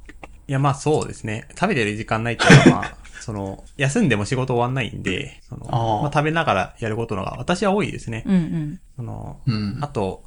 [0.48, 1.48] いや、まあそうですね。
[1.58, 2.96] 食べてる時間ないっていうのは、まあ、
[3.26, 8.22] その、休んでも仕事終わんないんで、その、あーまあ、食べながらやることのが私は多いですね。
[8.24, 8.80] うんうん。
[8.94, 9.88] その、うんあ。
[9.88, 10.22] と、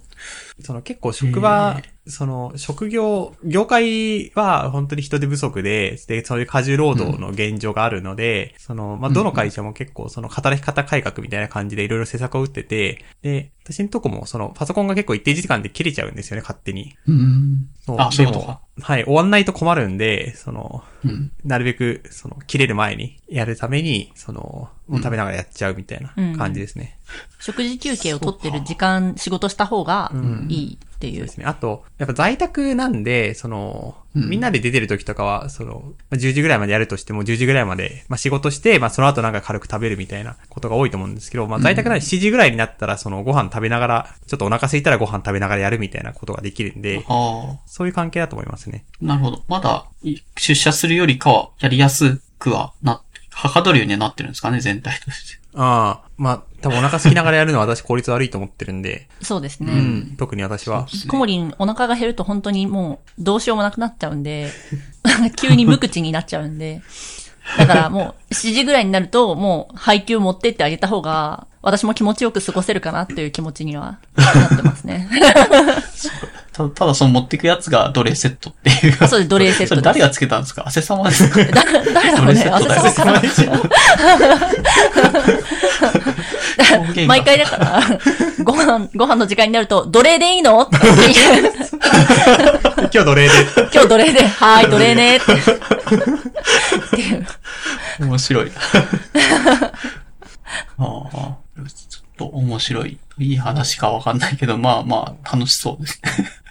[0.59, 16.97] その結構職場、その職業、業界は本当に人手不足で、で、そういう過重労働の現状があるので、その、まあ、どの会社も結構その働き方改革みたいな感じでいろいろ施策を打ってて、で、私のとこもそのパソコンが結構一定時間で切れちゃうんですよね、勝手に。
[17.07, 17.69] うん。
[17.85, 21.31] そうあそういうことでもかはい、終わんないと困るんで、その、うん。
[21.45, 26.97] なるべく、その、切れる前にやるために、その、もう食べながらやっちゃうみたいな感じですね。
[27.39, 30.11] 食事休憩を取ってる時間、仕事した方が
[30.49, 31.31] いいっていうそうで。
[31.33, 31.45] すね。
[31.45, 48.85] あと、やっぱ在宅なんで、その、うんみんなで出てる時とかは、その、まあ10時ぐらいまでやるとしても、10時ぐらいまで、まあ仕事して、まあその後なんか軽く食べるみたいなことが多いと思うんですけど、まあ在宅なら7時ぐらいになったら、そのご飯食べながら、ちょっとお腹空いたらご飯食べながらやるみたいなことができるんで、あそういう関係だと思いますね。
[49.01, 49.05] あ。
[49.05, 49.43] なるほど。
[49.47, 55.39] まだ、い出社するよりかは、やりやすくはな、はかどるようにはなってるんですかね、全体として。
[55.53, 59.71] ああ、まあ、多分お腹空きながらやるのは私効率悪いと思ってるんで、そうですね。
[59.71, 60.87] うん、特に私は。
[61.07, 64.51] コモリン、お腹が減ると本当にもうどうしようもなくなっちゃうんで、
[65.37, 66.81] 急に無口になっちゃうんで、
[67.57, 75.09] だからもう7時ぐらいになるともう配給持ってってあげた方が、私も気持ちよく過ごせるかなっていう気持ちにはなってますね。
[76.59, 78.97] ただ、ただその持ってくやつが奴隷セットっていう。
[78.99, 80.63] あそうです奴隷セット誰がつけたんですか？
[80.67, 81.63] 汗様ですかだ
[81.93, 82.41] 誰だろうね。
[82.43, 83.43] 奴あ隷セットだよさ
[86.77, 87.81] 方言が毎回だから、
[88.43, 90.63] ご飯、ご飯の時間になると、奴隷でいいの？
[90.63, 90.85] って今
[92.89, 93.33] 日奴隷で。
[93.73, 95.15] 今日奴隷で、はーい、奴隷ね。
[95.15, 95.39] ってい
[97.15, 97.25] う。
[98.01, 98.51] 面白い。
[100.77, 101.37] ああ。
[102.19, 102.97] ちょっと面白い。
[103.17, 106.01] いい話かわかんないけど、まあまあ、楽しそうです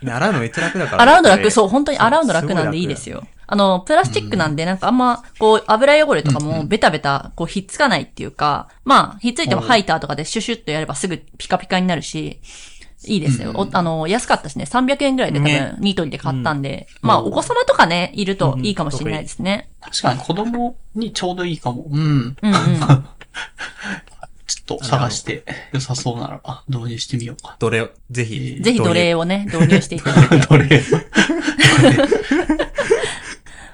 [0.02, 0.12] ね。
[0.12, 1.02] 洗うのめっちゃ楽だから。
[1.02, 3.18] 洗うの楽、そう、本当に洗うの楽なんでいいですよ。
[3.18, 3.26] よ。
[3.46, 12.40] あの、プラスチックなんで、なんかあんま、こう、油汚れとかもベタベタ、こう、ひっつかないっていうか、まあ、ひっついてもハイターとかでシュシュッとやればすぐピカピカになるし、
[13.06, 13.52] いいですよ。
[13.54, 19.70] おあの、安かったしね、300円ぐらいで多ね分、ニートリで買ったんで、まあ、お子様とかね、いるとうんいいかもしれないですね。
[19.80, 21.86] 確かに子供にちょうどいいかも。
[21.88, 22.00] うん。
[22.00, 23.04] うんうん。
[24.68, 27.56] ちょっと探して良さそうならば導入してみようか。
[27.58, 28.60] 奴隷を、ぜひ。
[28.60, 30.38] ぜひ奴隷をね、導入していただいて。
[30.46, 30.82] 奴隷。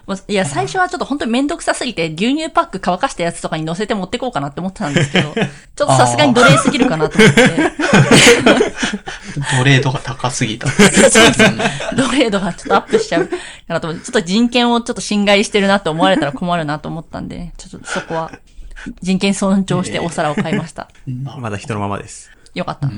[0.28, 7.42] いや、最初はちょっと本当にめんどくさすぎて、牛乳パック乾かしたやつとかに乗せて持ってこうかなって思ってたんですけど、 ちょっとさすがに奴隷すぎるかなと思って。
[9.56, 10.68] 奴隷度が高すぎた。
[11.96, 13.36] 奴隷度がちょっとアップしちゃうか
[13.68, 18.30] なと思って、ちょっと人権をちょっと侵害してるなと思われたら困るなと思ったんで、ちょっとそこは
[19.00, 20.88] 人権尊重してお皿を買いました。
[21.06, 22.30] なまだ人のままです。
[22.54, 22.88] よかった。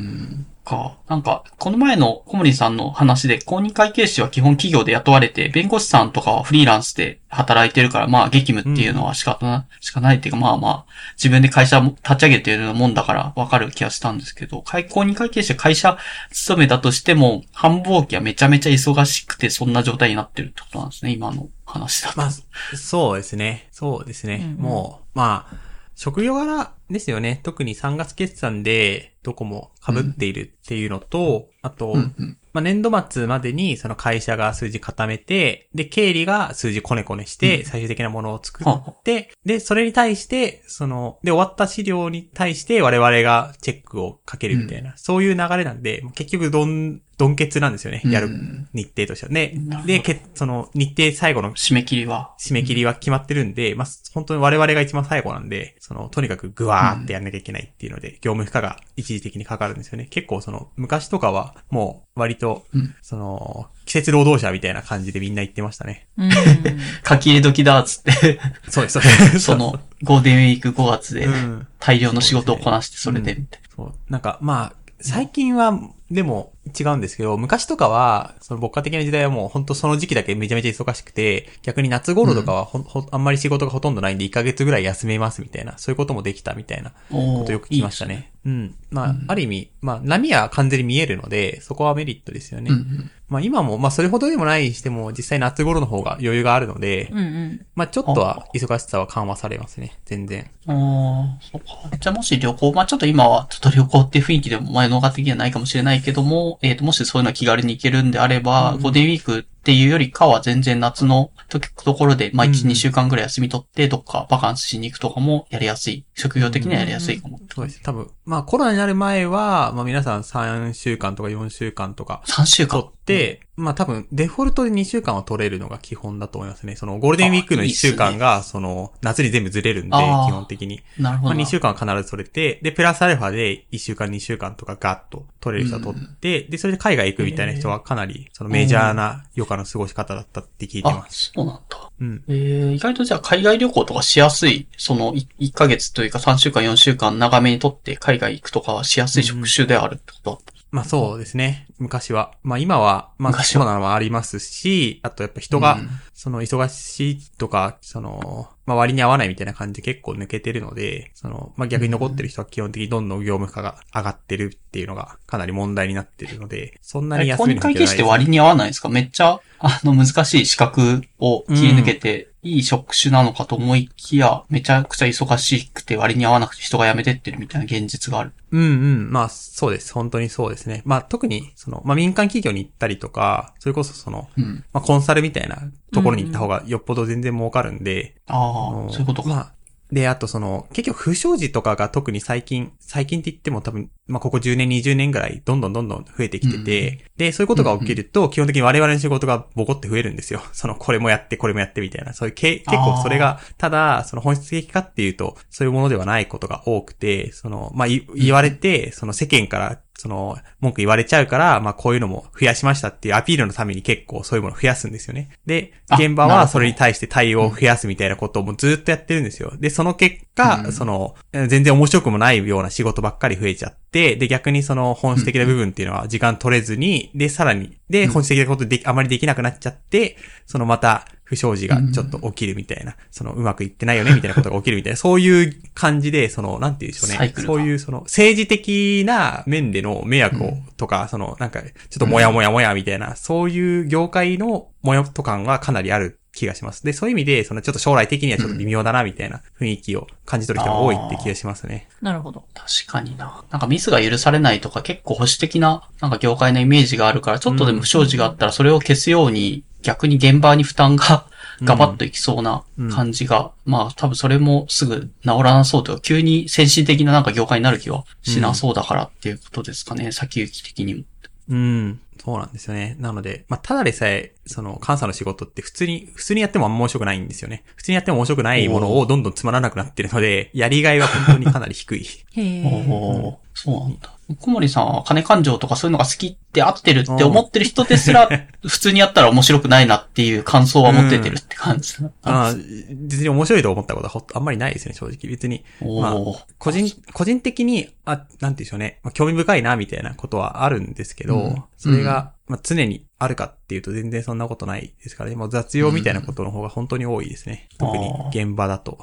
[0.66, 0.98] か。
[1.08, 15.96] なんか、この前の小森さんの話で、公認会計士は基本企業で雇われて、弁護士さんとかはフリーランスで働いてるから、まあ、激務っていうのは仕方な、しかないっていうか、まあまあ、自分で会社も立ち上げてるようなもんだから、わかる気がしたんですけど、会公認会計士は会社
[16.32, 22.18] 勤めたとしても、繁忙期はめちゃめちゃ忙しくて、そんな状態になってるってことなんですね、今の話だと。
[22.18, 22.30] まあ、
[22.76, 23.68] そうですね。
[23.70, 24.40] そうですね。
[24.42, 25.65] うんうんもう、まあ、
[25.96, 27.40] 職業柄ですよね。
[27.42, 32.38] 特に3月決算でどこも被っているっていうのと、あと、うんうん。
[32.52, 48.02] まあ、年度末までにその会社が数字固めて、で、経理が数字こねこねして、最終的なものを作って、で、それに対して、その、で、終わった資料に対して我々がチェックをかけるみたいな、そういう流れなんで、結局どん、どん結なんですよね。
[48.04, 49.32] やるうん日程としては。
[49.32, 49.54] ね
[49.86, 52.34] で、けその日程最後の締め切りは。
[52.38, 60.06] 締め切りは決まってるんで、まあ、本当に我々が一番最後なんで、その、とにかくグワーってやんなきゃいけないっていうので、業務負荷が一時的にかかるんですよね。
[60.10, 66.08] 結構その、昔とかは、もう、割と、うんその、季節労働者みたいな感じでみんな言ってましたね。
[66.18, 66.30] うん。
[67.08, 69.40] 書き入れ時だっつって、そうです、そうです。
[69.46, 71.66] その、ゴールデンウィーク5月でうん。
[71.78, 73.94] 大量の仕事をこなしてそれで、うんみたいそう。
[74.08, 75.78] なんか、まあ、最近は、
[76.10, 88.32] でも違うんですけど、昔とかは、その牧歌的な時代はもう本当その時期だけめちゃめちゃ忙しくて、逆に夏頃とかはほん、ほあんまり仕事がほとんどないんで1ヶ月ぐらい休めますみたいな、そういうこともできたみたいなことよく聞きましたね。
[88.44, 88.74] うん。
[88.90, 92.70] まあ、ある意味、まあ、波は完全に見えるので、そこはメリットですよね。
[92.70, 93.10] うんうん。
[93.28, 97.66] まあ、今も、まあ、それほどでもないにしても、実際夏頃の方が余裕があるので、うんうん。
[97.74, 99.98] まあ、ちょっとは忙しさは緩和されますね。
[100.04, 100.48] 全然。
[100.68, 101.96] ああ、そっか。
[101.98, 116.04] じゃあもし旅行、まあちょっと今はちょっと旅行って雰囲気でも前のが的にはないかもしれないけども、えっ、と、もしそういうの気軽に行けるんであれば、ゴールデンウィークっていうよりかは全然夏の時ところで、まあ1、うん2週間ぐらい休み取って、どっかバカンスしに行くとかもやりやすい。
[116.14, 117.40] 職業的にはやりやすいかも。
[117.52, 117.82] そうです。
[117.82, 122.92] 多分、まあ、コロナになる前は、まあ、皆さん3週間とか4週間とか、3週間取。
[122.92, 126.76] って、まあ多分、デフォルトで2週間は取れるのが基本だと思いますね。
[126.76, 130.00] その、ゴールデンウィークの1あいいっすね週間が、その、夏に全部ずれるんで、基
[130.30, 130.82] 本的に。
[130.98, 131.40] まあ、なるほどな。
[131.40, 141.32] 2週間は必ず取れて、で、プラスアルファで1週間2週間とかガッと取れる人は取って、で、それで海外行くみたいな人はかなり、そのメジャーな余暇の過ごし方だったって聞いてあま、す。
[141.34, 141.90] そうなんだ。
[141.98, 142.24] うん。
[142.28, 150.42] えー、意外とじゃあ海外旅行とかしやすい、そのい1ヶ月というか3週間4週間長めにとって海外行くとかはしやすい職種であるってこと
[150.72, 151.68] まあそうですね。
[151.78, 152.32] 昔は。
[152.42, 153.62] まあ今は、まあ昔は。
[153.62, 155.88] コロナもありますし、あとやっぱ人が、うん。
[156.12, 168.88] その忙しいとか、その、まあ割に合わないみたいな感じで結構抜けてるので、その、まあ逆に残ってる人は基本的にどんどん業務負荷が上がってるっていうのがかなり問題になってるので、そんなに休みの日じゃないです士って割に合わないですか？
[168.88, 178.32] めっちゃ、あの、難しい資格を切り抜けて、いい職種なのかと思いきや、めちゃくちゃ忙しくて割に合わなくて人が辞めてってるみたいな現実がある。
[178.52, 179.10] うんうん。
[179.10, 179.92] まあ、そうです。
[179.92, 180.82] 本当にそうですね。
[180.84, 184.64] まあ、特に、その、まあ、民間企業に行ったりとか、それこそその、うん。
[184.72, 185.58] まあ、コンサルみたいな
[185.92, 189.28] ところに行った方がよっぽど全然儲かるんで、ああ、そういうことか。
[189.28, 189.52] まあ、
[189.92, 200.42] で、あとその、結局不祥事とかが特に最近、最近って言っても多分、まあ、ここ10年、20年ぐらい、どんどんどんどん増えてきてて、で、そういうことが起きると、基本的に我々の仕事がボコって増えるんですよ。
[200.52, 202.14] その、これもやって、これもやってみたいな。
[202.14, 215.30] そういうけ、結構それが、ただ、その本質的かっていうと、そういうものではないことが多くて、その、まあ、い言われて、その世間から、その、文句言われちゃうから、まあ、こういうのも増やしましたっていうアピールのために結構そういうものを増やすんですよね。
[215.46, 219.52] で、あ現場はそれに対して対応を増やすみたいなことをもうずっとやってるんですよ。
[219.58, 237.34] で、その結果、うんその、え全然面白くもないような仕事ばっかり増えちゃって、で、逆にその本質的な部分っていうのは時間取れずに、で、さらに、で、本質的なことできあまりできなくなっちゃって、そのまた、不祥事がちょっと起きるみたいな、そのうまくいってないよねみたいなことが起きるみたいな、そういう感じで、その、なんて言うんでしょうね。
[237.36, 246.84] そういうその、政治的な面での迷惑を、とか、その、なんか、ちょっともやもやもやみたいな、そういう業界のもやっと感はかなりある気がします。
[246.84, 251.88] で、そういう意味で、そのちょっと将来的にはちょっと微妙だなみたいな雰囲気を感じ取る人が多いって気がしますね。
[252.02, 252.44] なるほど。
[252.54, 253.42] 確かにな。
[253.50, 261.26] なんかミスが許されないとか結構保守的な、なんか業界のイメージがあるから、ちょっとでも不祥事があったらそれを消すように、逆に現場に負担が
[261.62, 271.04] ガバッといきそうな感じが、まあ多分それもすぐ治らなそうというか、急に先進的ななんか業界になる気はしなそうだからっていうことですかね、先行き的にも。
[271.48, 272.00] うん。
[272.26, 272.96] そうなんですよね。
[272.98, 277.62] なので、まあ、ただでさえ、その、監査の仕事って普通に、普通にやってもあんま面白くないんですよね。
[277.76, 282.04] 普通にやっても面白くないものをどんどんつまらなくなってるので、やりがいは本当にかなり低い。
[282.34, 284.10] へーそうなんだ。
[284.38, 288.28] 小森さんは金感情とかそういうのが好きって合ってるって思ってる人ですら、
[288.66, 292.86] 普通にやったら面白くないなっていう感想は持っててるって感じだったあんです。
[292.90, 295.30] 別に面白いと思ったことはほんとあんまりないですね、正直。
[295.30, 295.64] 別に。
[295.80, 296.14] まあ
[296.58, 298.98] 個人、個人的に、あ、なんて言うんでしょうね。
[299.02, 305.36] まあ、興味深いな、みたいなことはあるんですけど、うんそれが、まあ、常にあるかっていうと全然そんなことないですからね。
[305.36, 307.68] もう雑用みたいなことの方が本当に多いですね。
[307.78, 308.98] 特に現場だと。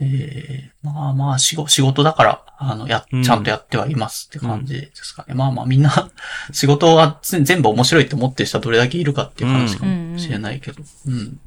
[0.00, 5.34] ええまあまあ仕事、仕事だから、あの、や、うんちゃんとやってはいますって感じですかね。
[5.34, 6.10] まあまあみんな、
[6.52, 10.82] 仕事が全全部面白いって思ってる人はどれだけいるかっていう話かもしれないけど。
[11.06, 11.40] うん。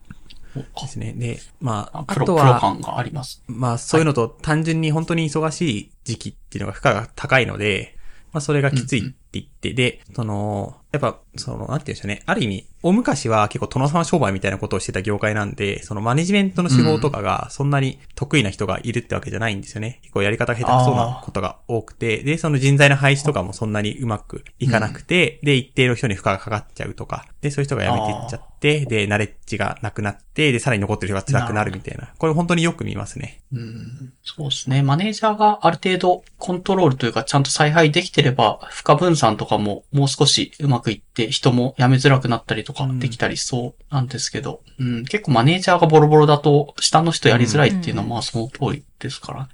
[0.55, 1.13] ですね。
[1.13, 3.43] で、まあ、あプロ、あと感があります。
[3.47, 7.95] まあ、そういうのと単純に本当に忙しい時期っていうのが負荷が高いので、
[8.31, 12.21] まあ、それがきついって言って、で、その、やっぱ、その、なんて言うんでしょうね。
[12.27, 19.99] ある意味、大昔は結構殿様商売みたいなことをしてた業界なんで、そのマネジメントの手法とかがそんなに得意な人がいるってわけじゃないんですよね。
[20.03, 32.13] 結構やり方が下手くそなことが多くて、で、その人材の配置とかもそんなにうまくいかなくて、で、一定の人に負荷がかかっちゃうとか、で、そういう人が辞めていっちゃって、で、ナレッジがなくなって、で、さらに残ってる人が辛くなるみたいな。
[32.17, 33.41] これ本当によく見ますね。
[33.51, 34.13] うん。
[34.23, 34.83] そうですね。
[34.83, 49.49] マネージャーがある程度コントロールというかちゃんと采配できてれば、負荷分散とかももう少しうまくいって人も辞めづらくなったりとかできたりしそうなんですけど、うん、結構マネージャーがボロボロだと下の人やりづらいっていうのはまあその通りですからね。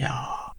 [0.00, 0.12] いやー、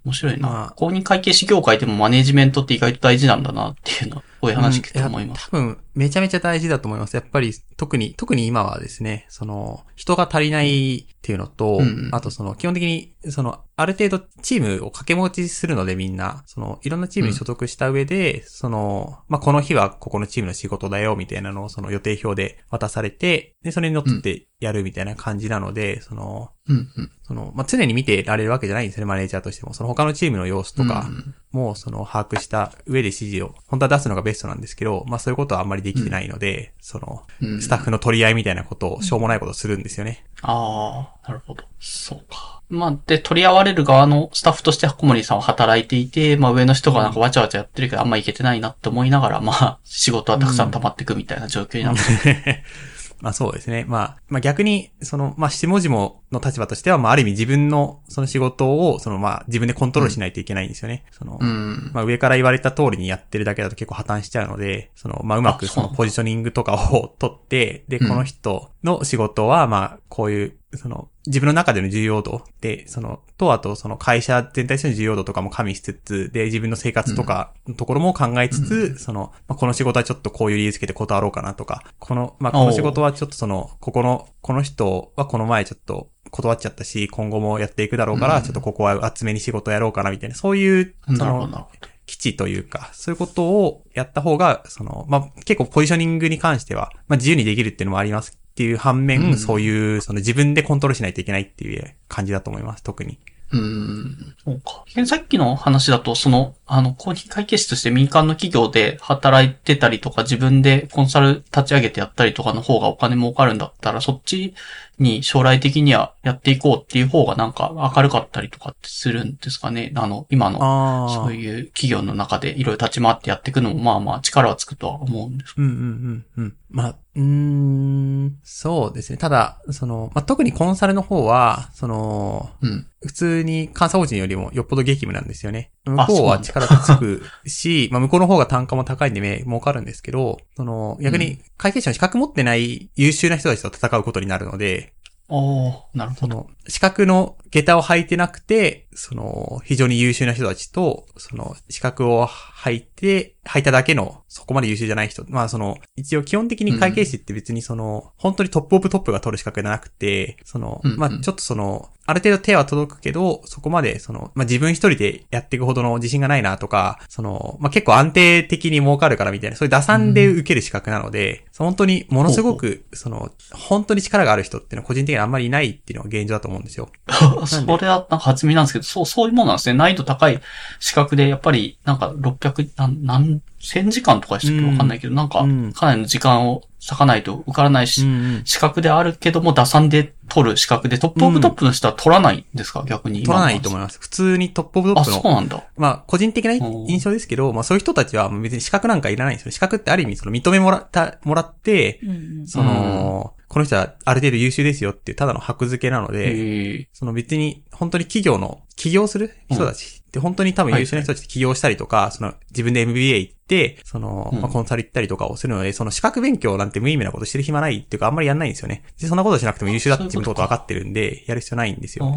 [0.06, 0.50] 面白いな。
[0.50, 0.70] まあ。
[0.72, 5.50] 公認会計士業界でもマネージメントって意外と大事なんだなっていうのは、いう話聞くと思います。
[5.52, 7.16] うんや多分、めちゃめちゃ大事だと思います。
[7.16, 27.12] やっぱり、特に、特に今はですね、その、人が足りないっていうのと、うんあとその、基本的に、その、ある程度チームを掛け持ちするのでみんな、その、いろんなチームに所属した上で、その、まあ、この日はここのチームの仕事だよ、みたいなのをその予定表で渡されて、で、それに乗ってやるみたいな感じなので、その、うん、うん。
[27.24, 29.74] その、まあ、常に見てられるわけじゃないんですよね、マネージャーとしても。
[29.74, 40.26] その他のチームの様子とかうんも、その、把握した上で指示を、本当は出すのがベストなんですけど、まあ、そういうことはあんまりできてないので、その、うんスタッフの取り合いみたいなことを、しょうもないことをするんですよね。
[40.42, 41.64] ああ、なるほど。
[41.80, 42.62] そうか。
[42.70, 52.64] まあ、で、取り合われる側のスタッフとして小森さんは働いていて、まあ上の人がなんかわちゃわちゃやってるけど、あんまいけてないなって思いながら、まあ、仕事はたくさん溜まっていくみたいな状況になって、
[53.22, 53.86] まあそうですね。
[53.88, 55.84] まあ、まあ逆に、その、まあ下々
[56.32, 61.06] の立場としては、まあある意味自分のその仕事を、そのまあ自分でコントロールしないといけないんですよね。
[61.12, 61.92] その、うん。
[61.94, 88.44] まあ上から言われた通りにやってるだけだと結構破綻しちゃうので、その、まあうまくあそのポジショニングとかを取って、で、うんこの人の仕事は、まあこういう、その、自分の中での重要度で、その、と、あとその会社全体としての重要度とかも加味しつつ、で、自分の生活とかのところも考えつつ、その、まあ、この仕事はちょっとこういう理由つけて断ろうかなとか、この、まあ、この仕事はちょっとその、ここの、この人はこの前ちょっと断っちゃったし、今後もやっていくだろうから、うん。
[88.44, 91.68] ちょっとここは厚めに仕事やろうかなみたいな、そういう、その。
[92.08, 103.18] 基地というか、そういうことをやった方が、その、まあ、結構ポジショニングに関しては、まあ、自由にできるっていうのもありますっていう反面、うんそういう、その自分でコントロールしないといけないっていう感じだと思います、特に。
[103.52, 104.36] うーん。
[104.44, 104.86] そうか。
[105.06, 114.54] さっきの話だと、その、あの、公認会計士として民間の企業で働いてたりとか、自分でコンサル立ち上げてやったりとかの方がお金儲かるんだったら、そっち
[115.00, 119.92] に将来的にはやっていこうっていう方がなんか明るかったりとかってするんですかね。
[119.96, 126.56] あの、今の、あそういう企業の中でいろいろ立ち回ってやっていくのも、まあまあ力はつくとは思うんですうんうんうんうん。
[126.70, 129.18] まあ、うーん、そうですね。
[129.18, 132.88] ただ、その、まあ、特にコンサルの方は、その、うん。
[133.02, 135.72] 普通に監査法人よりもよっぽど激務なんですよね。
[135.86, 144.94] 向あこうは力がつくし、 まあ向こうの方が単価も高いんでめ儲かるんですけど、その、逆うに会計士の資格持ってない優秀な人たちと戦うことになるので、
[145.34, 146.20] おー、なるほど。
[146.20, 155.26] その、資格の下駄を履いてなくて、その、非常に優秀な人たちと、その、資格を履いて、履いただけの、そこまで優秀じゃない人。
[155.28, 176.90] まあ、その、一応基本的に会計士って別にその、本当にトップオブトップが取る資格じゃなくて、その、うんうんまあ、ちょっとその、ある程度手は届くけど、そこまで、その、まあ、自分一人でやっていくほどの自信がないなとか、その、まあ、結構安定的に儲かるからみたいな、そういう打算で受ける資格なので、その本当にものすごく、その、本当に力がある人っていうのは個人的にあんまりいないっていうのが現状だと思うんですよ。
[177.46, 179.78] それはなんか初耳なんですけど、そう、そういうものなんですね。
[179.78, 180.42] 難易度高い
[180.80, 184.62] 資格で、やっぱり、なんか600、何、何、1000時間とかでしたっけ？
[184.64, 184.72] うん。
[184.72, 193.24] わかんないけど、なんかうん、かなりの時間を割かないと受からないし、ん資格であるけども、打算で取る資格で、 top of top の人は取らないんですか、逆に。
[193.24, 194.00] 取らないと思いまます。
[194.00, 195.64] 普通にあ、 top of top の、そうなんだ。
[195.78, 199.52] まあ、個人的な印象ですけど、まあそういう人たちは別に資格なんかいらないんですよ。
[199.52, 202.00] 資格ってある意味その認めもらった、もらって、
[202.46, 206.88] その、この人はある程度優秀ですよっていうただの箔付けなので。
[206.94, 214.42] その別に本当に企業の、起業する人たちで、本当に多分優秀な人たちって起業したりとか、その自分で MBA 行って、その、うん。
[214.42, 218.68] まあ、コンサル行ったりとかをするので、その資格勉強なんて無意味なことしてる暇ないっていうか、あんまりやんないんですよ。
[218.68, 218.84] ね。
[219.00, 222.14] で、そんなことしなくても優秀だって自分のこと分かってるんで、やる必要ないんですよ。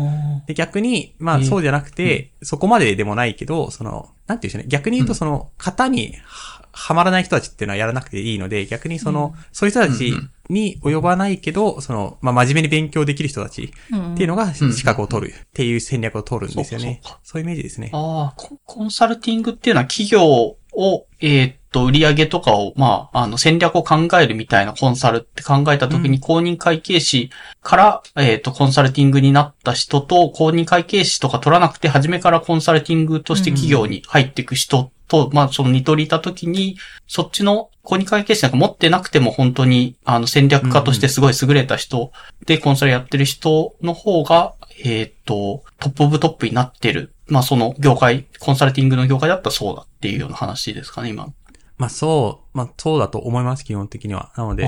[0.47, 4.69] で、逆に、まあえーそうじゃなくて、そこまででもないけど、その、なんていうんでしょうね。
[4.69, 10.13] 逆に言うと、その、型にははまらない人たちっていうのはやらなくていいので、逆にその、そういう人たち
[10.51, 16.87] に及ばないけど、その、まあ真面目に勉強できる人たちっていうのがうん資格を取るっていう戦略を取るんですよね。
[16.87, 17.21] そうかそうか。
[17.23, 17.91] そういうイメージですね。
[17.93, 26.21] ああ、ココンサルティングっていうのは企業を、えーっと、売り上げとかを、まあ、あの、戦略を考えるみたいなコンサルって考えたときに、うん。
[26.21, 27.31] 公認会計士
[27.63, 36.77] から、えーっと、コンサルティングになった人と、公認会計士とか取らなくて、初めからコンサルティングとして企業に入っていく人と、まあ、その二取りいたときに、
[37.07, 42.11] そっちの公認会計士なんか持ってなくても本当に、あの、戦略家としてすごい優れた人
[42.47, 44.55] で、コンサルやってる人の方が、
[44.85, 47.13] えーっと、トップオブトップになってる。
[47.27, 51.29] まあその業界、コンサルティングの業界だったらそうだっていうような話ですかね、今。
[51.77, 54.33] まあそう、まあそうだと思います、基本的には。
[54.37, 54.65] なので、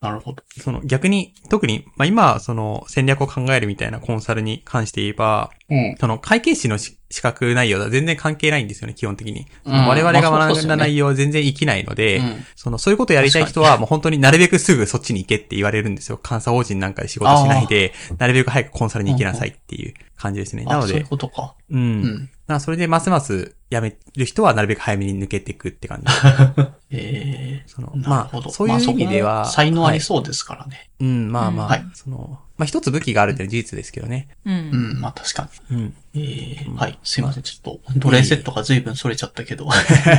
[0.00, 0.42] なるほど。
[0.60, 5.96] その逆に、特に、まあ今、その戦略を考えるみたいなコンサルに関して言えば、うん。
[5.98, 9.46] その会計士のし資格内容とは全然関係ないんですよね、基本的に。
[9.64, 16.20] うん我々が学んだ内容は全然生きないので、うんその、そういうことやりたい人はもう本当になるべくすぐそっちに行けって言われるんですよ。
[16.28, 20.64] 監査法人なんかで仕事しないで、なるべく早くコンサルに行きなさいっていう感じですね。
[20.64, 21.54] なあそういうので、ことか。
[21.70, 22.30] うん。
[22.48, 22.54] うん。
[22.54, 26.12] なそれでますます辞める人はなるべく早めに抜けていくって感じ。
[26.90, 28.50] ええその、まほど。
[28.50, 30.90] あ、そういう意味では、まあ才能ありはいそうですからね。
[31.00, 34.28] うん、まあまあ、はいその、まあ一つ武器があるっていうのは事実ですけどね。
[34.44, 34.50] う。
[34.50, 35.76] うんん、まあ確かに。
[35.76, 35.94] うん。
[36.14, 36.98] ええはい。
[37.02, 37.42] すいません。
[37.42, 39.68] ちょっと、奴隷セットが随分それちゃったけど。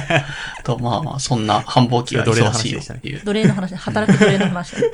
[0.65, 3.21] と、まあまあ、そんな繁忙期が忙しいよっていう。
[3.23, 4.75] 奴隷の話、働く奴隷の話。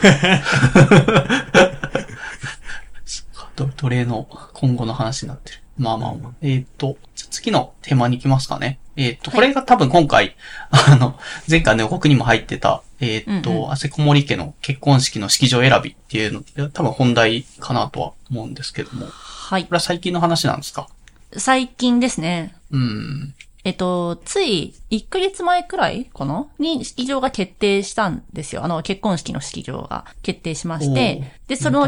[3.55, 5.57] ど奴隷の今後の話になってる。
[5.81, 6.31] まあまあまあ。
[6.41, 8.79] えっ、と、じゃあ次のテーマに行きますかね。
[8.95, 10.35] えっ、と、これが多分今回、
[10.69, 11.17] あの、
[11.49, 19.07] 前回の予告にも入ってた、えっ、と、うんうん汗こもり家の結婚式の式場選びっていうの、多分本題かなとは思うんですけども。
[19.07, 19.67] こはいれ。
[19.71, 20.87] は最近の話なんですか？
[21.35, 22.53] 最近ですね。
[22.71, 23.33] うん。
[23.63, 26.47] えっと、つい1ヶ月前くらいかな？
[26.57, 28.63] に式場が決定したんですよ。
[28.63, 31.83] あの、結婚式の式場が決定しまして、で、その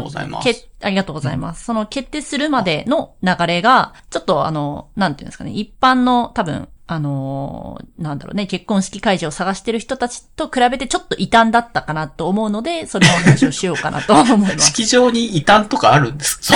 [0.82, 1.64] ありがとうございます。
[1.64, 14.58] その決定するまでの流れが、ちょっとあの、なんていうんですかね、一般の多分、あのーなんだろうね、結婚式会場を探してる人たちと比べてちょっと異端だったかなと思うので、それの話をしようかなと思います。
[14.70, 16.54] 式場に異端とかあるんですか？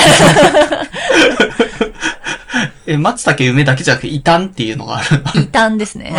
[2.87, 5.23] え、松茸梅だけじゃなくて異端っていうのがある。
[5.35, 6.15] 異端ですね。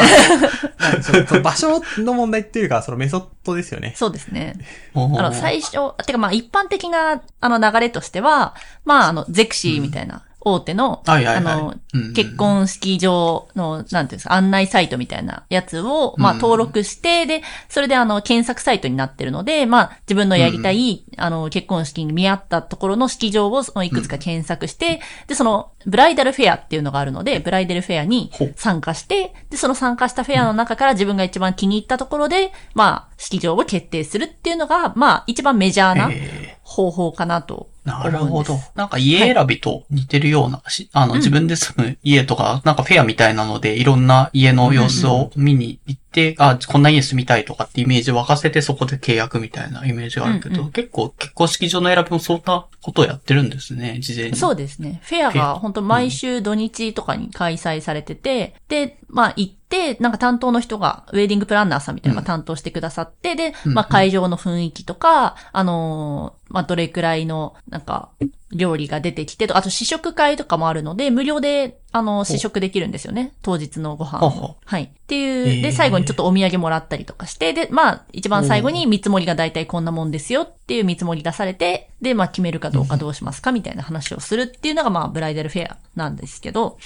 [1.44, 3.94] 場所の問題っていうか、そのメソッドですよね。
[3.96, 4.54] そうですね。
[4.94, 10.24] ああの、最初、てかまあ一般的な、あの流れとしては、まああの、ゼクシーみたいな、
[10.54, 11.54] 大手の、はいはいはい。
[11.54, 38.10] あのうんうん、結婚式場の、なんていうんですか、案内サイトみたいなやつを、まあうん登録して、で、それであの、検索サイトになってるので、まあ自分のやりたい、あの、結婚式に見合ったところの式場をいくつか検索して、で、その、ブライダルフェアっていうのがあるので、ブライダルフェアに参加して、で、その参加したフェアの中から自分が一番気に入ったところで、まあ、式場を決定するっていうのが、まあ、一番メジャーなえ方法かなとーな。
[38.10, 38.58] るほど。
[38.76, 54.38] なんか家選びと似てるような、しあの、自分で住む家とか、なんかフェアみたいなので、いろんな家の様子を見に行って、あ、こんな家住みたいとかってイメージを沸かせてそこで契約みたいなイメージがあるけど、うんうん結構結婚式場の選びもそんなことをやってるんですね、事前に。
[54.38, 55.02] そうですね。
[55.04, 68.10] フェアが本当毎週土日とかに開催されてて、で、まあ行って、なんか担当の人が、ウェディングプランナーさんみたいなのが担当してくださって、で、うんまあ会場の雰囲気とか、あのーまあどれくらいの、なんか、
[68.52, 73.34] 料理が出てきてと、あと試食会とかもあるので、無料で、あの、試食できるんですよね。
[73.42, 74.20] 当日のご飯。
[74.66, 74.84] はい。
[74.84, 86.78] っていう、で、最後にちょっとお土産もらったりとかして、で、まあ、一番最後に見積もりが大体こんなもんですよっていう見積もり出されて、で、まあ、決めるかどうかどうしますかみたいな話をするっていうのが、まあ、ブライダルフェアなんですけど。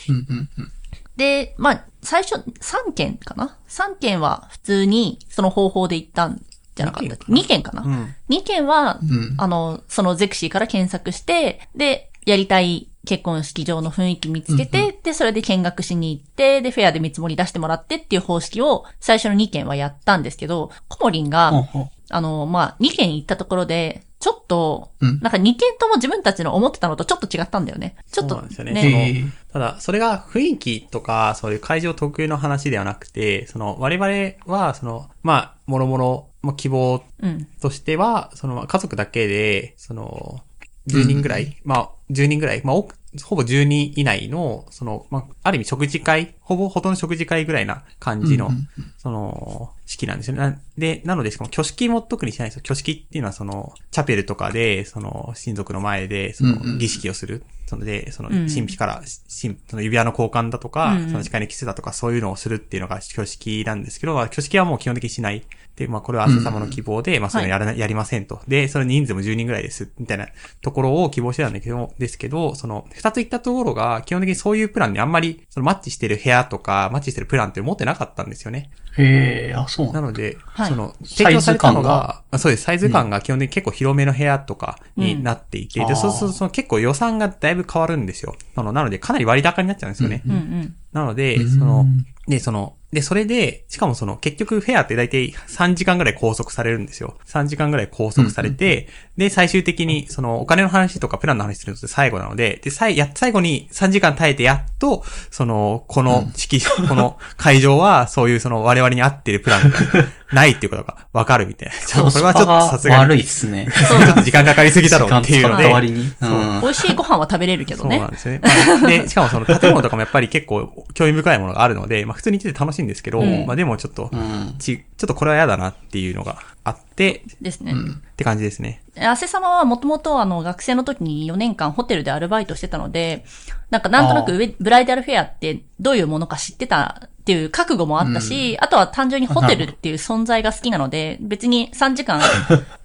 [1.16, 6.42] で、まあ、最初、3件かな ?3 件は普通にその方法で行ったん
[6.76, 8.16] じゃなかったっけ ?2 件かな、うん。
[8.30, 27.98] ?2 件は、うんあの、そのゼクシーから検索して、で、やりたい結婚式場の雰囲気見つけて、で、それで見学しに行って、で、フェアで見積もり出してもらってっていう方式を最初の2件はやったんですけど、コモリンが、ほうほうあの、まあ、2件行ったところで、ちょっと、うんなんか2件とも自分たちの思ってたのとちょっと違ったんだよね。
[28.10, 37.46] ちょっとそうなんですよねへーただ、それが雰囲気とか、そういう会場特有の話ではなくて、その、我々は、その、まあ、もろもろ、まあ、希望うん。
[37.62, 40.42] としては、その、家族だけで、その、
[40.88, 48.68] 10人ぐらい、まあ、10人ぐらい、まあ、ほぼ10人以内の、その、まあ、ある意味食事会、ほぼほとんど食事会ぐらいな感じの、うんうん
[48.98, 50.40] その、式なんですよね。
[50.42, 52.62] なで、なので、しかも挙式も特にしないんですよ。
[52.64, 57.44] 挙式っていうのは、その、チャペルとかで、その、親族の前で、そうんうんの、儀式をする。
[57.68, 59.04] そので、その、うん神秘から、
[59.42, 65.44] 神その指輪の交換だとか、うんうんその誓いのキスだとか、そういうのをするっていうのが挙式なんですけど、まあ、挙式はもう基本的にしない。
[65.76, 68.42] で、まあ、これは朝様の希望で、まあ、それをやらな、やりませんと。
[68.48, 70.28] で、それ人数も10人ぐらいです、みたいな
[70.62, 78.70] ところを希望してたんだけど、ですけど、その、二つ言ったところが、基本的にそういうプランにあんまり、その、マッチしてる部屋とか、マッチしてるプランって持ってなかったんですよね。
[78.98, 80.70] へえ、あ、そうなので、はい。
[80.70, 82.24] その、提供されたのサイズ感が。
[82.38, 85.92] そうです、サイズ感が基本的に結構広めの部屋とかになっていて、で、うん。
[85.92, 88.36] あーそうするとその結構予算がだいぶ変わるんですよ。
[88.56, 90.22] なので、かなり割高になっちゃうんですよね。
[90.28, 90.76] うんうん。
[90.92, 91.86] なので、その、
[92.28, 97.18] で、その、で、それで、しかもその、結局フェアって大体3時間ぐらい拘束されるんですよ。
[97.28, 98.88] 3時間ぐらい拘束されて、
[99.18, 109.80] で、最終的に、その、お金の話とかプランの話するのって最後なので、で、最、や、最後に3時間耐えてやっと、その、この式、この会場は、そういうその、我々に合ってるプランが
[110.32, 111.74] ないっていうことがわかるみたいな。
[111.86, 113.68] ちょっとこれはちょっとさすがに、悪いっすね。
[113.72, 116.14] ちょっと時間かかりすぎだろう っていうので時間使った、割に。
[116.22, 116.28] う
[116.60, 116.62] ん。
[116.62, 118.12] 美味しいご飯は食べれるけどねそうなん。
[118.12, 118.42] ですよね。
[118.44, 124.56] まあで、しかもその建物とかもやっぱり結構興味深いものがあるので、まあ普通に来てて楽しいんですけど、うんまあでもちょっと、うん。
[124.60, 127.74] ち、ちょっとこれは嫌だなっていうのがあって、ですね。
[127.74, 128.82] って感じですね。
[129.00, 133.26] アセ様はもともとあの学生の時に4年間ホテルでアルバイトしてたので、
[133.72, 142.22] なんかなんとなくウェブライダルフェアってどういうものか知ってたっていう覚悟もあったし、あとは単純にホテルっていう存在が好きなので、別に3時間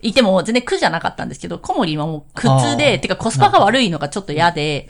[0.01, 4.89] いても全然苦じゃなかったんですけど、コモリはもう苦痛あで、ーてかコスパが悪いのがちょっと嫌で、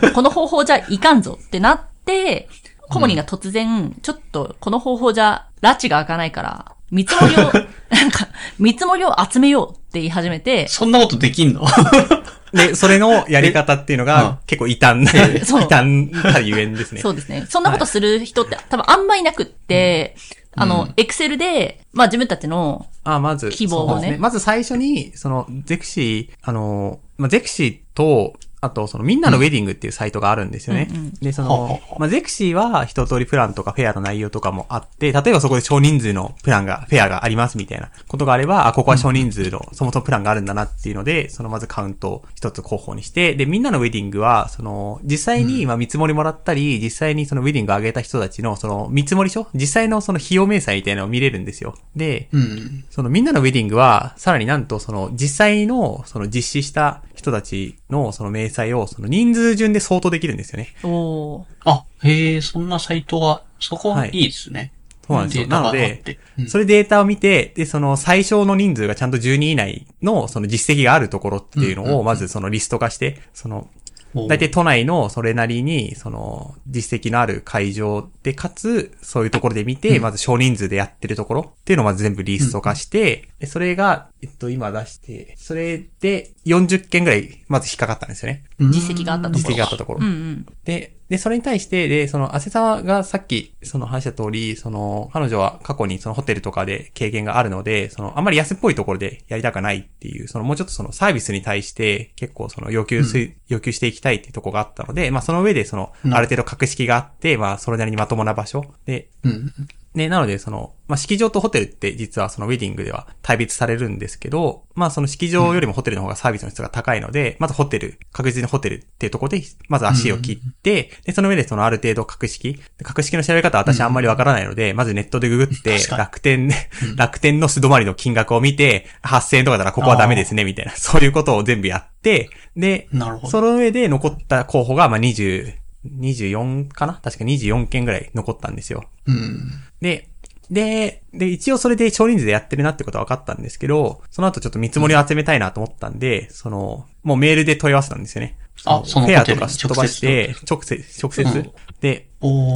[0.00, 2.48] で、この方法じゃいかんぞってなって、
[2.88, 7.38] コモリが突然、ちょっとこの方法じゃ拉致が開かないから、見積もりを、
[7.94, 8.28] なんか、
[8.58, 11.66] 見積もりを集めようって言い始めて、そんなことできんの？
[12.52, 14.08] で、それのやり方っていうのうん。
[14.08, 15.60] が結構異端な、異 そう。
[15.68, 17.00] 端たゆえんですね。
[17.00, 17.46] そうですね。
[17.48, 20.16] そんなことする人って多分あんまいなくって、
[20.56, 24.00] あの、エクセルで、まあ自分たちの、あ、まず、希望をね。
[24.00, 30.88] そうですまず最初に、その、ゼクシー、あの、まあ、ゼクシーと、あと、その、みんなのウェディングっていうサイトがあるんですよね。
[30.90, 51.74] うんうんで、そほうほうのほ、うまあ、ゼクシーは一通りプランとかフェアの内容とかもあって、例えばそこで少人数のプランが、フェアがありますみたいなことがあれば、あ、ここは少人数の、そもそもプランがあるんだなっていうので、そのまずカウントを一つ候補にして、で、みんなのウェディングは、その、実際に、まあ、見積もりもらったり、実際にそのウェディングを上げた人たちの、その、見積もり書実際のその費用明細みたいなのを見れるんですよ。
[51.96, 52.84] で、うん。
[52.90, 60.68] そのみんなのウェディングは、さらになんとその実際のその実施した人たちのその明細をその人数順で相当できるんですよね。
[60.84, 64.72] おーあ、へえ、そんなサイトが、そこはいいですね。
[65.06, 65.46] そうなんですよ。
[65.48, 73.68] なのでて、うんそれデータを見て、で、その最小の人数がちゃんと10人以内のその実績があるところっていうのをまずそのリスト化して、その
[74.14, 88.44] お大体都内のそれなりに、その、実績のある会場で、かつ、そういうところで見て、まず少人数でやってるところっていうのをまず全部リスト化して、でそれが、えっと、今出して、それで40件ぐらい、まず引っかかったんですよね。
[88.58, 89.38] 実績があったところ。
[89.38, 90.00] 実績があったところ。
[90.00, 90.46] うんうん。
[90.64, 109.52] で、で、それに対して、で、その、汗沢がさっき、その話した通り、その、彼女は過去にそのホテルとかで経験があるので、その、あんまり安っぽいところでやりたくないっていう、その、もうちょっとそのサービスに対して、結構その、要求す、要求していきたいっていうところがあったので、まあ、その上で、その、うんある程度格式があって、まあ、それなりにまともな場所で、うん。
[109.94, 126.54] ね、なので、その、まあ、式場とホテルって実はそのウェディングでは対別されるんですけど、まあ、その式場よりもホテルの方がサービスの質が高いので、まずホテル、確実にホテルっていうところで、まず足を切って、で、その上でそのある程度格式、で格式の調べ方は私あんまりわからないので、まずネットでググって楽天で、
[126.96, 132.88] 楽天の素泊まりの金額を見て、8000円とかならここはダメですね、みたいな、そういうことを全部やって、で。
[133.30, 135.54] その上で残った候補が、まあ、20、
[136.00, 136.94] 24かな？
[136.94, 138.84] 確か24件ぐらい残ったんですよ。
[139.06, 139.50] うん。
[139.80, 140.08] で、
[140.50, 148.36] で、で、一応それで少人数でやってるなってことは分かったんですけど、その後ちょっと見積もりを集めたいなと思ったんで、その、もうメールで問い合わせたんですよね。
[148.64, 151.22] あそのフェアとかすっ飛ばして、直接、直接。
[151.22, 152.07] うんで、お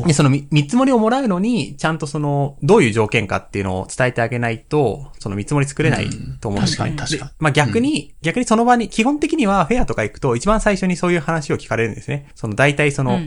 [0.06, 6.08] で、その見見積もりをもらうのに、ちゃんとその、どういう条件かっていうのを伝えてあげないと、その見積もり作れない
[6.40, 7.30] と思うんです確かに確かに。
[7.30, 12.28] でまあ逆に、逆にその場に、基本的にはフェアとか行くと、一番最初にそういう話を聞かれるんですね。
[12.34, 13.20] その大体その。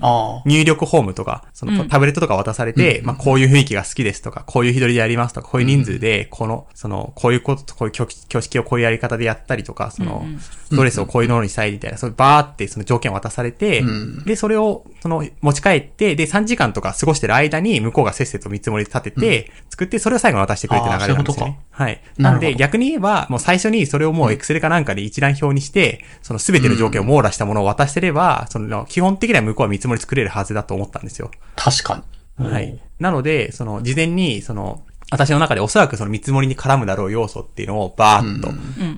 [0.45, 1.87] 入力フォームとか、そのうん。
[1.87, 10.39] タブレットとか渡されて、まあこういう雰囲気が好きですとか、こういう日取りでやりますとか、こういう人数で、この、その、こういうこと、こういう挙挙式をこういうやり方でやったりとか、そのうん
[10.71, 21.59] うん、ドレスをこういうのにしたいみたいな、そういうバーってその条件を渡されてうん、で、それを、その、持ち帰って、で、で、3時間とか過ごしてる間に、向こうがせっせと見積もり立てて、作って、それを最後に渡してくれって流れなんですよね。
[21.71, 22.01] はい。
[22.17, 31.31] なので、逆に言えば、もう最初にそれをもう Excel かなんかで一覧表にして、その全ての条件を網羅したものを渡してれば、その、基本的には向こうは見積もり作れるはずだと思ったんですよ。
[31.55, 32.03] 確か
[32.39, 32.49] に。
[32.49, 32.79] はい。
[32.99, 38.49] なので、その、事前に、その、私の中でおそらくその見積もりに絡むだろう要素っていうのをバーッと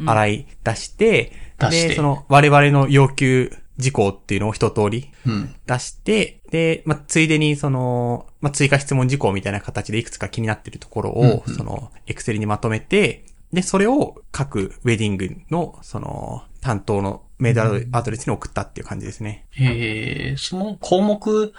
[0.10, 5.56] 洗い出して、出してで、その我々の要求事項っていうのを一通りうん。
[5.66, 13.24] 出して、で、まあ、ついでにその、まあ、追加質問事項みたいな形でいくつか気になってるところを、その、エクセルにまとめて、
[13.54, 19.46] で、それを各ウェディングの、その、担当のメールアドレスに送ったっていう感じですね。
[19.58, 21.54] えー、その項目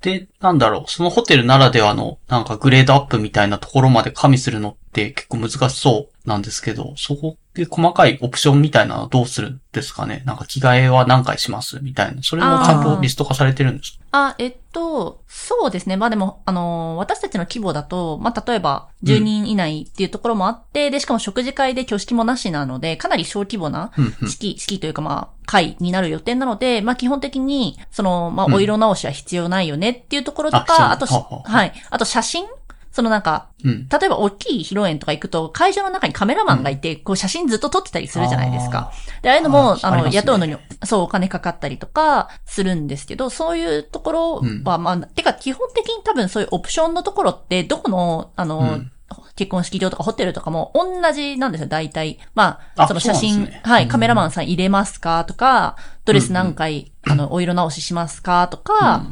[0.00, 10.22] で、なんだろう、そのホテルならではの、なんかグレードアップみたいなところまで加味するのって結構難しそうなんですけど、そこで細かいオプションみたいなのはどうするんですかね？
[10.24, 12.22] なんか着替えは何回しますみたいな。
[12.22, 13.98] それもちゃんとリスト化されてるんですか？
[14.12, 15.96] あ、えっと、そうですね。
[15.98, 24.28] まあでも、あのー私たちの規模だと、まあ例えば、10人以内っていうところもあって、で、しかも食事会で挙式もなしなので、かなり小規模なうんうん。
[24.30, 28.54] 式、式というかまあ、会になる予定なので、まあ基本的に、その、まあうん。
[28.54, 31.72] お色直しは必要ないよねっていうところとあ必要か、あとはははい。
[31.90, 32.46] あと写真
[32.94, 33.88] そのなんか、うん。
[33.88, 38.92] 例えば大きい披露宴とか行くと、会場の中にカメラマンがいて、こう写真ずっと撮ってたりするじゃないですか。
[39.20, 48.90] で、ああいうのも、あの、雇うのに、そう、お金かかったりとか、するんですけど、そういうところは、まあ、てか、基本的に多分そういうオプションのところって、どこの、あの、うん。
[49.36, 52.18] 結婚式場とかホテルとかも同じなんですよ、大体。
[52.34, 53.60] まあ、あその写真、ね。
[53.64, 59.06] はい、カメラマンさん入れますかとか、ドレス何回、あの、お色直ししますかとか、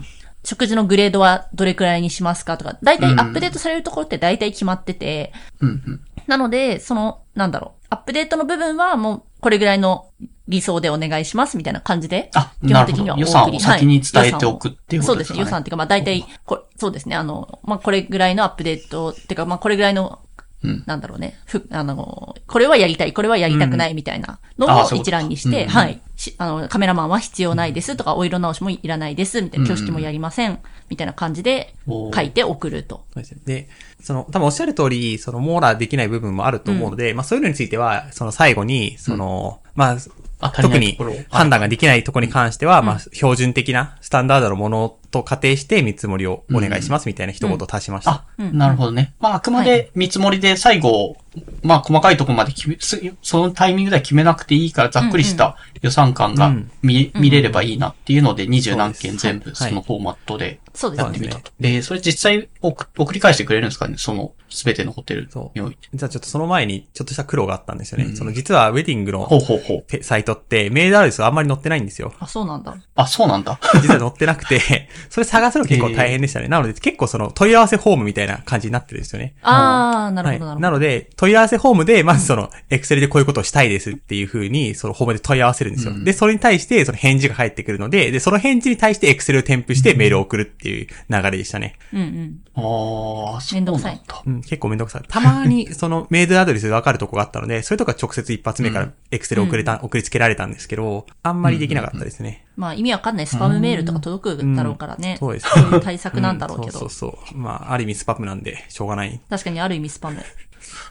[0.45, 6.01] 食事のグレードはどれくらいにしますかとか、大体アップデートされるところって大体決まってて、うんうん。
[6.27, 10.07] なので、その、なんだろう、アップデートの部分はもう、これぐらいの
[10.49, 15.35] 理想でお願いしますみたいな感じで、あ、基本的には予算を先に伝えてはいおくっていうこそうですね。
[15.35, 15.41] とですかね。
[15.41, 17.17] 予算っていうか、まあ大体、こそうですね。
[17.17, 20.21] あの、まあこれぐらいのアップデート、っていうか、まあこれぐらいの、
[20.63, 20.85] うん。
[20.87, 21.39] なんだろうね。
[21.47, 25.69] ふ、あの、これはやりたい、これはやりたくないみたいなのを一覧にして、うん。
[25.69, 26.01] はい。
[26.17, 30.59] しあの、カメラマンは必要ないですとか、お色直しもいらないです、みたいな、挙式もやりません、
[30.89, 33.05] みたいな感じで書いて送ると。
[33.13, 33.41] そうですね。
[33.45, 33.69] で、
[34.01, 39.97] その、多分おっしゃる通り、その、網羅できない部分もあると思うので、まあそういうのについては、その最後に、その、ま
[40.41, 40.99] あ、特に
[41.31, 48.11] 判断ができないところに関しては、まあ、標準的なスタンダードのものと仮定して見積もりをお願いしますみたいな一言を足しました。
[48.11, 49.15] あ、なるほどね。
[49.21, 51.17] まあ、あくまで見積もりで最後、
[51.63, 60.61] まあ、細かいところまで決め、すそのタイミングでは決めなくていいから、ざっくりした予算感がうん見,、見れればいいなっていうので、二十何件全部はいそのフォーマットで
[60.97, 61.53] やってみたと。
[61.61, 63.97] えー、それ実際送送り返してくれるんですかね？
[63.99, 65.89] その、すべてのホテルにおいて。
[65.95, 68.15] じゃあちょっとその前にちょっとした苦労があったんですよね。
[68.15, 69.85] その実はウェディングのほうほうほう。
[69.89, 72.13] ペサイトってメールアドレスがあんまり載ってないんですよ。
[72.19, 72.77] あ、そうなんだ。
[72.95, 73.59] あ、そうなんだ。
[73.81, 76.49] 実は載ってなくて、それ探すの結構大変でしたね。
[76.49, 79.35] なので結構その問い合わせフォームみたいな感じになってるんですよね。
[79.43, 80.39] あー、なるほど、なはい。
[80.39, 80.61] るほど。
[80.61, 85.93] なので、問い合わせフォームで、まずその、エクセルでこういうことをしたいですっていう風に、そのフォームで問い合わせるんですよ。
[86.05, 91.77] で、それに対して、その返事が返ってくるので、で、その返事に対してエクセルを添付してメールを送るっていう流れでしたね。
[91.93, 92.39] うんうん。
[92.55, 93.63] ああ、そうなんだ。
[93.63, 95.03] めんどくさいうん、結構めんどくさい。
[95.09, 102.45] たまに、その、メールアドレスでわかるとこがあったので、それとか直接一発目からエクセル送れた、送りつけられたんですけど、あんまりできなかったですね。
[102.57, 105.17] まあ意味わかんないスパムメールとか届くだろうからね。
[105.19, 106.79] そうですそういう対策なんだろうけど。
[106.79, 107.39] んそうそうそう。
[107.39, 109.21] まあ、ある意味スパムなんで、しょうがない。
[109.31, 110.23] 確かにある意味スパム。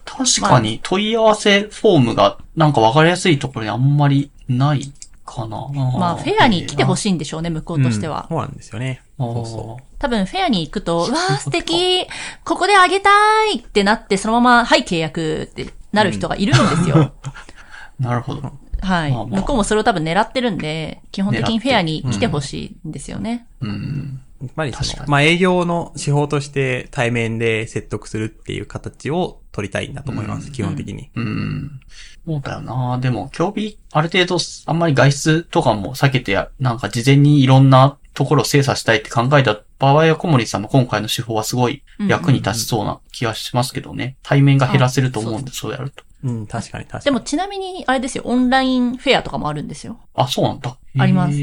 [0.05, 4.91] 確かに問い合わせフォームがなんか分かりやすいところにあんまりない
[5.25, 5.67] かな。
[5.69, 6.97] まあフェアに来てほい。
[6.97, 8.37] しいんでしょうね、向こうとしてはうん。
[8.37, 9.01] そうなんですよね。
[9.17, 9.83] そうそう。
[9.99, 12.07] 多分フェアに行くと、うわー素敵
[12.43, 13.09] ここであげた
[13.53, 17.13] いってなって、そのまま、はい契約ってなる人がいるんですよ。
[17.99, 18.51] なるほど。
[18.81, 23.47] はい、まあまあ向こうもそれを多分狙ってるんで、基本的にフェアに来てほしいんですよね。
[23.61, 24.21] うん。
[24.41, 31.09] やっぱり確かにまあ営業の手法として対面で説得するっていう形を取りたいんだと思います、基本的に。
[31.15, 31.79] うん。
[32.25, 32.99] そうだよな。
[32.99, 44.17] でも、競技、ある程度、あんまり外出とかも避けてや、なんか事前にいろんなところを精査したいって考えた場合は、小森さんの今回の手法はすごい役に立ちそうな気がしますけどね。
[44.23, 46.03] 対面が減らせると思うんで、そうやると。
[46.23, 47.03] うん、確かに確かに。
[47.05, 49.99] でもちなみに、あれですよ、オンラインフェアとかもあるんですよ。
[50.13, 50.77] あ、そうなんだ。
[50.97, 51.37] あります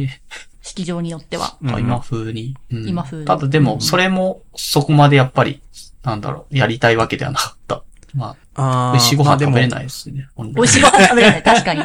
[0.62, 1.56] 式場によっては。
[1.62, 2.56] うんあ今風に。
[2.70, 5.60] うん今風にただでも、それも、そこまでやっぱり、
[6.02, 7.82] なんだろう、やりたいわけではなかった。
[8.14, 10.28] まあ、あー美味しいご飯食べれないですね。
[10.36, 11.42] 美味しいご飯食べれない。
[11.42, 11.82] 確かに。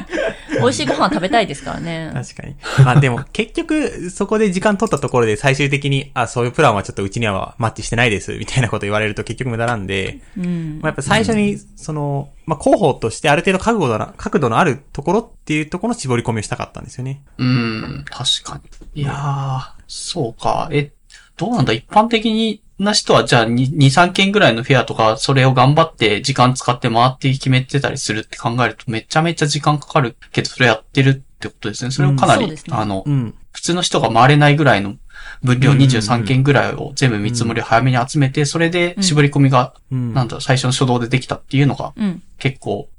[0.59, 2.11] 美味しいご飯食べたいですからね。
[2.13, 2.55] 確かに。
[2.85, 17.21] まあでも、結局、そこで時間取ったところで最終的に、あ、そういうプランはちょっとうちにはマッチしてないです、みたいなこと言われると結局無駄なんで、うんまあ、やっぱ最初に、その、まあ、広報としてある程度角度な、角度のあるところっていうところの絞り込みをしたかったんですよね。
[17.37, 18.61] うん、確か
[18.95, 19.01] に。
[19.01, 20.69] いやー、そうか。
[20.71, 20.91] え、
[21.37, 31.91] どうなんだ一般的にな人は、じゃあ2、2 3件ぐらいのフェアとか、それを頑張って時間使って回って決めてたりするって考えると、めちゃめちゃ時間かかるけど、それやってるってことですね。
[31.91, 33.35] それをかなり、うんねあの、うん。
[33.51, 34.95] 普通の人が回れないぐらいの
[35.43, 40.13] 分量うんうんうん23件ぐらいを全部見積もりを早めに集めて、それで絞り込みが、うん。
[40.13, 42.23] なんだ最初の初動でできたっていうのが、うん。
[42.37, 42.89] 結構、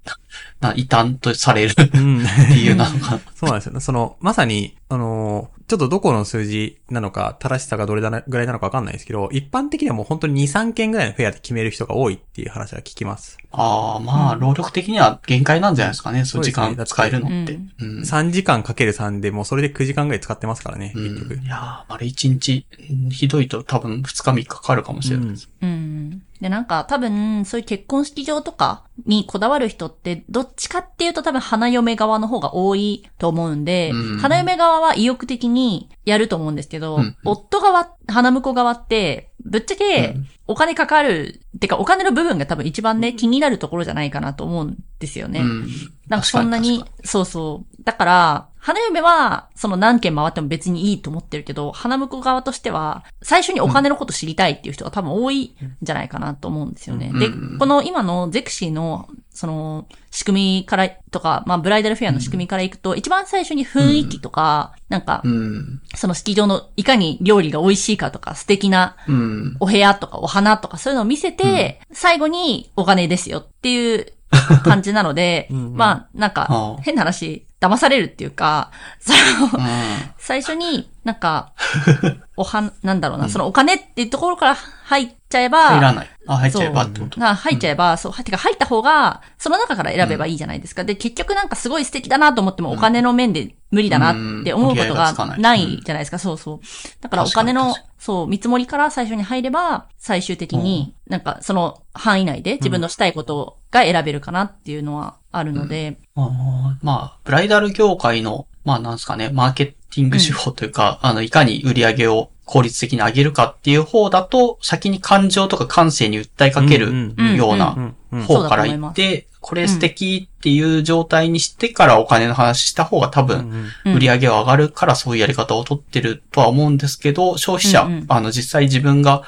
[0.61, 2.24] な、異端とされるうん。
[2.55, 3.20] 理由なのかな。
[3.35, 3.81] そうなんですよね。
[3.81, 13.39] その、まさに、あのーちょっとどこの数字なのか、正しさがどれだなぐらいなのかわかんないですけど、一般的にはもう本当に2、3件ぐらいのフェアで決める人が多いっていう話は聞きます。
[13.51, 17.55] ああ、まあ、労力的には限界なんじゃないですかね、そう時間使えるのって。
[17.55, 21.35] ううん3時間かける3でもうそれで9時間ぐらい使ってますからね、うん結局。
[21.43, 25.48] いやー、丸一日、うんひどいと多分2日3日かかるかもしれないです。
[25.62, 26.23] うん。
[26.44, 34.18] で、なんか多分、そういう結婚式場とかにこだわる人って、どっちかっていうと多分花嫁側の方が多いと思うんで、うん。
[34.18, 37.16] 花嫁側は意欲的にやると思うんですけど、うん。
[37.24, 40.28] 夫側、花婿側って、ぶっちゃけうん。
[40.46, 45.40] お金かかる、てかお金の部分が多分一番ね、気になるところじゃないかなと思うんですよね。
[45.40, 45.66] うん。
[46.08, 46.84] なんかそんなに。
[47.04, 47.82] そうそう。
[47.84, 57.12] だから、花嫁は、その何件回っても別にいいと思ってるけど、花婿側としては、最初にお金のこと知りたいっていう人が多分多いんじゃないかなと思うんですよね。
[57.12, 65.82] でうんうん、この今のゼクシーの、その、仕組みからとか、まあ、ブライダルフェアの仕組みからいくと、一番最初に雰囲気とか、なんかに。、うん。
[65.94, 69.56] その式場のいかに料理が美味しいかとか、素敵なうん。
[69.60, 74.14] お部屋とかお花とかそういうのを見せて、最後にお金ですよっていう
[74.62, 78.70] 感じなので、 うんうんまあ、なんか変な話、騙されるっていうか、
[79.00, 79.70] その、うん。
[80.18, 81.52] 最初になんか、
[82.36, 84.54] おは、なんだろうな、そのお金っていうところから
[84.84, 86.11] 入っちゃえば、入らない。
[86.27, 87.20] あ、入っちゃえばってこと？
[87.20, 90.85] が入っちゃえば、そう、てか入った方が、その中から選べばいいじゃないですか。
[90.85, 96.19] で、結局なんかすごい素敵だなと思っても、お金の面で無理だなって思うことがないじゃないですか。
[96.19, 96.61] そうそう。
[97.01, 117.94] だからお金のそう、見積もりから最初に入れば、最終的になんかその範囲内で自分のしたいことが選べるかなっていうのはあるので、あーまあ、ブライダル業界の、まあなんですかね、マーケティング手法というか、あの、いかに売り上げを効率的に上げるかっていう方だと、先に感情とか感性に訴えかけるような
[118.26, 129.22] 方から言って、これ素敵っていう状態にしてからお金の話した方が多分、売り上げは上がるからそういうやり方を取ってるとは思うんですけど、消費者、あの、実際自分が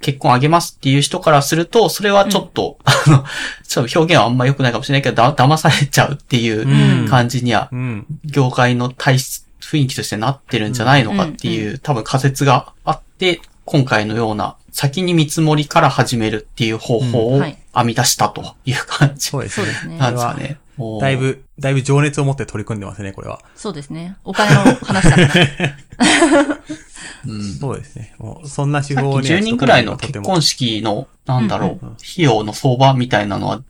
[0.00, 3.24] 結婚あげますっていう人からすると、それはちょっと、あの、
[3.66, 7.08] ちょっと表現はあんま良くないかもしれないけど、だ、騙されちゃうっていううん。
[7.08, 8.06] 感じには、うん。
[8.24, 19.66] 業界の体質、雰囲気としてなってるんじゃないのかっていう、多分仮説があって、今回のような、先に見積もりから始めるっていう方法を編み出したという感じそうですね。
[19.66, 19.98] そうですね。
[19.98, 20.58] なんですかね。
[21.00, 23.40] だいぶ、だいぶ情熱を持って取り組んでますね、これは。
[23.54, 24.16] そうですね。
[24.24, 25.46] お金の話だから。
[27.26, 28.14] うんそうですね。
[28.18, 33.62] もう、そんな手さっき法には10人くらいの結婚式の、なんだろう、費用の相場みたいなのは。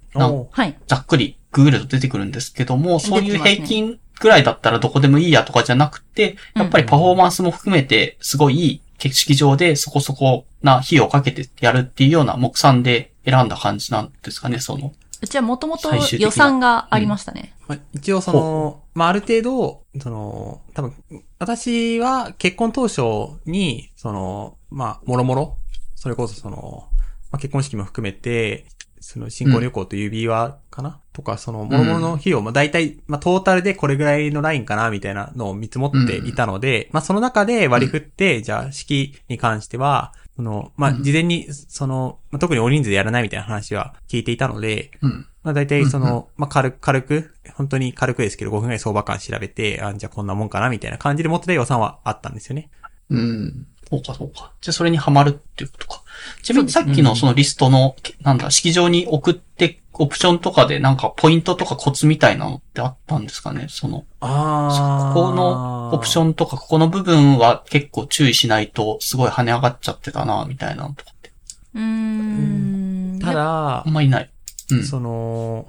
[0.87, 14.93] ざっくりググると出てくるんですけども、そういう平均ぐらいだったらどこでもいいやとかじゃなくて、やっぱりパフォーマンスも含めて、すごいいい結式場でそこそこな費用をかけてやるっていうような目算で選んだ感じなんですかね、その。
[15.23, 17.55] うちはもともと予算がありましたね。
[17.67, 20.95] まあ、一応その、まあ、ある程度、その、多分、
[21.39, 23.03] 私は結婚当初
[23.47, 25.57] に、その、まあ、もろもろ、
[25.95, 26.89] それこそその、
[27.31, 28.67] まあ、結婚式も含めて、
[29.01, 45.27] その、新婚旅行と指輪かな、とか、その、もろもろの費用、まあ、大体、まあ、トータルでこれぐらいのラインかな、みたいなのを見積もっていたので、まあ、その中で割り振って、じゃあ、式に関しては、その、まあ、うん事前に、その、まあ、特に大人数でやらないみたいな話は聞いていたので、うん。
[45.43, 52.69] まあ大体その、まあ軽く、軽く、本当に軽くですけど5分ぐらい相場感調べて、あ、じゃあこんなもんかなみたいな感じで持ってた予算はあったんですよね。
[53.09, 53.67] うん。
[53.91, 54.53] そうか、そうか。
[54.61, 56.03] じゃあ、それにはまるっていうことか。
[56.43, 63.67] ちなみにさっきのそのリストの、なんだ、式場に送って、オプションとかでなんかポイントとかコツみたいなのってあったんですかね？
[63.69, 71.33] その、あここのオプションとかここの部分は結構注意しないとすごい跳ね上がっちゃってたな、みたいなのとかって。
[71.75, 73.19] うーん。
[73.21, 74.31] ただあん、まいない。
[74.71, 74.85] うん。
[74.85, 75.69] その、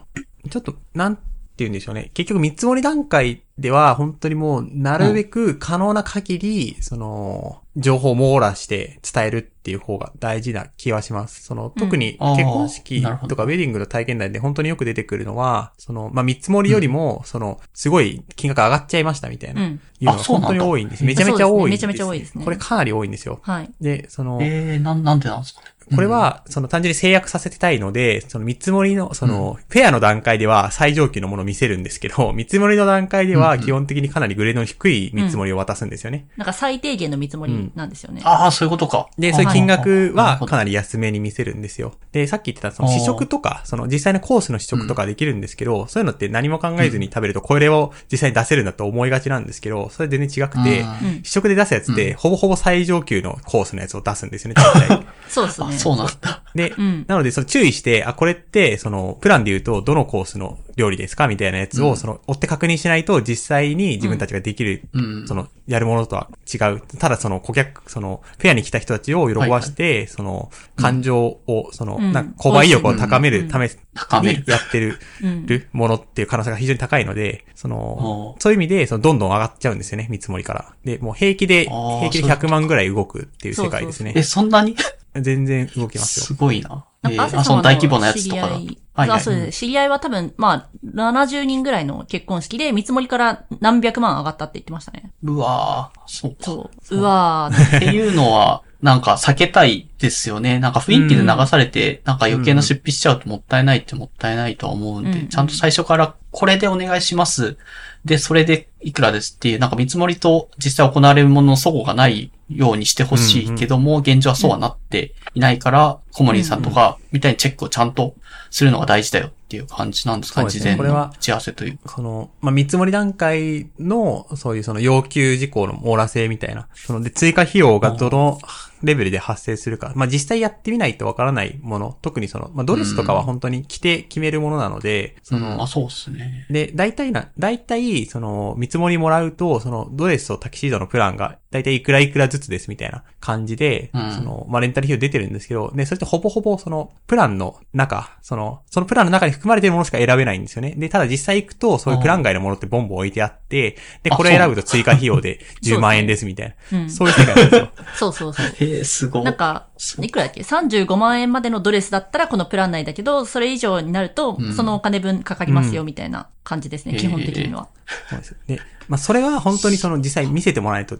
[0.50, 1.24] ちょっと、なんて
[1.58, 2.12] 言うんでしょうね。
[2.14, 11.44] 結局見積もり段階では、本当にもう、なるべく可能な限り、その、情報を網羅して伝えるっていう方が大事な気はします。
[11.44, 19.62] その、特に結婚式とかウェディングの体験談で本当によく出てくるのは、その、まあ、見積もりよりも、その、すごい金額上がっちゃいましたみたいな。
[19.62, 19.68] うん。
[19.68, 21.04] いうのが本当に多いんです。
[21.06, 23.40] めちゃめちゃ多いねめちゃめちゃ多いですねこれかなり多いんですよ。
[23.44, 23.72] はい。
[23.80, 25.68] で、その、えー、なん、なんでなんですかね。
[25.94, 36.26] これは、その単純に制約させてたいので、その見積もりの、その、フェアの段階では最上級のものを見せるんですけど、見積もりの段階では基本的にかなりグレードの低い見積もりを渡すんですよね。
[36.38, 38.22] なんか最低限の見積もりなんですよね。
[38.24, 39.08] ああ、そういうことか。
[39.18, 40.72] で、そういう金額はかなり。
[40.72, 41.94] り安めに見せるんですよ。
[42.12, 55.06] で、さっき言ってたその試食とか、その実際のコースの試食とかできるんですけど、そういうのって何も考えずに食べるとこれを実際に出せるんだと思いがちなんですけど、それ全然違くてうん、試食で出すやつってほぼほぼ最上級のコースのやつを出すんですよね、大体。
[55.32, 55.78] あ、そうですね。
[55.78, 56.44] そうなんだ。
[56.54, 57.06] で、ん。
[57.08, 65.28] なので、その注意して、あ、これって、その、プランで言うと、どのコースの料理ですかみたいなやつを、その、追って確認しないと、実際に自分たちができる、うん。
[65.28, 66.82] その、やるものとは違う。
[67.00, 72.12] ただ、その、顧客、その、フェアに来た人たちを喜ばして、その、感情を、その、うん。
[72.12, 75.46] なんか、購買意欲を高めるためにやってる、うん。
[75.46, 80.74] るものっていう可能性が非常に高いので、そのお、そういう意味で、その、どんどん上がっちゃうんですよね、見積もりから。
[80.84, 84.14] で、もう平気で、平気でそういうこと100万ぐらい動くっていう世界ですね。
[84.16, 84.24] え、。
[84.24, 84.76] そんなに？
[85.16, 86.34] 全然動きますよす。
[86.34, 86.86] ごいな。
[87.04, 89.10] えー、なんか、汗あ、そ様の大規模なやつとかだはいはい。
[89.10, 89.60] あそうです。
[89.60, 95.12] 知り合いは多分、まあ、70人ぐらいの結婚式で、見積もりから何百万上がったって言ってましたね。
[95.24, 96.38] うわーそうか。
[96.42, 96.98] そう。
[96.98, 97.78] うわー。
[97.78, 100.58] っていうのは、なんか避けたいですよね。
[100.60, 107.58] なんか雰囲気で流されて、なんか余計な出費しちゃうともったいないってもったいないとは思うんで、うんちゃんと最初からこれでお願いします。
[108.06, 118.16] で、それでいくらですっていう、なんか見積もりと実際行われるものの齟齬がないようにしてほしいけども、現状はそうはなっていないから、コモリンさんとかみたいにチェックをちゃんと
[118.50, 121.96] するのが大事だよっていう感じなんですかね、事前ねこれはの打ち合わせというか。
[121.96, 126.68] その、まあ、見積もり段階の、そういうその要求事項の網羅性みたいな。
[126.74, 128.40] その、で、追加費用がどの
[128.84, 129.94] レベルで発生するか。
[129.96, 131.98] まあ、実際やってみないとわからないもの。
[132.02, 136.48] 特にその、まあ、ドレスとかは本当に着て決めるものなので、その、うん、あ、そうですね。
[136.50, 150.74] で、大体な、大体、その、見積もりもらうと、その、ドレスとタキシードのプランが、大体いくらいくらずつですみたいな感じで、うんその、まあ、レンタル費用出てるんですけど、で、それってほぼほぼ、その、プランの中、その、そのプランの中に含まれているものしか選べないんですよね。
[150.78, 156.80] で、ただ実際行くと、そういうプラン外のものってボンボン置いてあって、で、あこれ選ぶと追加費用で10 万円ですみたいな。
[156.80, 157.70] うんそういう世界なんですよ。
[157.96, 158.46] そうそうそう。
[158.60, 159.24] えー、すごい。
[159.24, 159.68] なんか
[160.02, 167.70] いくらだっけ ?35 万円までのドレスだったらこのプラン内だけど、それ以上になるとうん、そのお金分かかりますよ、みたいな感じですね、うん基本的には。
[168.10, 168.36] そうです。
[168.48, 170.98] で、まあ、それは本当にその実際見せてもらわないと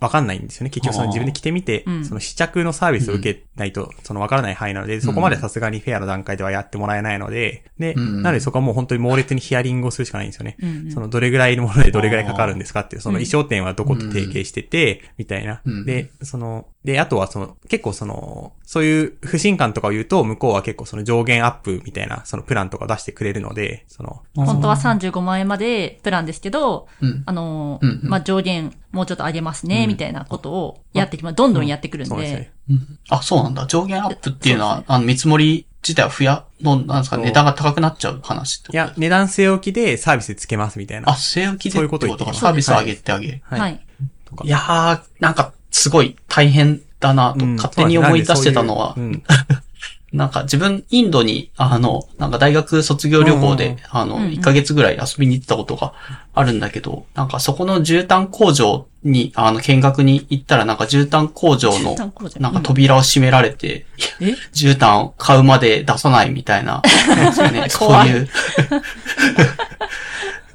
[0.00, 0.70] わかんないんですよね。
[0.70, 10.56] 結局その自分で着てみてうん、その試着のサービスを受けないと、そのわからない範囲なので、そこまでさすがにフェアの段階ではやってもらえないので、で、うんなのでそこはもう本当に猛烈にヒアリングをするしかないんですよね。
[10.92, 15.84] そのどれぐらいのものでどれぐらいかかるんですかっていう、その衣装店はどこと提携してて、みたいなうん。
[15.86, 31.36] で、その、で、あとはその、結構その、そういう不信感とかを言うと、向こうは結構その上限アップみたいな、そのプランとかを出してくれるので、その、本当は35万円までプランですけど、うんあのうんうんまあ、上限もうちょっと上げますね、うんみたいなことをやってきます。
[31.36, 32.52] どんどんやってくるんでそうですね。。
[32.70, 33.66] うんあ、そうなんだ。
[33.66, 41.10] 上限アップっていうのは、ねあの、見積もり自体は増や、の、なんですか、値段が高くなっちゃう話ってこといや、値段据え置きでサービスつけますみたいな。
[41.10, 42.12] あ、据え置きでそういうってことか。
[42.12, 43.40] こと言ってますサービスを上げてあげる。
[43.44, 43.86] はいはい。
[44.24, 47.56] とかいやー、なんか、すごい大変だなと、うん。
[47.56, 48.94] 勝手に思い出してたのは、
[50.12, 53.56] なんか自分、インドに、あの、なんか大学卒業旅行うん。
[53.56, 54.30] で、あの、うんうん。
[54.32, 55.94] 1ヶ月ぐらい遊びに行ったことが
[56.34, 61.96] あるんだけど、なんかそこの絨毯工場に、あの、見学に行ったら、なんか絨毯工場の
[62.38, 63.86] なんか扉を閉められて、
[64.20, 64.34] え？
[64.52, 66.82] 絨毯を買うまで出さないみたいな、
[67.16, 67.32] ね、
[67.70, 68.10] そう怖い。
[68.10, 68.28] い う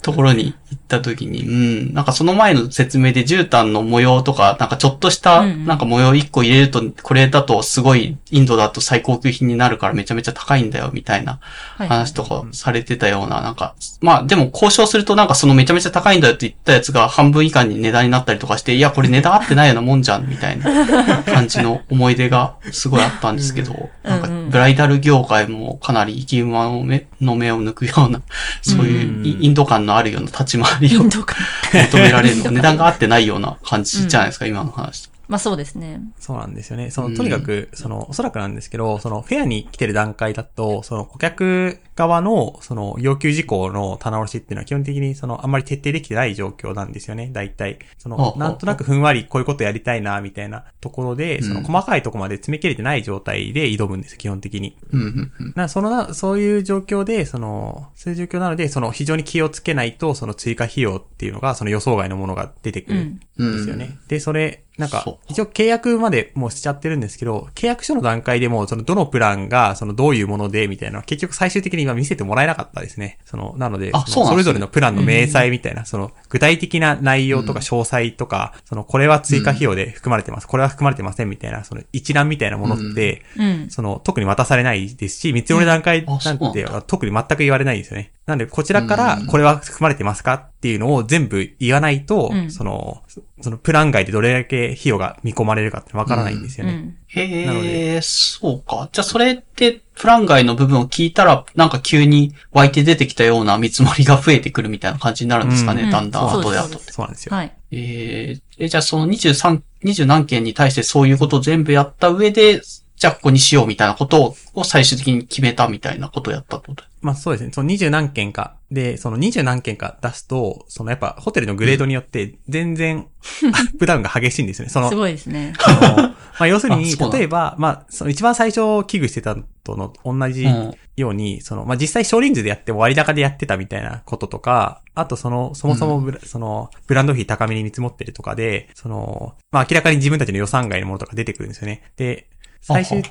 [0.08, 11.40] ところに行った時に、うん、なんかその前の説明で絨毯の模様とか、なんかちょっとした、なんか模様1個入れると、これだとすごい、インドだと最高級品になるからめちゃめちゃ高いんだよ、みたいな
[11.78, 11.88] はい。
[11.90, 28.22] 話とかされてたような、なんか、まあでも交渉するとなんかそのめちゃめちゃ高いんだよって言ったやつが半分以下に値段になったりとかして、いや、これ値段合ってないようなもんじゃん、みたいな 感じの思い出がすごいあったんですけど、なんかブライダル業界もかなり生き馬の目の目を抜くような、
[28.62, 31.36] そういうイインド感のあるような立ち回りをインドか。
[31.74, 35.10] 求められるの、値段が合ってないような感じじゃないですか、今の話。
[35.28, 36.02] まあそうですね。
[36.20, 36.90] そうなんですよね。
[36.90, 47.80] その、うんとにかく、その、おそらくなんですけど、その、フェアに来てる段階だと、その、顧客側の、その、要求事項の棚卸しっていうのは基本的に、その、あんまり徹底できてない状況なんですよね、大体。
[47.98, 54.78] その、なんとなくふんわりこういうことやりたいな、みたいなところで、その、うん細かいところまで詰め切れてない状態で挑むんです、基本的に。
[54.94, 63.98] うんな、そのな、そういう状況で、その、そういう状況なので、その、非常に気をつけないと、その追加費用っていうのが、その予想外のものが出てくるんですよね。
[64.08, 73.20] で、それ、なんか一応契約までもうしちゃってるんですけど、契約書の段階でも、その、どのプランが、その、どういうもので、みたいな結局最終的には見せてもらえなかったですね。
[73.26, 83.70] その、なので、あそでそれぞれのプランの明細みたいな、その、具体的な内容とか詳細とか、その、これは追加費用で含まれてます、これは含まれてませんみたいな、その、一覧みたいなものって、うん。
[83.70, 88.12] その、特に渡されないですし、見積もりの段階なんて特に全く言われないですよね。
[88.28, 96.74] なんで、こちらから、これは含まれてますかっていうのを全部言わないと、うんその、そそのプラン外でどれだけ費用が見込まれるかってわからないんですよね。
[97.16, 97.46] うん。
[97.46, 98.90] なのへえ、そうか。
[98.92, 107.34] じゃあそれって、プラン外の部分を聞いたら、なんか急に湧いて出てきたような見積もりが増えてくるみたいな感じになるんですかね、うんだんだん後で後でそうなんですよ。
[107.34, 107.56] はい。
[107.72, 112.62] えーえ、じゃあその23、20何件に対してそういうことを全部やった上で、
[112.98, 116.84] じゃあここにしようみたいなことを最終的に決めたみたいなことをやったってこと？
[117.02, 117.52] まあそうですね。
[117.54, 118.58] その二十何件か。
[118.72, 123.08] で、その二十何件か出すと、そのやっぱホテルのグレードによって全然
[123.54, 124.72] アップダウンが激しいんですよね。
[124.72, 125.54] そのす、ごいですね。
[125.64, 141.84] あのまあ要するに、 例えば、まあ、その一番最初危惧してたのとの同じうんように、その、まあ実際少人数でやっても割高でやってたみたいなこととか、あとその、そもそもブラ、その、ブランド費高めに見積もってるとかで、その、まあ明らかに自分たちの予算外のものとか出てくるんですよね。
[141.98, 142.28] で、
[142.62, 143.04] 最終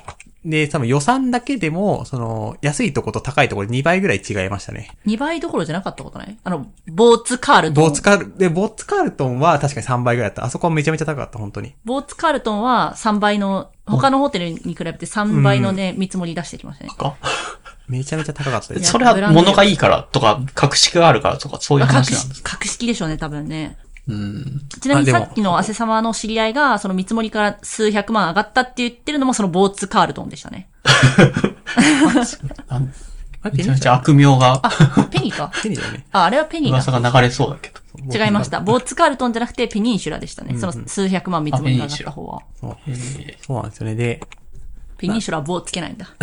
[0.45, 4.95] で、多分予算だけでも、その、安いとこと高いところで2倍ぐらい違いましたね。
[5.05, 6.37] 2倍どころじゃなかったことない？
[6.41, 7.83] あの、ボーツカールトン。
[7.83, 10.45] ボーツカール、で、ボーツカールトンは確かに3倍ぐらいだった。
[10.45, 11.75] あそこはめちゃめちゃ高かった、本当に。
[11.83, 16.91] ボーツカールトンは3倍の、他のホテルに比べて3倍のね、見積もり出してきましたね。
[16.97, 17.15] か
[17.89, 18.91] めちゃめちゃ高かったです。
[18.91, 23.77] それは物がいいからとか、格式があるからとか、そういうまあ話なんです、格式格式でしょうね、多分ね。
[24.07, 24.61] うん。
[24.81, 30.69] ちなみにさっきの汗様の知り合いが、その見積もりから数百万上がったって言ってるのもそのボーツカールトンでしたね。
[33.53, 34.69] めちゃめちゃ悪名が、あ、
[35.11, 35.51] ペニーか？
[35.63, 36.05] ペニーだよね。
[36.11, 36.77] あ、あれはペニーだ。
[36.77, 37.77] 噂が流れそうだけど。
[38.23, 38.59] 違いました。
[38.59, 40.57] ボーツカールトンじゃなくてペニンシュラでしたね。
[40.57, 42.41] その数百万見積もりが上がった方は。
[42.59, 43.95] そうえーそうなんですよね。
[43.95, 44.19] で、
[44.97, 46.07] ペニンシュラは棒つけないんだ。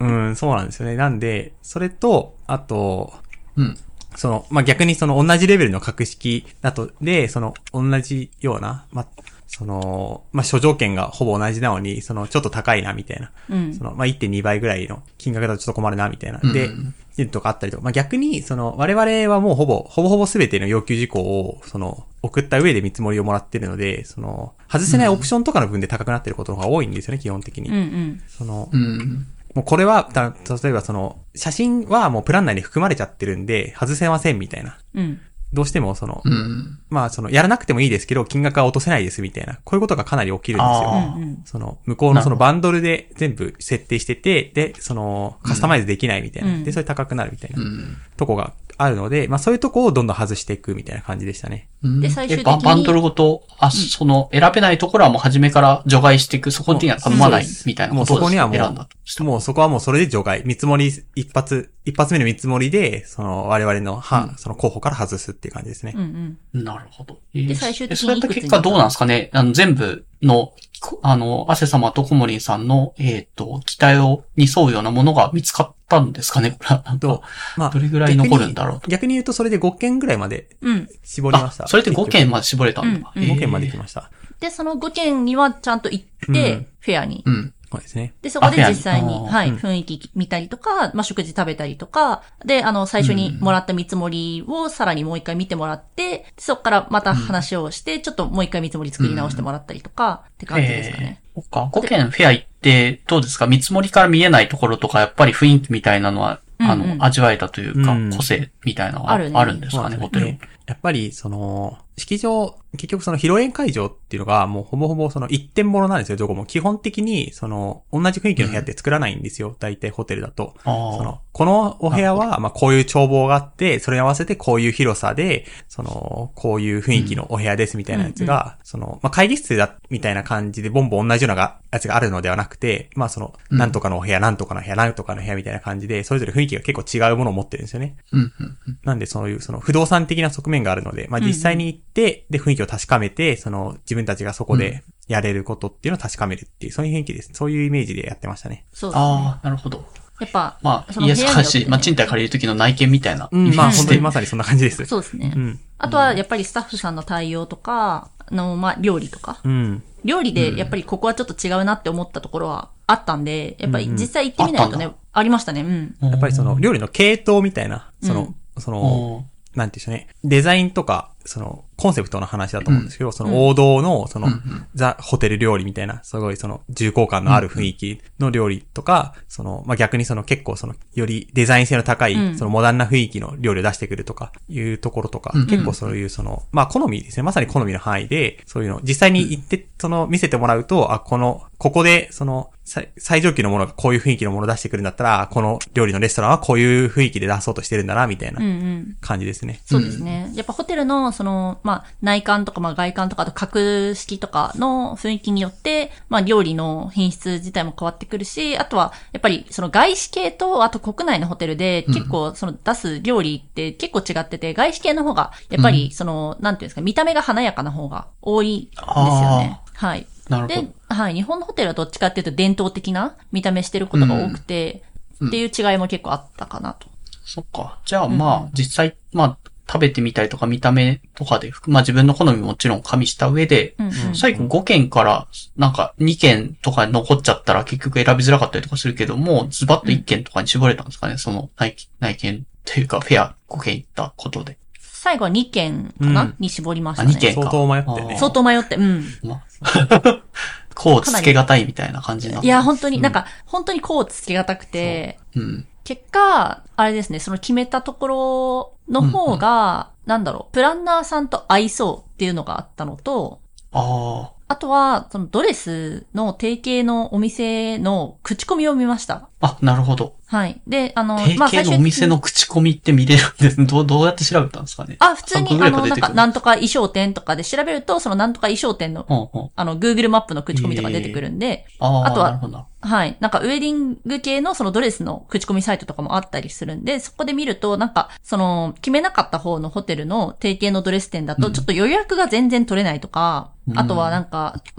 [0.00, 0.96] うん、そうなんですよね。
[0.96, 3.12] なんで、それと、あと、
[3.56, 3.76] うん。
[4.16, 9.06] その、まあ、逆にその同じレベルの格式だと、で、その同じような、まあ、
[9.46, 13.30] その、まあ、諸条件がほぼ同じなのに、その、ちょっと高いな、みたいな。
[13.48, 16.40] うんその、まあ、1.2倍ぐらいの金額だとちょっと困るな、みたいな。
[16.42, 27.68] うんで、っていうのとかあったりとか、まあ、逆に、その、我々はもうほぼ、ほぼほぼ全ての要求事項を、その、送った上で見積もりをもらってるので、その、外せないオプションとかの分で高くなってることの方が多いんですよね、基本的に。
[27.70, 28.22] うんうん。
[28.28, 29.26] その、うん。
[29.54, 34.78] もうこれは、た例えばその、写真はもうプラン内に含まれちゃってるんで、外せませんみたいな。
[34.94, 35.20] うん。
[35.52, 36.78] どうしてもその、うん。
[36.90, 39.58] まあその、やらなくてもいいですけど、金額は落とせないですみたいな。
[39.64, 40.90] こういうことがかなり起きるんですよ。
[40.92, 41.42] あうんうん。
[41.44, 46.54] その、向こうのそのバンドルで全部設定してて、で、その、カスタマイズできないみたいな。
[46.54, 47.96] うんで、それ高くなるみたいな、うん。
[48.16, 48.52] とこが
[48.82, 51.68] あるので、まあそういうとこをどんどん外していくみたいな感じでしたね。
[51.82, 52.00] うん。
[52.00, 60.42] で最終的にえババンドルごと、あ、その、選べないところはもう初めから除外していく、そこには頼まないみたいなもうことをそこにはもう、もうそこはもうそれで除外。
[60.46, 65.92] 見積もり一発、一発目の見積もりで、その我々の、は、その候補から外すっていう感じですね。
[65.96, 66.64] うんうん。
[66.64, 67.18] なるほど。
[67.34, 69.30] えーで最終的にえそれって結果どうなんですかね？
[69.32, 76.52] あの、全部の、こあの、汗様とコモリンさんの、えっ、と、期待を、に沿うようなものが見つかったんですかね？
[76.52, 78.88] これは、なんとか、まあどれぐらい残るんだろうと。
[78.88, 80.88] 逆に言うとそれで5件ぐらいまでうん。
[81.04, 81.64] 絞りました。
[81.64, 83.12] あ、それで5件まで絞れたんだ。
[83.14, 84.10] うんえー5件まで来ました。
[84.40, 87.22] で、その5件にはちゃんと行って、うんフェアに。
[87.26, 87.54] うん。
[87.72, 88.14] そうですね。
[88.20, 89.56] で、そこで実際に、はい、うん。
[89.56, 101.22] 雰囲気見たりとか、まあ、食事食べたりとか、で、あの、最初にもらった見積もりをさらにもう一回見てもらって、そこからまた話をして、ちょっともう一回見積もり作り直してもらったりとか、って感じですかね。
[101.34, 103.46] そっか、5件フェア行って、どうですか？
[103.46, 106.90] 見積もりから見えないところとか、やっぱり雰囲気みたいなのは、あの、うん。
[106.90, 108.10] うん味わえたというか、うん。
[108.10, 109.38] 個性みたいなのはあるね。
[109.38, 110.26] あるんですかね、ホテル。
[110.26, 116.46] ねやっぱり、その、式場、結局その披露宴会場っていうのが、もうほぼほぼその一点物なんですよ、どこも。
[116.46, 120.54] 基本的に、その、同じ雰囲気の部屋って作らないんですよ、大体ホテルだと。
[120.64, 120.70] そ
[121.02, 137.96] の、このお部屋は、まあ、こういう眺望があって、それに合わせてこういう広さで、その、こういう雰囲気のお部屋ですみたいなやつが、その、まあ、会議室だ、みたいな感じで、ボンボン同じようながやつがあるのではなくて、まあ、その、うんなんとかのお部屋、なんとかの部屋、なんとかの部屋みたいな感じで、それぞれ雰囲気が結構違うものを持ってるんですよね。
[138.12, 138.78] うん、うん、うん。
[138.84, 147.30] なんでそういう、その不動産的な側面があるので、まあ実際に行って、で、雰囲気を確かめて、その自分たちがそこでやれることっていうのを確かめるっていう、そういう雰囲気です。
[147.32, 148.66] そういうイメージでやってましたね。
[148.72, 149.04] そうですね。
[149.04, 149.84] ああ、なるほど。
[150.20, 153.28] やっぱ、まあ、家探し、まあ、賃貸借りる時の内見みたいな。
[153.32, 154.84] うん、まあ本当にまさにそんな感じです。
[154.84, 155.32] そうですね。
[155.34, 155.60] うん。
[155.78, 159.40] あとは、やっぱりスタッフさんの対応とか、あの、まあ、料理とか。
[159.44, 159.82] うん。
[160.04, 165.62] 料理で、やっぱりここはちょっと違うなって思ったところはあったんで、やっぱり実際行ってみないとね、あっありましたね。
[165.62, 165.96] うん。
[166.00, 174.66] やっぱりその料理の系統みたいな、その、その、なんていうんでしょうね、デザインとか、その、コンセプトの話だと思うんですけど、その王道の、その、うんうん。
[174.74, 182.38] ザ・ホテル料理みたいな、すごいその、重厚感のある雰囲気の料理とか、その、まあ、逆にその結構その、よりデザイン性の高い、うん。
[182.38, 185.46] そのモダンな雰囲気の料理を出してくるとか、いうところとか、うんうん。
[185.46, 187.22] 結構そういうその、まあ、好みですね。
[187.22, 198.96] まさに好みの範囲で、そういうの、実際に行って、その、見せてもらうと、あ、この、ここで、その、最最上級のものがこういう雰囲気のものを出してくるんだったら、この料理のレストランはこういう雰囲気で出そうとしてるんだな、みたいなうんうん。
[199.00, 199.60] 感じですね。
[199.64, 200.30] そうですね。
[200.36, 219.60] やっぱホテルの、その、まあ、内観とか、まあ、外観とか、あと格式とかの雰囲気によって、まあ、料理の品質自体も変わってくるし、あとは、やっぱり、その外資系と、あと国内のホテルで、結構、その出す料理って結構違ってて、外資系の方が、やっぱり、その、なんていうんですか、見た目が華やかな方が多いんですよね。
[219.74, 220.00] はい。
[220.02, 221.14] でなるほど。、はい。
[221.14, 224.90] 日本のホテルはどっちかっていうと伝統的な見た目してることが多くて、うん
[225.22, 226.88] っていう違いも結構あったかなと。
[227.26, 227.78] そっか。
[227.84, 244.58] じゃあまあ、実際、まあ、食べてみたりとか見た目とかで、まあ自分の好みももちろん加味した上で、うんうん最後5件から、なんか2件とか残っちゃったら結局選びづらかったりとかするけども、ズバッと1件とかに絞れたんですかね、その内内見というかフェア5件行ったことで。
[244.80, 247.12] 最後は2件かな、うんに絞りましたあね。
[247.14, 249.04] 2件か相当迷ってね相当迷って、うん。
[249.22, 250.22] まあ、
[250.80, 255.66] こうつけがたいみたいな感じになったいや、本当に、なんか、本当にこうつけがたくて、うん。
[255.84, 263.40] 結果、あれですね、その決めたところの方が、なんだろう、プランナーさんと合いそうっていうのがあったのと、
[263.72, 269.28] ああとは、そのドレスの提携のお店の口コミを見ました。
[269.40, 269.58] あ。
[269.58, 270.14] あ、なるほど。
[270.30, 270.60] はい。
[270.64, 273.22] で、あの、提携のお店の口コミって見れる？
[273.22, 273.66] んです。
[273.66, 274.94] どう、どうやって調べたんですかね？
[275.00, 279.50] あ、普通に、あの、なんか、なんとか衣装店とかで調べると、そのなんとか衣装店の、うんうん。
[279.56, 282.66] あの、Google マップの口コミとか出てくるんで、ああ、あとは。
[282.82, 283.16] はい。
[283.18, 294.72] なんか、ウェディング系のそのドレスの口コミサイトとかもあったりするんで、そこで見ると、なんか、その、決めなかった方のホテルの提携のドレス店だと、うんちょっと予約が全然取れないとか、うんあとはなんか、ぜ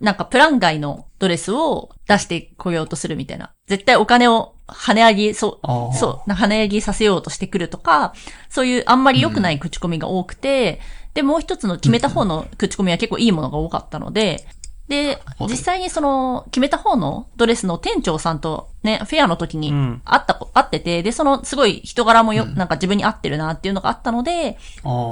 [0.00, 3.52] なんか、プラン外のドレスを出してこようとするみたいな。
[3.66, 8.12] 絶対お金を跳ね上げ、そう、そう、な跳ね上げさせようとしてくるとか、
[8.48, 10.80] そういうあんまり良くない口コミが多くて、
[11.14, 14.46] で、もう一つの決めた方の口コミは結構いいものが多かったので、
[14.88, 24.58] で実際にその、決めた方のドレスの店長さんとね、フェアの時にうん会ったこ、会ってて、で、そのすごい人柄もよ、うんなんか自分に合ってるなっていうのがあったので。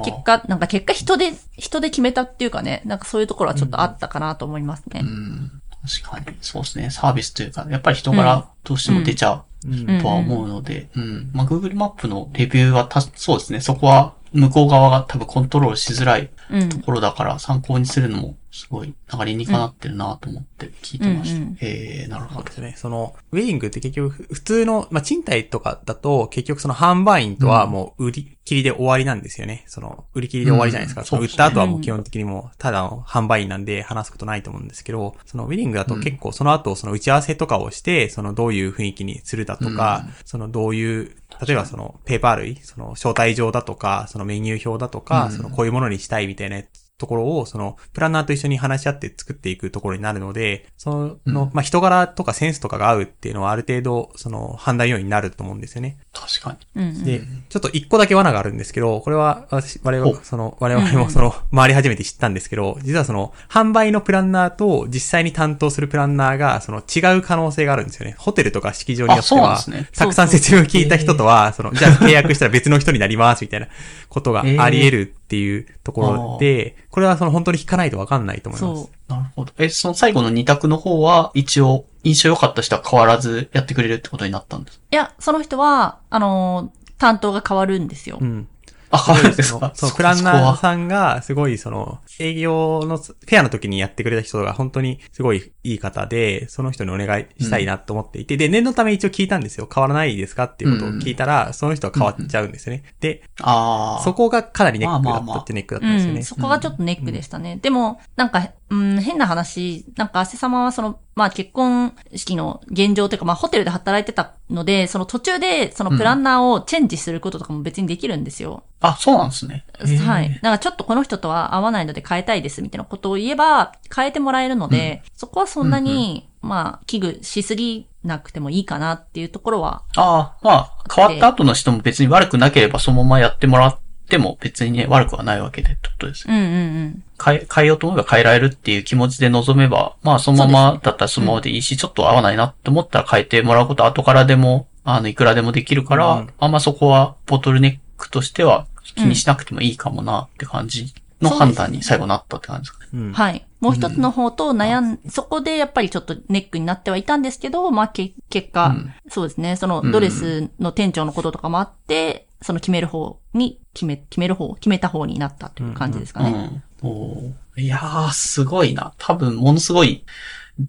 [0.04, 5.06] 結果、なんか結果人で、人で決めたっていうかね、なんかそういうところはちょっとあったかなと思いますねう。
[5.06, 5.62] ん。
[6.02, 6.36] 確かに。
[6.42, 6.90] そうですね。
[6.90, 11.30] サービスというか、やっぱり人柄どうしても出ちゃううんとは思うので、うん。
[11.32, 13.60] まあ、Google マップのレビューはた、そうですね。
[13.60, 16.68] そこは向こう側が多分コントロールしづらいうん。
[16.68, 21.36] ところだから参考にするのもすごい、なんか理にかなってるなと思って聞いてました。
[21.36, 22.52] うんうんへえ、なるほどそうで。
[22.52, 22.74] すね。
[22.76, 29.64] その、ウェディングって結局、普通の、まあ、賃貸とかだと、結局その販売員とはもう売り切りで終わりなんですよね。
[29.68, 31.00] その、売り切りで終わりじゃないですか。
[31.00, 41.16] うんその売った後はもう基本的にもう、ただの販売員なんで話すことないと思うんですけど、そのウェディングだと結構その後、その打ち合わせとかをして、そのどういう雰囲気にするだとか、そのどういう、
[41.46, 46.62] 例えばそのペーパー類、その招待状だとか、そのメニュー表だとか、うんそのこういうものにしたいみたいな
[47.02, 55.98] ところを、その、プランナーと一緒に話し合って作っていくところになるので、その、うんまあ、人柄とかセンスとかが合うっていうのはある程度、その、判断要因になると思うんですよね。
[56.12, 56.82] 確かに。
[56.82, 57.04] うんうん。
[57.04, 68.14] で、ちょっと一個だけ罠があるんですけど、これは私、我々お、その、我々もその、回り始めて知ったんですけど、実はその、販売のプランナーと実際に担当するプランナーが、その、違う可能性があるんですよね。
[68.18, 69.88] ホテルとか式場によっては、ですね。
[69.96, 73.68] たくさん説明を聞いた人とは、その、じゃあ契約したら別の人になります、みたいな
[74.08, 78.90] ことがあり得るっていうところで、これはその本当に聞かないとわかんないと思います。
[79.09, 79.52] なるほど。
[79.56, 84.82] え、その最後の二択の方は、一応、印象良かった人は変わらずやってくれるってことになったんです。
[84.90, 88.18] いや、その人は、あのー担当が変わるんですよ。
[88.20, 88.48] うん。
[88.93, 90.56] あ、変わるんですそう、プランナーん。
[90.59, 99.69] さんが、すごい、その、営業の、フェアの時にやってくれた人が本当にすごいいい方で、その人にお願いしたいなと思っていて、で、念のため一応聞いたんですよ。
[99.73, 102.85] 変わらないですかっていうことを聞いたら、その人は変わっちゃうんですよね。
[103.01, 104.02] で、ああ。
[104.05, 106.23] そこがかなりネックだったってネックだったうん、んですよね。
[106.23, 107.59] そこがちょっとネックでしたね。
[107.62, 118.64] でも、なんか、うん、変な話、なんか、汗様はその、まあ結婚式の現状というか、まあホテルで働いてたので、その途中で、そのプランナーをチェンジすることとかも別にできるんですよ。
[118.80, 119.64] あ、そうなんですね。
[119.98, 120.40] はい。
[120.43, 133.78] なんかちょっとこの人とは合わないので変えたいですみたいなことを言えば変えてもらえるので、そこはそんなに、まあ、危惧しすぎなくてもいいかなっていうところは、ああ、まあ、変わった後の人も別に悪くなければそのままやってもらっ
[134.12, 136.34] ても別にね、悪くはないわけでってことですね。
[136.34, 136.55] うんうんう
[136.89, 137.05] ん。
[137.24, 148.66] 変え、変えようと思えば変えられるっていう気持ちで臨めば、まあそのままだったらそのままでいいし、ちょっと合わないなって思ったら変えてもらうことは後からでも、あの、いくらでもできるから、うんあんまそこはボトルネックとしては
[148.97, 152.89] 気にしなくてもいいかもなって感じの判断に最後なったって感じですかね。
[152.93, 153.12] うん。
[153.12, 153.47] はい。
[153.60, 166.62] もう一つの方と悩ん、そこでやっぱりちょっとネックになってはいたんですけど、まあ、け、結果、うんそうですね、そのドレスの店長のこととかもあって、その決める方に、決め、決める方、決めた方になったという感じですかね。
[166.82, 166.90] うん。
[166.90, 168.94] おーいやー、すごいな。
[168.98, 170.04] 多分、ものすごい、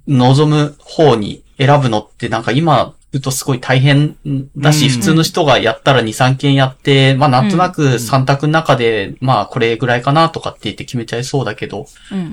[0.07, 4.17] 望む方に選ぶのってなんか今、とすごい大変
[4.57, 11.85] だし、うん普通の人がやったら2、3件やって、まあなんとなく3択の中で、まあこれぐらいかなとかって言って決めちゃいそうだけど。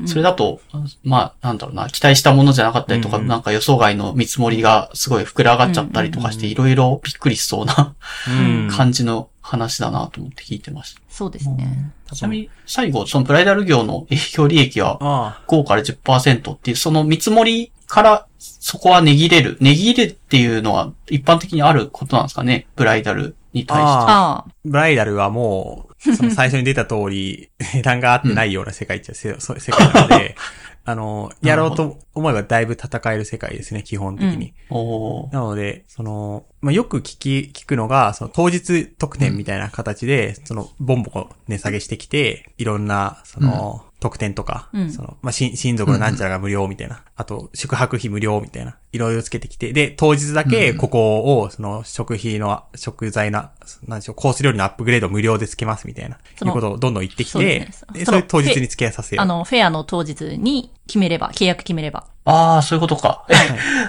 [0.07, 0.61] それだと、
[1.03, 7.95] まあなんだろうな、期待したものじゃなかったりとか、うんなんか予想外の見積もりがすごい膨らがっちゃったりとかして、いろいろびっくりしそうな
[8.29, 8.69] うん。
[8.73, 11.01] 感じの話だなと思って聞いてました。
[11.09, 11.93] そうですね。
[12.13, 19.57] ちなみに、最後、そのブライダル業の営業利益はあ5から10%っていう、その見積もりからそこは値切れる。
[19.61, 22.67] 値切れるっていうのは一般的にあることなんですかね？
[22.77, 23.87] ブライダルに対して。
[23.87, 30.37] あああ、ブライダルはもう、その最初に出た通り、 値段が合ってないような世界っちゃせ、そ 世界なので、
[30.87, 34.55] あの、やろうと思えばだいぶ戦える世界ですね、基本的に。
[34.71, 35.33] おー。
[35.33, 44.91] なので、その、まあ、よく聞き、聞くのが、その当日特典みたいな形で、その、ボンボコ値下げしてきて、いろんな、その、特典とか、うん。
[44.91, 53.53] その、まあ、親親族のなんちゃらが無料みたいな、あと、宿泊費無料みたいな、いろいろつけてきて、で、当日だけ、ここを、その、食費の、食材な、
[53.87, 59.23] なんでしょう、コース料理のアップグレード無料でつけますみたいな、そのいうことをどんどん言ってきそうてですね、で、そのそれ当日に付けさせよう。
[59.23, 62.07] あの、フェアの当日に決めれば、契約決めれば。
[62.25, 63.27] ああ、そういうことか。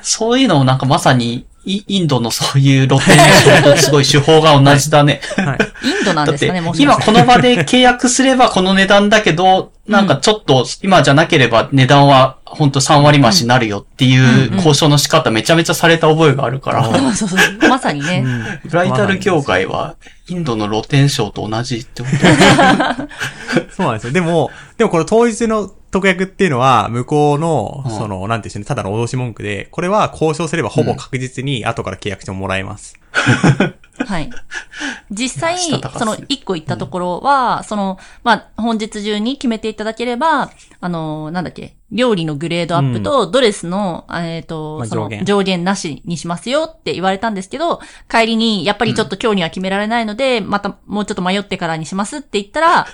[0.03, 3.17] そういうのもなんかまさに、イインドのそういう露店
[3.69, 5.21] のすごい手法が同じだね。
[5.37, 5.87] はい。
[5.87, 17.69] インドなんですかね、もしか今この場で契約すればこの値段だけど、なんかちょっと今じゃなければ値段はほんと3割増しになるよっていう交渉の仕方めちゃめちゃされた覚えがあるから、そうそうそう。
[17.69, 18.25] まさにね。
[18.65, 19.95] ブライダル業界は
[20.29, 22.17] インドの露天商と同じってこと
[23.75, 24.13] そうなんですよ。
[24.13, 27.91] でも、でもこの当日の特約っていうのは、向こうの、うん。
[27.91, 32.97] その、なんていうんでしょうね、ただの脅し文句で、これは交渉すればほぼ確実に後から契約してもらえます。
[34.07, 34.29] はい。
[35.11, 40.49] 実際、その一個言ったところは、その、まあ、本日中に決めていただければ、
[40.79, 45.25] あの、なんだっけ、料理のグレードアップとドレスの、えっ、と、そのまあ上限。
[45.25, 52.87] 上限なしにしますよって言われたんですけど、帰りに、やっぱりちょっと今日には決められないので、またもうちょっと迷ってからにしますって言ったら、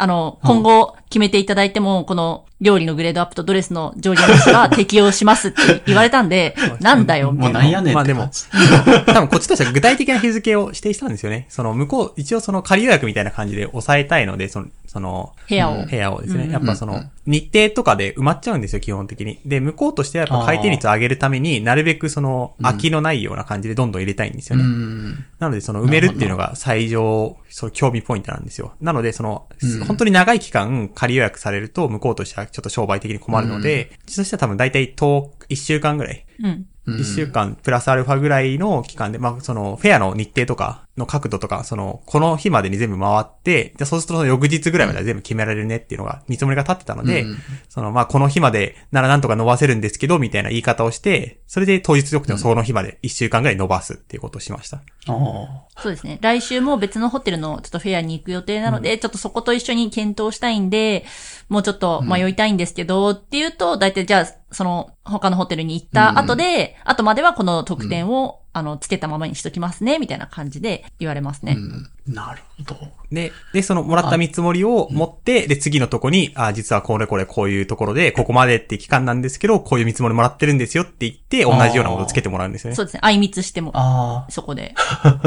[0.00, 7.60] あの、今後決めていただいても、この料理のグレードアップとドレスの上限なしは適用しますって言われたんで、 なんだよ、みたいな。
[7.60, 8.30] もうなんやねんまあでも。
[9.06, 11.46] 多分こっちとしては具体的な日付を指定したんですよね。
[11.48, 15.86] その向こう、一応その仮予約みたいな感じで抑えたいので、その、その、部屋を。
[15.86, 16.44] 部屋をですね。
[16.44, 19.38] うんやっぱその、日程とかで埋まっちゃうんですよ、基本的に。
[19.46, 24.64] で、向こうとしてはやっぱ回転率を上げるために、なるべくその、空きのないような感じでどんどん入れたいんですよね。
[24.64, 25.24] うん。
[25.38, 28.72] なので、その埋めるっていうのが最上、その興味ポイントなんですよ。
[28.80, 36.66] なので、その、うん本当に長い期間仮予約されると、向こうとしてはちょっと商売的に困るので、そしては多分大体10、1週間ぐらい、うん。
[36.86, 47.38] うん1週間プラスアルファぐらいの期間で、まあ、その、フェアの日程とかの角度とか、その、この日までに全部回って、で、そうするとその翌日ぐらいまでは全部決められるねっていうのが見積もりが立ってたので、うん
[47.68, 54.78] その、まあ、この日までならなんとか伸ばせるんですけど、みたいな言い方をして、それで当日よくてもその日まで1週間ぐらい伸ばすっていうことをしました。
[54.78, 55.70] ああ。
[55.80, 56.18] そうですね。
[56.20, 61.04] 来週も別のホテルのちょっとフェアに行く予定なので、ちょっとそこと一緒に検討したいんで、
[61.48, 71.54] もうちょっと迷いたいんですけど、っていうと、大体じゃあ、その、他のホテルに行った後で、後まではこの特典を、あの、つけたままにしときますね、みたいな感じで言われますね。
[71.56, 71.90] うん。
[72.12, 72.76] なるほど。
[73.12, 82.86] で、で、そのもらった見積もりを持って、で、次のとこに、あ、実はこれこれこういうところで、ここまでって期間なんですけど、こういう見積もりもらってるんですよって言って、同じようなことをつけてもらうんですよねそう。
[82.86, 83.00] ですね。
[83.02, 84.30] 相密しても、ああ。
[84.30, 84.74] そこで。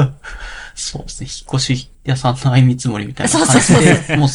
[0.74, 1.28] そうですね。
[1.30, 4.28] 引っ越し屋さんの相見積もりみたいな感そうそうじそうで、もう、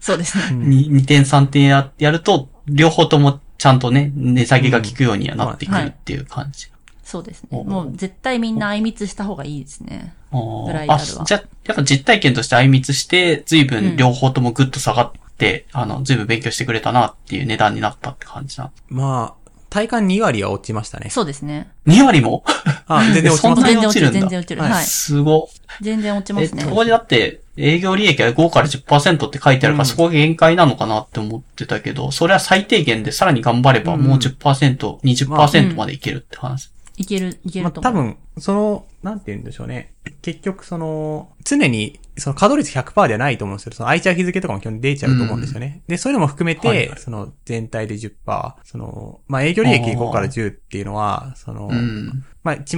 [0.00, 0.56] そうですね。
[0.64, 6.68] に2点3点ややると、両方ともちゃんとね、値下げが効くようにはなってくるっていう感じ。
[7.02, 7.48] そうですね。
[7.52, 10.14] おもう絶対みんな相密した方がいいですね。
[10.30, 18.70] ブライダルはあじゃあ、やっぱ実体験として相密して、随分両方ともぐっと下がって、あの、随分勉強してくれたなっていう値段になったって感じな。
[18.88, 21.10] まあ、体感2割は落ちましたね。
[21.10, 21.70] そうですね。
[21.86, 22.42] 2割も？
[22.86, 23.74] あ、 全然落ちますね。
[23.74, 24.62] に落ちるんだ全然落ちる。
[24.62, 24.84] はいはい。
[24.84, 25.48] すご。
[25.80, 26.64] 全然落ちまえ、すね。
[26.64, 36.70] ここでだって、営業利益は5から10%って書いてあるから、うんそこが限界なのかなって思ってたけど、それは最低限でさらに頑張ればもう10%、20%までいけるって話。
[36.98, 37.92] いける、いけまあ、ると思う。
[37.92, 39.94] 多分、その、なんて言うんでしょうね。
[40.20, 45.82] 結局、その、常に、その稼働率100%ではないと思うんですけど、その空いちゃう日付とかも基本出ちゃうと思うんですよね。
[45.86, 52.24] で、そういうのも含めて、はいはいその、全体で10%、その、まあ、営業利益あー5から10っていうのは、その、うん。
[52.42, 52.76] まあ、巷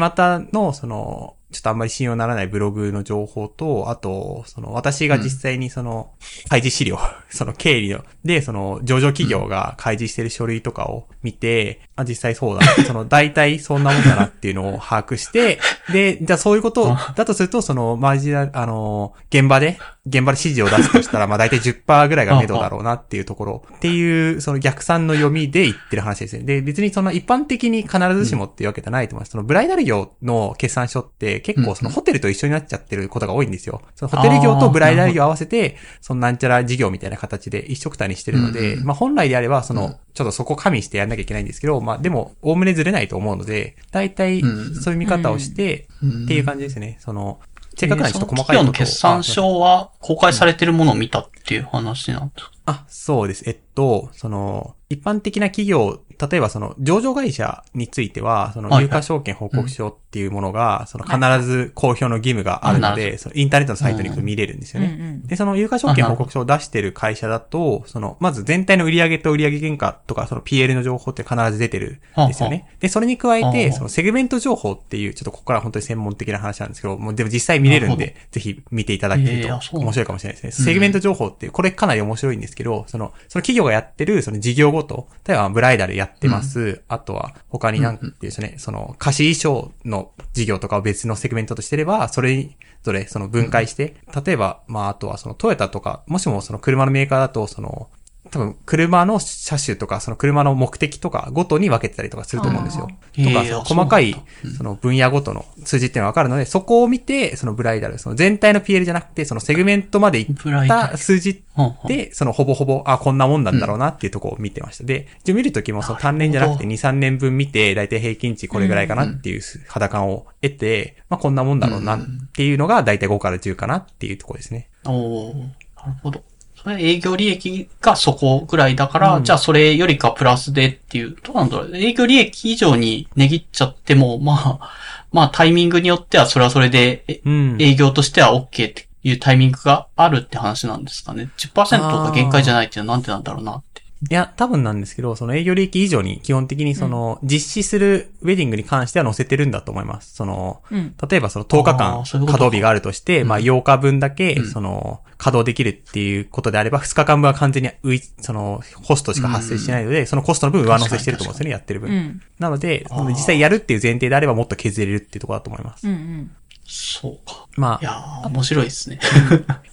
[0.52, 6.12] の、その、ちょっとあんまり信用ならないブログの情報と、あと、その、私が実際にその、
[6.48, 6.98] 開示資料、
[7.28, 15.58] その経理の、で、その、上場企業が開示してる書類とかを見て、あ、実際そうだな、その、大体そんなもんだなっていうのを把握して、
[15.92, 26.44] で、じゃあそういうことだとすると、その、マジな、あの、現場で、現場で指示を出すとしたら、まあ大体10%ぐらいが目処だろうなっていうところ、っていう、その逆算の読みで言ってる話ですね。
[26.44, 29.32] で、別にその一般的に必ずしもっていうわけじゃないと思います。
[29.32, 33.82] そのブライダル業の決算書って結構そのホテルと一緒になっちゃってることが多いんですよ。
[33.94, 44.42] そのホテル業とブライダル業合わせて、そのなんちゃら事業みたいな形で一緒くたにしてるので、まあ本来であれば、その、ちょっとそこ加味してやんなきゃいけないんですけど、まあでも、おおむねずれないと思うので、大体
[44.82, 45.88] そういう見方をして、
[46.24, 46.98] っていう感じですね。
[47.00, 47.40] その、
[47.76, 48.72] せっかくなんでちょっと細かいことを。
[48.72, 52.50] 企業の決算書は公開されてるものを見たっていう話なんですか？
[52.66, 53.42] あ、そうです。
[53.48, 56.00] えっと、その、一般的な企業、
[56.30, 65.20] 例えばその、上場会社については、その、有価証券報告書っていうものが、その、必ず公表の義務があるので、その、インターネットのサイトに行くと見れるんですよね。
[65.24, 72.68] で、その有価証券報告書を出してる会社だと、その、まず全体の売上と売上原価とか、その PL の情報って必ず出てるんですよね。
[72.78, 80.64] で、それに加えて、そのセグメント情報っていう、ちょっとここから本当に専門的な話なんですけど、もうでも実際見れるんで、ぜひ見ていただけると面白いかもしれないですね。
[80.66, 86.82] セグメント情報っていう、これかなり面白いんですけど、その、その企業がやってる、その事業ごと、例えばブライダルやってます。
[86.88, 92.50] あとは、他になんていうんですね、その、貸し衣装の事業とかを別のセグメントとしてれば、それ
[92.82, 93.94] ぞれその分解して、
[94.24, 97.88] 例えば、まあ、あとはそのトヨタとか、もしもその車のメーカーだと、その、
[98.30, 102.88] 多分、車の車種とか、その車の目的とかごとに分けてたりとかすると思うんですよ。
[103.14, 104.14] ーとか、細かい
[104.56, 110.26] その分野ごとの数字っていうのが分かるので、そこを見て、そのブライダル、その全体の PL じゃなくて、そのセグメントまでいっ
[110.68, 111.42] た数字
[111.86, 114.84] で、そのほぼほぼ、あ、こんなもんなんだろうなっていうところを見てました。
[114.84, 122.00] で、一応見るときもその単年じゃなくて2、3年分見て、だいたい平均値これぐらいかなっていう肌感を得て、まあこんなもんだろうなっ
[122.32, 124.68] ていうのがだいたい5から10かなっていうところですね。
[124.84, 126.22] おーなるほど。
[126.62, 131.74] それ営業利益がそこぐらいだから、じゃあそれよりかプラスでっていう、どうなんだろう。
[131.74, 134.70] 営業利益以上に値切っちゃっても、まあ、
[135.10, 137.56] まあタイミングによってはそれはそれで、えうん。
[137.58, 141.30] 営業としては OK っていうタイミングがあるって話なんですかね。
[141.38, 143.79] 10%が限界じゃないっていうのはなんでなんだろうなって。
[144.08, 150.14] いや、多分なんですけど、その営業利益以上に基本的にその、実施するウェディングに関しては載せてるんだと思います。
[150.14, 161.90] その、うん例えばその10日あ間稼働日があるとして、まあ8日分だけ、その、稼働できるっていうことであれば、2日間分は完全にうい、その、コストしか発生してないので、そのコストの分上乗せしてると思うんですよね、やってる分。
[161.90, 162.22] うん。
[162.38, 165.86] なので、実際やるっていう前提であればもっと削れるっていうところだと思います。
[165.86, 166.30] うんうん。
[166.72, 167.48] そうか。
[167.56, 169.00] まあ、いやー、面白いですね。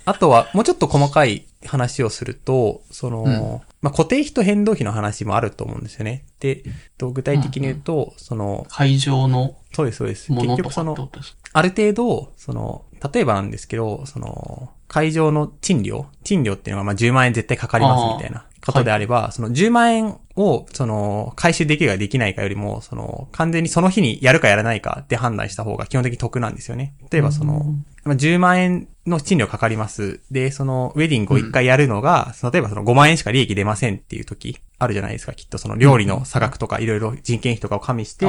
[0.05, 6.25] あとは、もうちょっと細かい話をすると、その、うんまあ、固定費と変動費の話もあると思うんですよね。
[6.39, 6.63] で、
[6.97, 10.33] と具体的に言うと、その、会場のそうです、そうです。
[10.33, 11.09] 結局その
[11.53, 16.07] ある程度、その、例えばなんですけど、その、会場の賃料？
[16.23, 26.93] 賃料っていうのがまあ10万円絶対かかりますみたいなことであれば、その10万円を、その、回収できるかできないかよりも、その、完全にその日にやるかやらないかで判断した方が基本的に得なんですよね。
[27.11, 27.65] 例えばその、
[28.05, 30.21] まあ10万円の賃料かかります。
[30.29, 35.33] で、その、ウェディングを1回やるのが、例えばその5万円しか利益出ませんっていう時、あるじゃないですか。
[35.33, 38.27] きっとその料理の差額とかいろいろ人件費とかを加味して、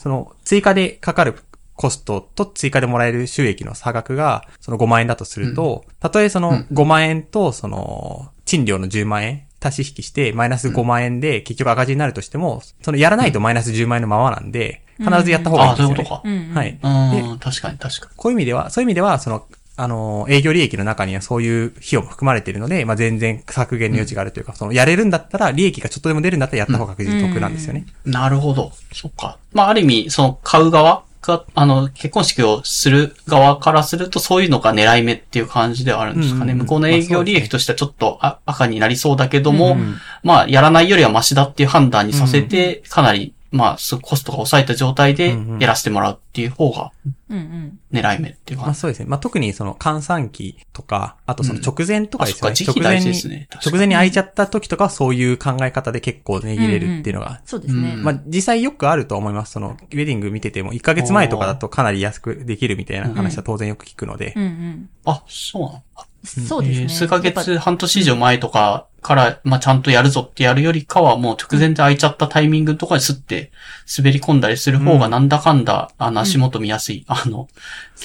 [0.00, 1.34] その追加でかかる
[1.74, 15.94] コストと追加でもらえる収益の差額がその5万円だとすると、たとえその5万円とその賃料の10万円足し引きしてマイナス5万円で結局赤字になるとしても、そのやらないとマイナス10万円のままなんで、必ずやった方がいいんああ、ですよね。
[15.96, 16.22] そういうことか。
[16.24, 16.54] うんうん。
[16.54, 16.78] はい。
[17.14, 27.86] で、うん、確かに確かこういう意味では、そういう意味では、その、あの、営業利益の中にはそういう費用も含まれているので、まあ、全然削減の余地があるというか、その、やれるんだったら、利益がちょっとでも出るんだったらやった方が確実に得なんですよね。
[28.04, 28.12] に。
[28.12, 28.72] なるほど。
[28.92, 29.38] そっか。
[29.52, 36.54] まあ、ある意味、その、買う側が、あの、結婚式をする側からすると、そういうのが狙い目っていう感じではあるんですかね。
[36.54, 46.92] うんうん向こうの営業利益としてはちょっとあ赤になりそうだけども、うんまあ、やらないよりはマシだっていう判断にさせて、かなり、まあ、すコストが抑えた状態でうんうんやらせてもらうっていう方が
[47.30, 47.78] うんうん。
[47.92, 48.80] 狙い目っていうまあ感じ。
[48.80, 49.06] そうですね。
[49.06, 52.50] まあ特にその換算期とか、あとその直前とかですよね。
[52.50, 57.94] うん時期大事ですね直前に空いちゃった時とかはそういう考え方で結構値切れるっていうのが、そうですね。
[57.96, 59.52] うんまあ実際よくあると思います。
[59.52, 64.90] その、ウェディング見てても1ヶ月前とかだとかなり安くできるみたいな話は当然よく聞くのでう、んうん。
[65.04, 65.82] あ、そうなの
[66.24, 66.82] そうですね。
[66.84, 73.50] えー数ヶ月、半年以上前とかから、まあ、ちゃんとやるぞってやるよりかは、もう直前で空いちゃったタイミングとかにすって、
[73.96, 77.04] 滑り込んだりする方がなんだかんだ、あの、足元見やすい。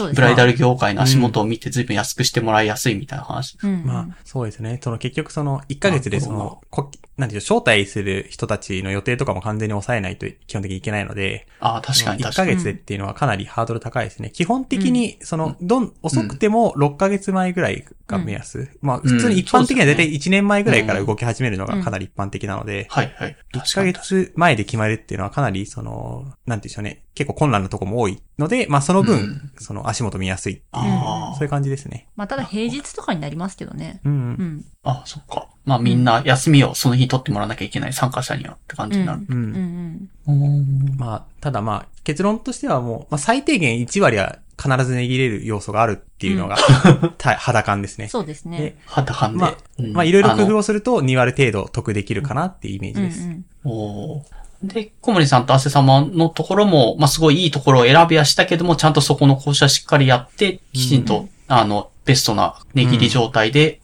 [0.06, 0.16] うですね。
[0.16, 3.58] ブライダル業界の足元を見て随分安くしてもらいやすいみたいな話。
[3.64, 3.86] うんうん。
[3.86, 4.80] まあそうですね。
[4.84, 12.52] その結局その1ヶ月でその、こなんていうの、招待する人たちの予定とかも完全に抑えないと基本的にいけないので、ああ、確かに1確かに。
[12.52, 14.32] ヶ月でっていうのはかなりハードル高いですね。
[14.32, 18.70] 基本的に、その、どん、遅くても6ヶ月前ぐらいが目安。
[18.82, 23.38] まあ、普通に一般的には大体1年前ぐらいから動き始めるのがかなり一般的なので、はいはい。
[23.54, 27.04] 1ヶ月前で決まるっていうのはかなり、その、なんていうんでしょうね。
[27.16, 32.08] 結構困難なとこも多いので、まあその分、うんその足元見やすいっていう、ああそういう感じですね。
[32.16, 34.02] まあ、ただ平日とかになりますけどね。
[34.04, 34.12] うん。
[34.12, 34.66] うん。
[34.84, 35.48] あ、そっか。
[35.66, 39.22] まあみんな休みをその日取ってもらわなきゃいけない参加者にはって感じになる。
[39.28, 39.34] う。
[39.34, 46.58] うんんうんまあ、ただまあ、結論としてはもう、まあ最低限1割は必ず値切れる要素があるっていうのが、
[47.18, 48.04] た肌感ですうん。
[48.04, 48.10] ね。
[48.10, 48.76] そうですねで。
[48.86, 49.40] 肌感で。
[49.40, 53.28] まあ、うんまあいろいろ工夫のをすると2割程度得できるかなっていうイメーうんうジです。
[53.28, 53.46] ん。
[53.64, 63.82] おーで、小森さんと汗様のところも、まあ、すごいいいところを選びはしたけども、ちゃんとそこの交渉はしっかりやって、きちんと、あの、ベストな値切り状態で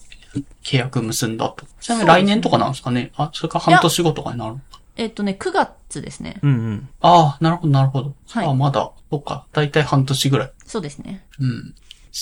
[0.63, 1.65] 契約結んだと。
[1.79, 3.11] ちなみに来年とかなんですかね？
[3.15, 4.55] あ、それから半年後とかになる
[4.95, 6.39] えっとね、9月ですね。
[6.41, 6.89] うんうん。
[7.01, 8.13] ああ、なるほど、なるほど。
[8.27, 10.51] はいあまだ、そっか、だいたい半年ぐらい。
[10.65, 11.25] そうですね。
[11.39, 11.75] うん。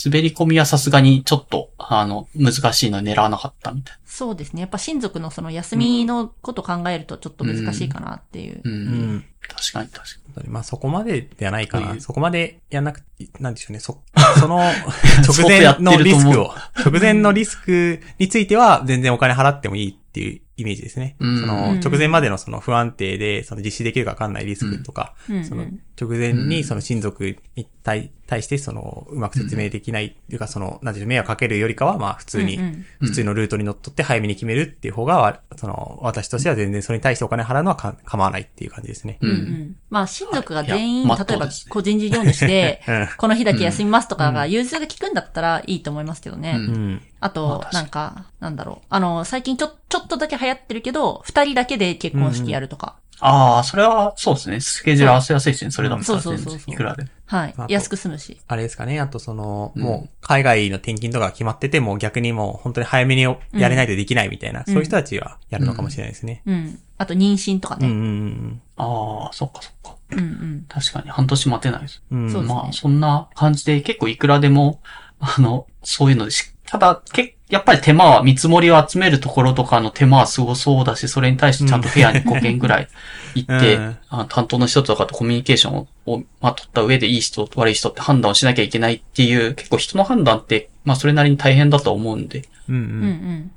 [0.06, 4.62] 滑り込みはさすがにちょっと、あの、難しいの狙わなかったみたいそうですね。
[4.62, 8.62] やっぱ親族のその休みのこと考えるとちょっと難しいかなっていう。
[8.64, 8.72] な。
[8.72, 8.78] うん。
[8.78, 8.82] う
[9.14, 9.26] ん。
[9.48, 12.00] 確かに確かまあそこまでではないかな。
[12.00, 13.80] そこまでやんなくて、なんでしょうね。
[13.80, 14.02] そ、
[14.40, 14.60] その、
[15.28, 21.16] 直前のリスクを、直前のリスクについては全然お金払ってもいいっていうイメージですね。
[21.20, 32.60] うんその、直前までのその不安定で、その実施できるかわかんないリスクとか、うんそのうん直前にその親族に対対してその、うまく説明できないっていうか、その、なんていうの迷惑かけるよりかは、まあ普通に
[33.00, 39.18] 普通のルートに乗っ取って早めに決めるっていう方が、わその、私としては全然それに対してお金払うのはか構わないっていう感じですね。
[39.22, 39.30] に。
[39.30, 39.32] う。
[39.32, 39.76] うんんうん。
[39.90, 46.56] まあ、親族が全員、例えば個人事業主で うん、この日だけ休みますとかが融通が効くんだったらいいと思いますけどね。
[46.58, 48.86] うんああと、なんか、なんだろう。
[48.90, 52.98] あの、最近ちょ、ちょっとだけ流行ってるけど、二人だけで結婚式やるとか。
[53.20, 54.60] ああ、それは、そうですね。
[54.60, 55.72] スケジュール合わせやすいですね。
[55.72, 57.08] それだったら全そうそうそうそう然いくらで。
[57.28, 58.40] はい安く済むし。
[58.48, 59.00] あれですかね。
[59.00, 63.38] あとその、うんもう、海外の転勤とかが決まってても、逆にもう本当に早めにや
[63.70, 66.42] れないとできないみたいな、そういう人たちはやるのかもしれないですね。
[66.46, 66.80] うん。
[66.98, 67.88] あと、妊娠とかね。
[67.88, 69.98] うんうんああ、そっかそっか。
[70.12, 70.66] うんうん。
[70.70, 72.02] 確かに半年待てないです。
[72.12, 72.24] うん。
[72.24, 72.32] うん。
[72.32, 74.82] そうですねまあ、そんな感じで結構いくらでも、
[75.20, 82.88] あの、そういうのでし、ただ、けやっぱり手間は、見積もりを集めるところとかの手間はすごそうだし、それに対してちゃんとフェアに5件ぐらい
[83.36, 92.80] 行って、うんあ担当の人とかとコミュニケーションを、をまあ、取った上でいい人、悪い人って判断をしなきゃいけないっていう、結構人の判断って、まあ、それなりに大変だと思うんで、うんう。
[92.80, 93.52] うん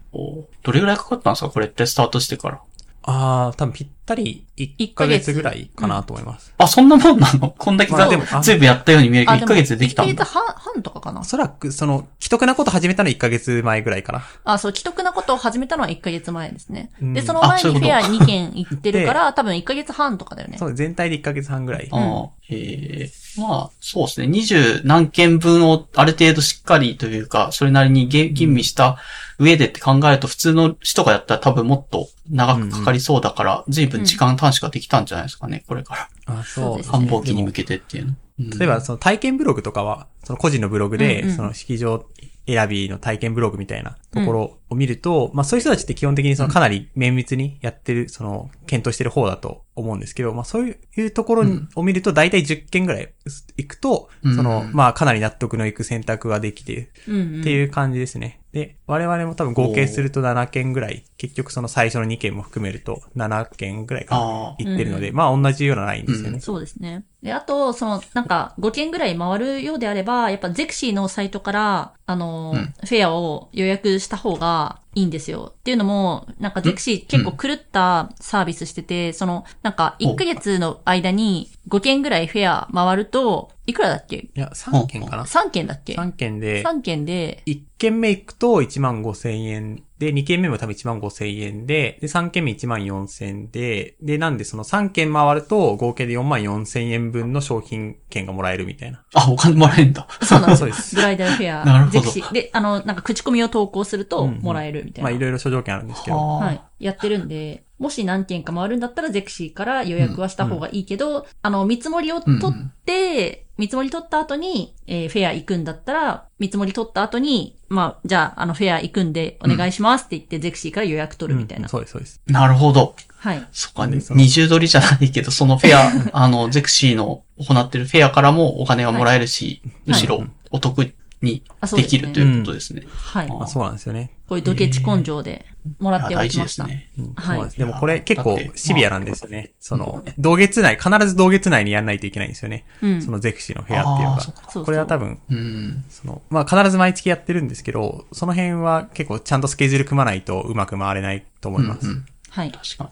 [0.63, 1.51] どれぐらいかかったんですか？
[1.51, 2.61] これってスタートしてから。
[3.03, 6.53] ああ、多分ぴったり1ヶ月ぐらいかなと思います。
[6.59, 7.51] あ、そんなもんなの？
[7.57, 10.25] こんだけざまあでもあ全部やったように見えるけど、1でもヶ月でできたん1ヶだ。
[10.27, 10.45] 月半、
[10.75, 11.21] 半とかかな？
[11.21, 11.25] お。
[11.25, 14.23] そらく、その、既得なこと始めたの1ヶ月前ぐらいかな。
[14.45, 16.91] あ、そう、既得なことを始めたのは1ヶ月前ですね。
[17.01, 20.59] うんで、その前にフェア2件行ってるから、多分1ヶ月半とかだよね。
[20.59, 21.89] そう、全体で1ヶ月半ぐらい。
[21.91, 23.11] ああ、ええ
[23.41, 24.27] まあ、そうですね。
[24.27, 28.99] 二十何件分をある程度しっかりというか、それなりにげ吟味した
[29.41, 36.41] 上でって考えると、普通の人がやったら多分もっと長くかかりそうだから、随分時間短縮ができたんじゃないですかね、これから。
[36.41, 38.11] あそうですね繁忙期に向けてっていうの。
[38.11, 38.17] うん
[38.59, 42.07] 例えば、その体験ブログとかは、その個人のブログで、うんうんその式場
[42.47, 53.13] 選びの体験ブログみたいなところを見ると、まあそういう人たちって基本的にそのかなり綿密にやってる、その検討してる方だと思うんですけど、まあそういうところうんを見ると大体10件ぐらい
[53.57, 57.41] 行くと、うんその、まあかなり納得のいく選択ができてうんうん。
[57.43, 58.40] っていう感じですね。
[58.53, 64.57] で、我々も多分合計すると7件ぐらい、結局その最初の2件も含めると7件ぐらいかなああ。
[64.59, 66.41] 行ってるので、まあ同じようなラインですよね。
[66.41, 67.05] そうですね。
[67.23, 75.55] で、あと、その、なんか、5件ぐらい回るようであれば、やっぱゼクシーのサイトから、あの、うんフェアを予約した方がいいんですよ。
[75.57, 84.17] っていうのも、なんかゼクシー結構狂ったサービスしてて、その、なんか、1ヶ月の間に5件ぐらいフェア回ると、いくらだっけ？
[84.17, 99.05] いや、3件かな ?3 件だっけ ?3 件で、?3 件で、1件目行くと1万5千円で、2件目も多分1万5千円で、で、3件目1万4千で、で、なんでその3件回ると合計で4万4千円分の商品券がもらえるみたいな。
[99.15, 100.09] あ、お金もらえるんだ。
[100.23, 100.75] そうなんですよそうで。
[100.75, 101.65] すブライダルフェア。
[101.67, 102.33] なるほどゼクシー。
[102.33, 105.11] で、あの、なんか口コミを投稿するとうんうんもらえるみたいな。
[105.11, 106.17] まあいろいろ諸条件あるんですけど。
[106.17, 106.61] ははい。
[106.79, 121.65] やってるんで、もし何件か回るんだったらゼクシーから予約はした方がいいけど、あの、見積もりを取って、見積もり取った後に、えーフェア行くんだったら、見積もり取った後に、まあ、じゃあ、あの、フェア行くんでお願いしますって言って、ゼクシーから予約取るみたいな。
[121.65, 122.21] うんそうです、そうです。
[122.27, 122.97] なるほど。
[123.19, 123.47] はい。
[123.53, 124.01] そっかねで。
[124.01, 130.93] その二重取りじゃないけど、そのフェア、あの、ゼクシーの行ってるフェアからもお金がもらえるし、むしろお得
[131.23, 131.43] に
[131.77, 132.83] できるということですね。
[132.89, 133.29] はい。
[133.29, 134.17] まあ、そうなんですよね。
[134.27, 135.45] こういうドケチ根性で
[135.79, 136.65] もらっておきました。
[136.65, 136.91] ですね。
[136.99, 139.53] うんはいでもこれ結構シビアなんですよね。
[139.61, 142.65] その、同月内、必ず同月内にやんないといけないんですよね。
[142.81, 145.85] うんそのゼクシーのフェアっていうのがこれは多分、うん。
[145.91, 151.87] その、まあ、必ず毎月やってるんですけど、その辺は結構ちゃんとスケジュール組まないとうまく回れないと思います。
[151.87, 152.53] うんうんはい。
[152.53, 152.91] 確かに。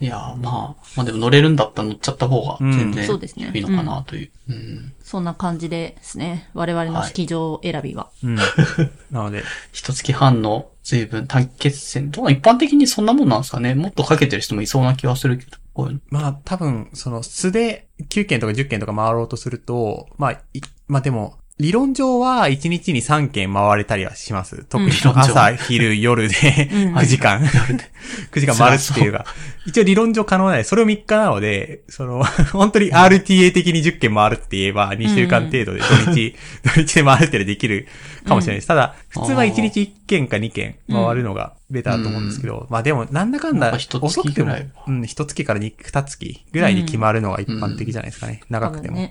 [0.00, 4.30] いや、まあ、まあでも乗れるんだったら乗っちゃった方が全然そうですねいいのかなという。
[4.50, 4.92] うん。
[5.02, 6.50] そんな感じですね。
[6.52, 8.10] 我々の式場選びは。
[8.22, 8.34] うん。
[9.10, 12.10] なので、一月半の随分短期決戦。
[12.10, 16.00] どう一般的にそんなもんなんですかねもっとかけてる人もいそうな気はするけど、こういうの。
[16.10, 24.64] まあ多分、その素で9件とか10件とか回ろうとすると、まあ、いまあでも、理論上は1日に3件回れたりはします。
[24.64, 26.34] 特に朝、昼、夜で
[26.72, 26.96] うん。
[26.96, 27.42] 9時間、
[28.32, 29.26] 9時間回るっていうのが、
[29.66, 37.86] 一応理論上可能なんで、それを3日なので、その、 本当に RTA 的に10件回るって言えば、2週間程度で土日、土日で回るってできる
[38.26, 38.68] かもしれないです。
[38.68, 44.56] ただ、普通は1日1件か2件回るのがベターだと思うんですけど、まあでも、なんだかんだ遅くても
[44.88, 46.18] うん、一月から二二月
[46.52, 48.40] ぐらいに決まるのが一般的じゃないですかね。
[48.48, 49.10] 長くても。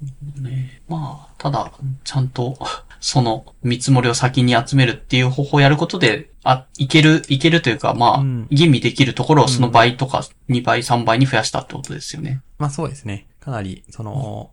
[0.00, 0.12] ね。
[0.36, 0.44] うん。
[0.44, 1.72] ね、まあ、ただ、
[2.04, 2.58] ちゃんと、
[3.00, 12.40] その見積もりを先に集めるっていう方法をやることで、あ、いける、いけるというか、まあ、うん吟味できるところをその倍とか2倍、3倍に増やしたってことですよね。
[12.58, 13.26] まあそうですね。
[13.40, 14.50] かなり、その、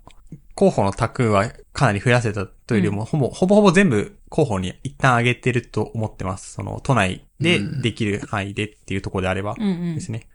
[0.54, 6.54] 候補の卓はかなり増やせたというよりも、ほぼ、ほぼほぼ全部候補に一旦上げてると思ってます。
[6.54, 10.02] その、都内でうんできる範囲でっていうところであればうんうんで。
[10.02, 10.28] すね。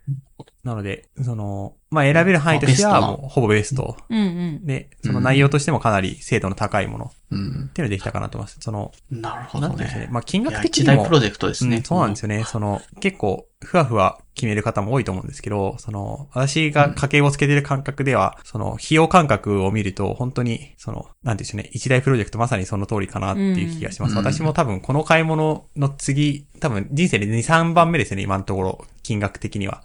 [0.64, 3.96] なので、その、まあ選べる範囲としてはもうほぼベスト。
[4.08, 4.22] うんう
[4.62, 4.66] ん。
[4.66, 7.70] で、その内容としてもかなり精度の高いものっうん。
[7.72, 8.58] ていうのができたかなと思います。
[8.60, 10.06] その、なるほどなんていうんですかね。
[10.06, 10.12] ね。
[10.12, 11.76] まあ金額的にも一大プ、ロジェクトですね。
[11.76, 12.44] うん、そうなんですよね。
[12.44, 24.12] その、結構、ふわふわ決める方も多いと思うんですけど、その、私が家計をつけてる感覚では、その、費用感覚を見ると、本当に、その、なんていうんでしょうね、一大プロジェクトまさにその通りかなっていう気がします。
[24.12, 29.82] うん私も多分、この買い物の次、多分、人生で2、3番目ですよね、今のところ、金額的には。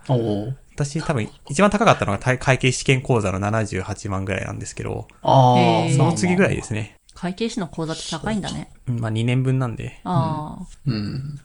[0.75, 5.55] 私多分、一番高かったのが会会計試験講座の78万ぐらいなんですけど、あ
[5.95, 6.55] その次ぐらいい。
[6.57, 6.99] ですね。
[7.15, 8.69] 会計士の口座って高いんだね。
[8.87, 9.99] うんまあ2年分なんで。
[10.03, 10.65] ああ。
[10.85, 11.39] うん。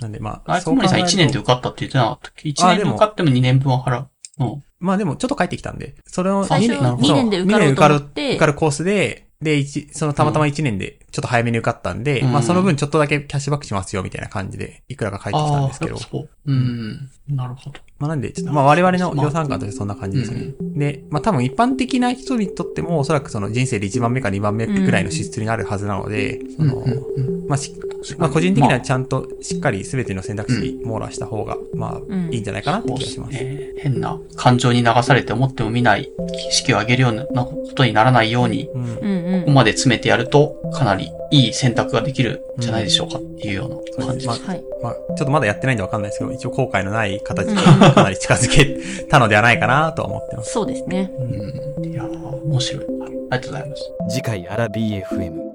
[0.00, 4.08] なんでまあ、あれ、小森さん1年で受かったって言ってなかったっけ ?1 年で受かっても2年分は払う。
[4.40, 4.64] うん。
[4.80, 16.28] まあでも、ちょっと帰ってきたんで、それを最初そう二年で受かろうと思って二年受かるコースで、で、一、そのたまたま1年でちょっと早めに受かったんで、うんまあその分ちょっとだけキャッシュバックしますよみたいな感じで、いくらか返ってきたんですけどそう。
[16.44, 17.10] うん。
[17.26, 17.80] なるほど。
[17.98, 20.52] まあなんで、ちょっとまあ我々の予算感としてそんな感じですね。
[20.60, 27.39] で、まあ多分一般的な人にとっても、おそらくその人生で1番目か2番目ぐらいの支出になるはずなので、その、うん。
[27.50, 27.74] まあし、
[28.16, 33.36] まあ個人的にはちゃんとしっかり全ての選択肢に網羅した方が、まあんいいんじゃないかなって気がします。
[33.36, 33.72] すね。
[33.78, 36.08] 変な感情に流されて思っても見ない
[36.52, 39.52] 式を上げるようなことにならないように、うんうんうんここ。
[39.52, 44.48] まで詰めてやると、かなりいい選択ができるんじゃないでしょうかっていうような感じまあです。
[44.48, 44.64] はい。
[44.80, 47.56] まあ、ちょっとまだやってないんでわかんないですけど、一応後悔のない形に
[47.92, 50.52] かなり近づけたのではないかなとは思ってます。
[50.52, 51.10] そうですね。
[51.18, 51.84] うん。
[51.84, 52.86] いやー、面白い
[53.30, 53.92] ありがとうございます。
[54.08, 55.49] 次回アラ BFM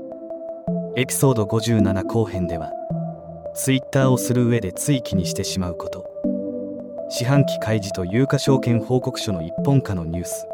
[0.97, 2.71] エピソード57後編では
[3.53, 6.05] ツイッターをする上でつい気にしてしまうこと
[7.09, 10.47] 四半期開示と有価証券報告書の一本化のニュース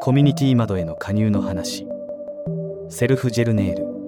[0.00, 1.86] コミュニティ窓への加入の話
[2.88, 3.98] セルフジェルネイル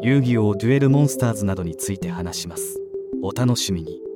[0.00, 2.80] 遊戯王デュエルモンスターズなどについて話します。
[3.20, 4.07] お楽しみに。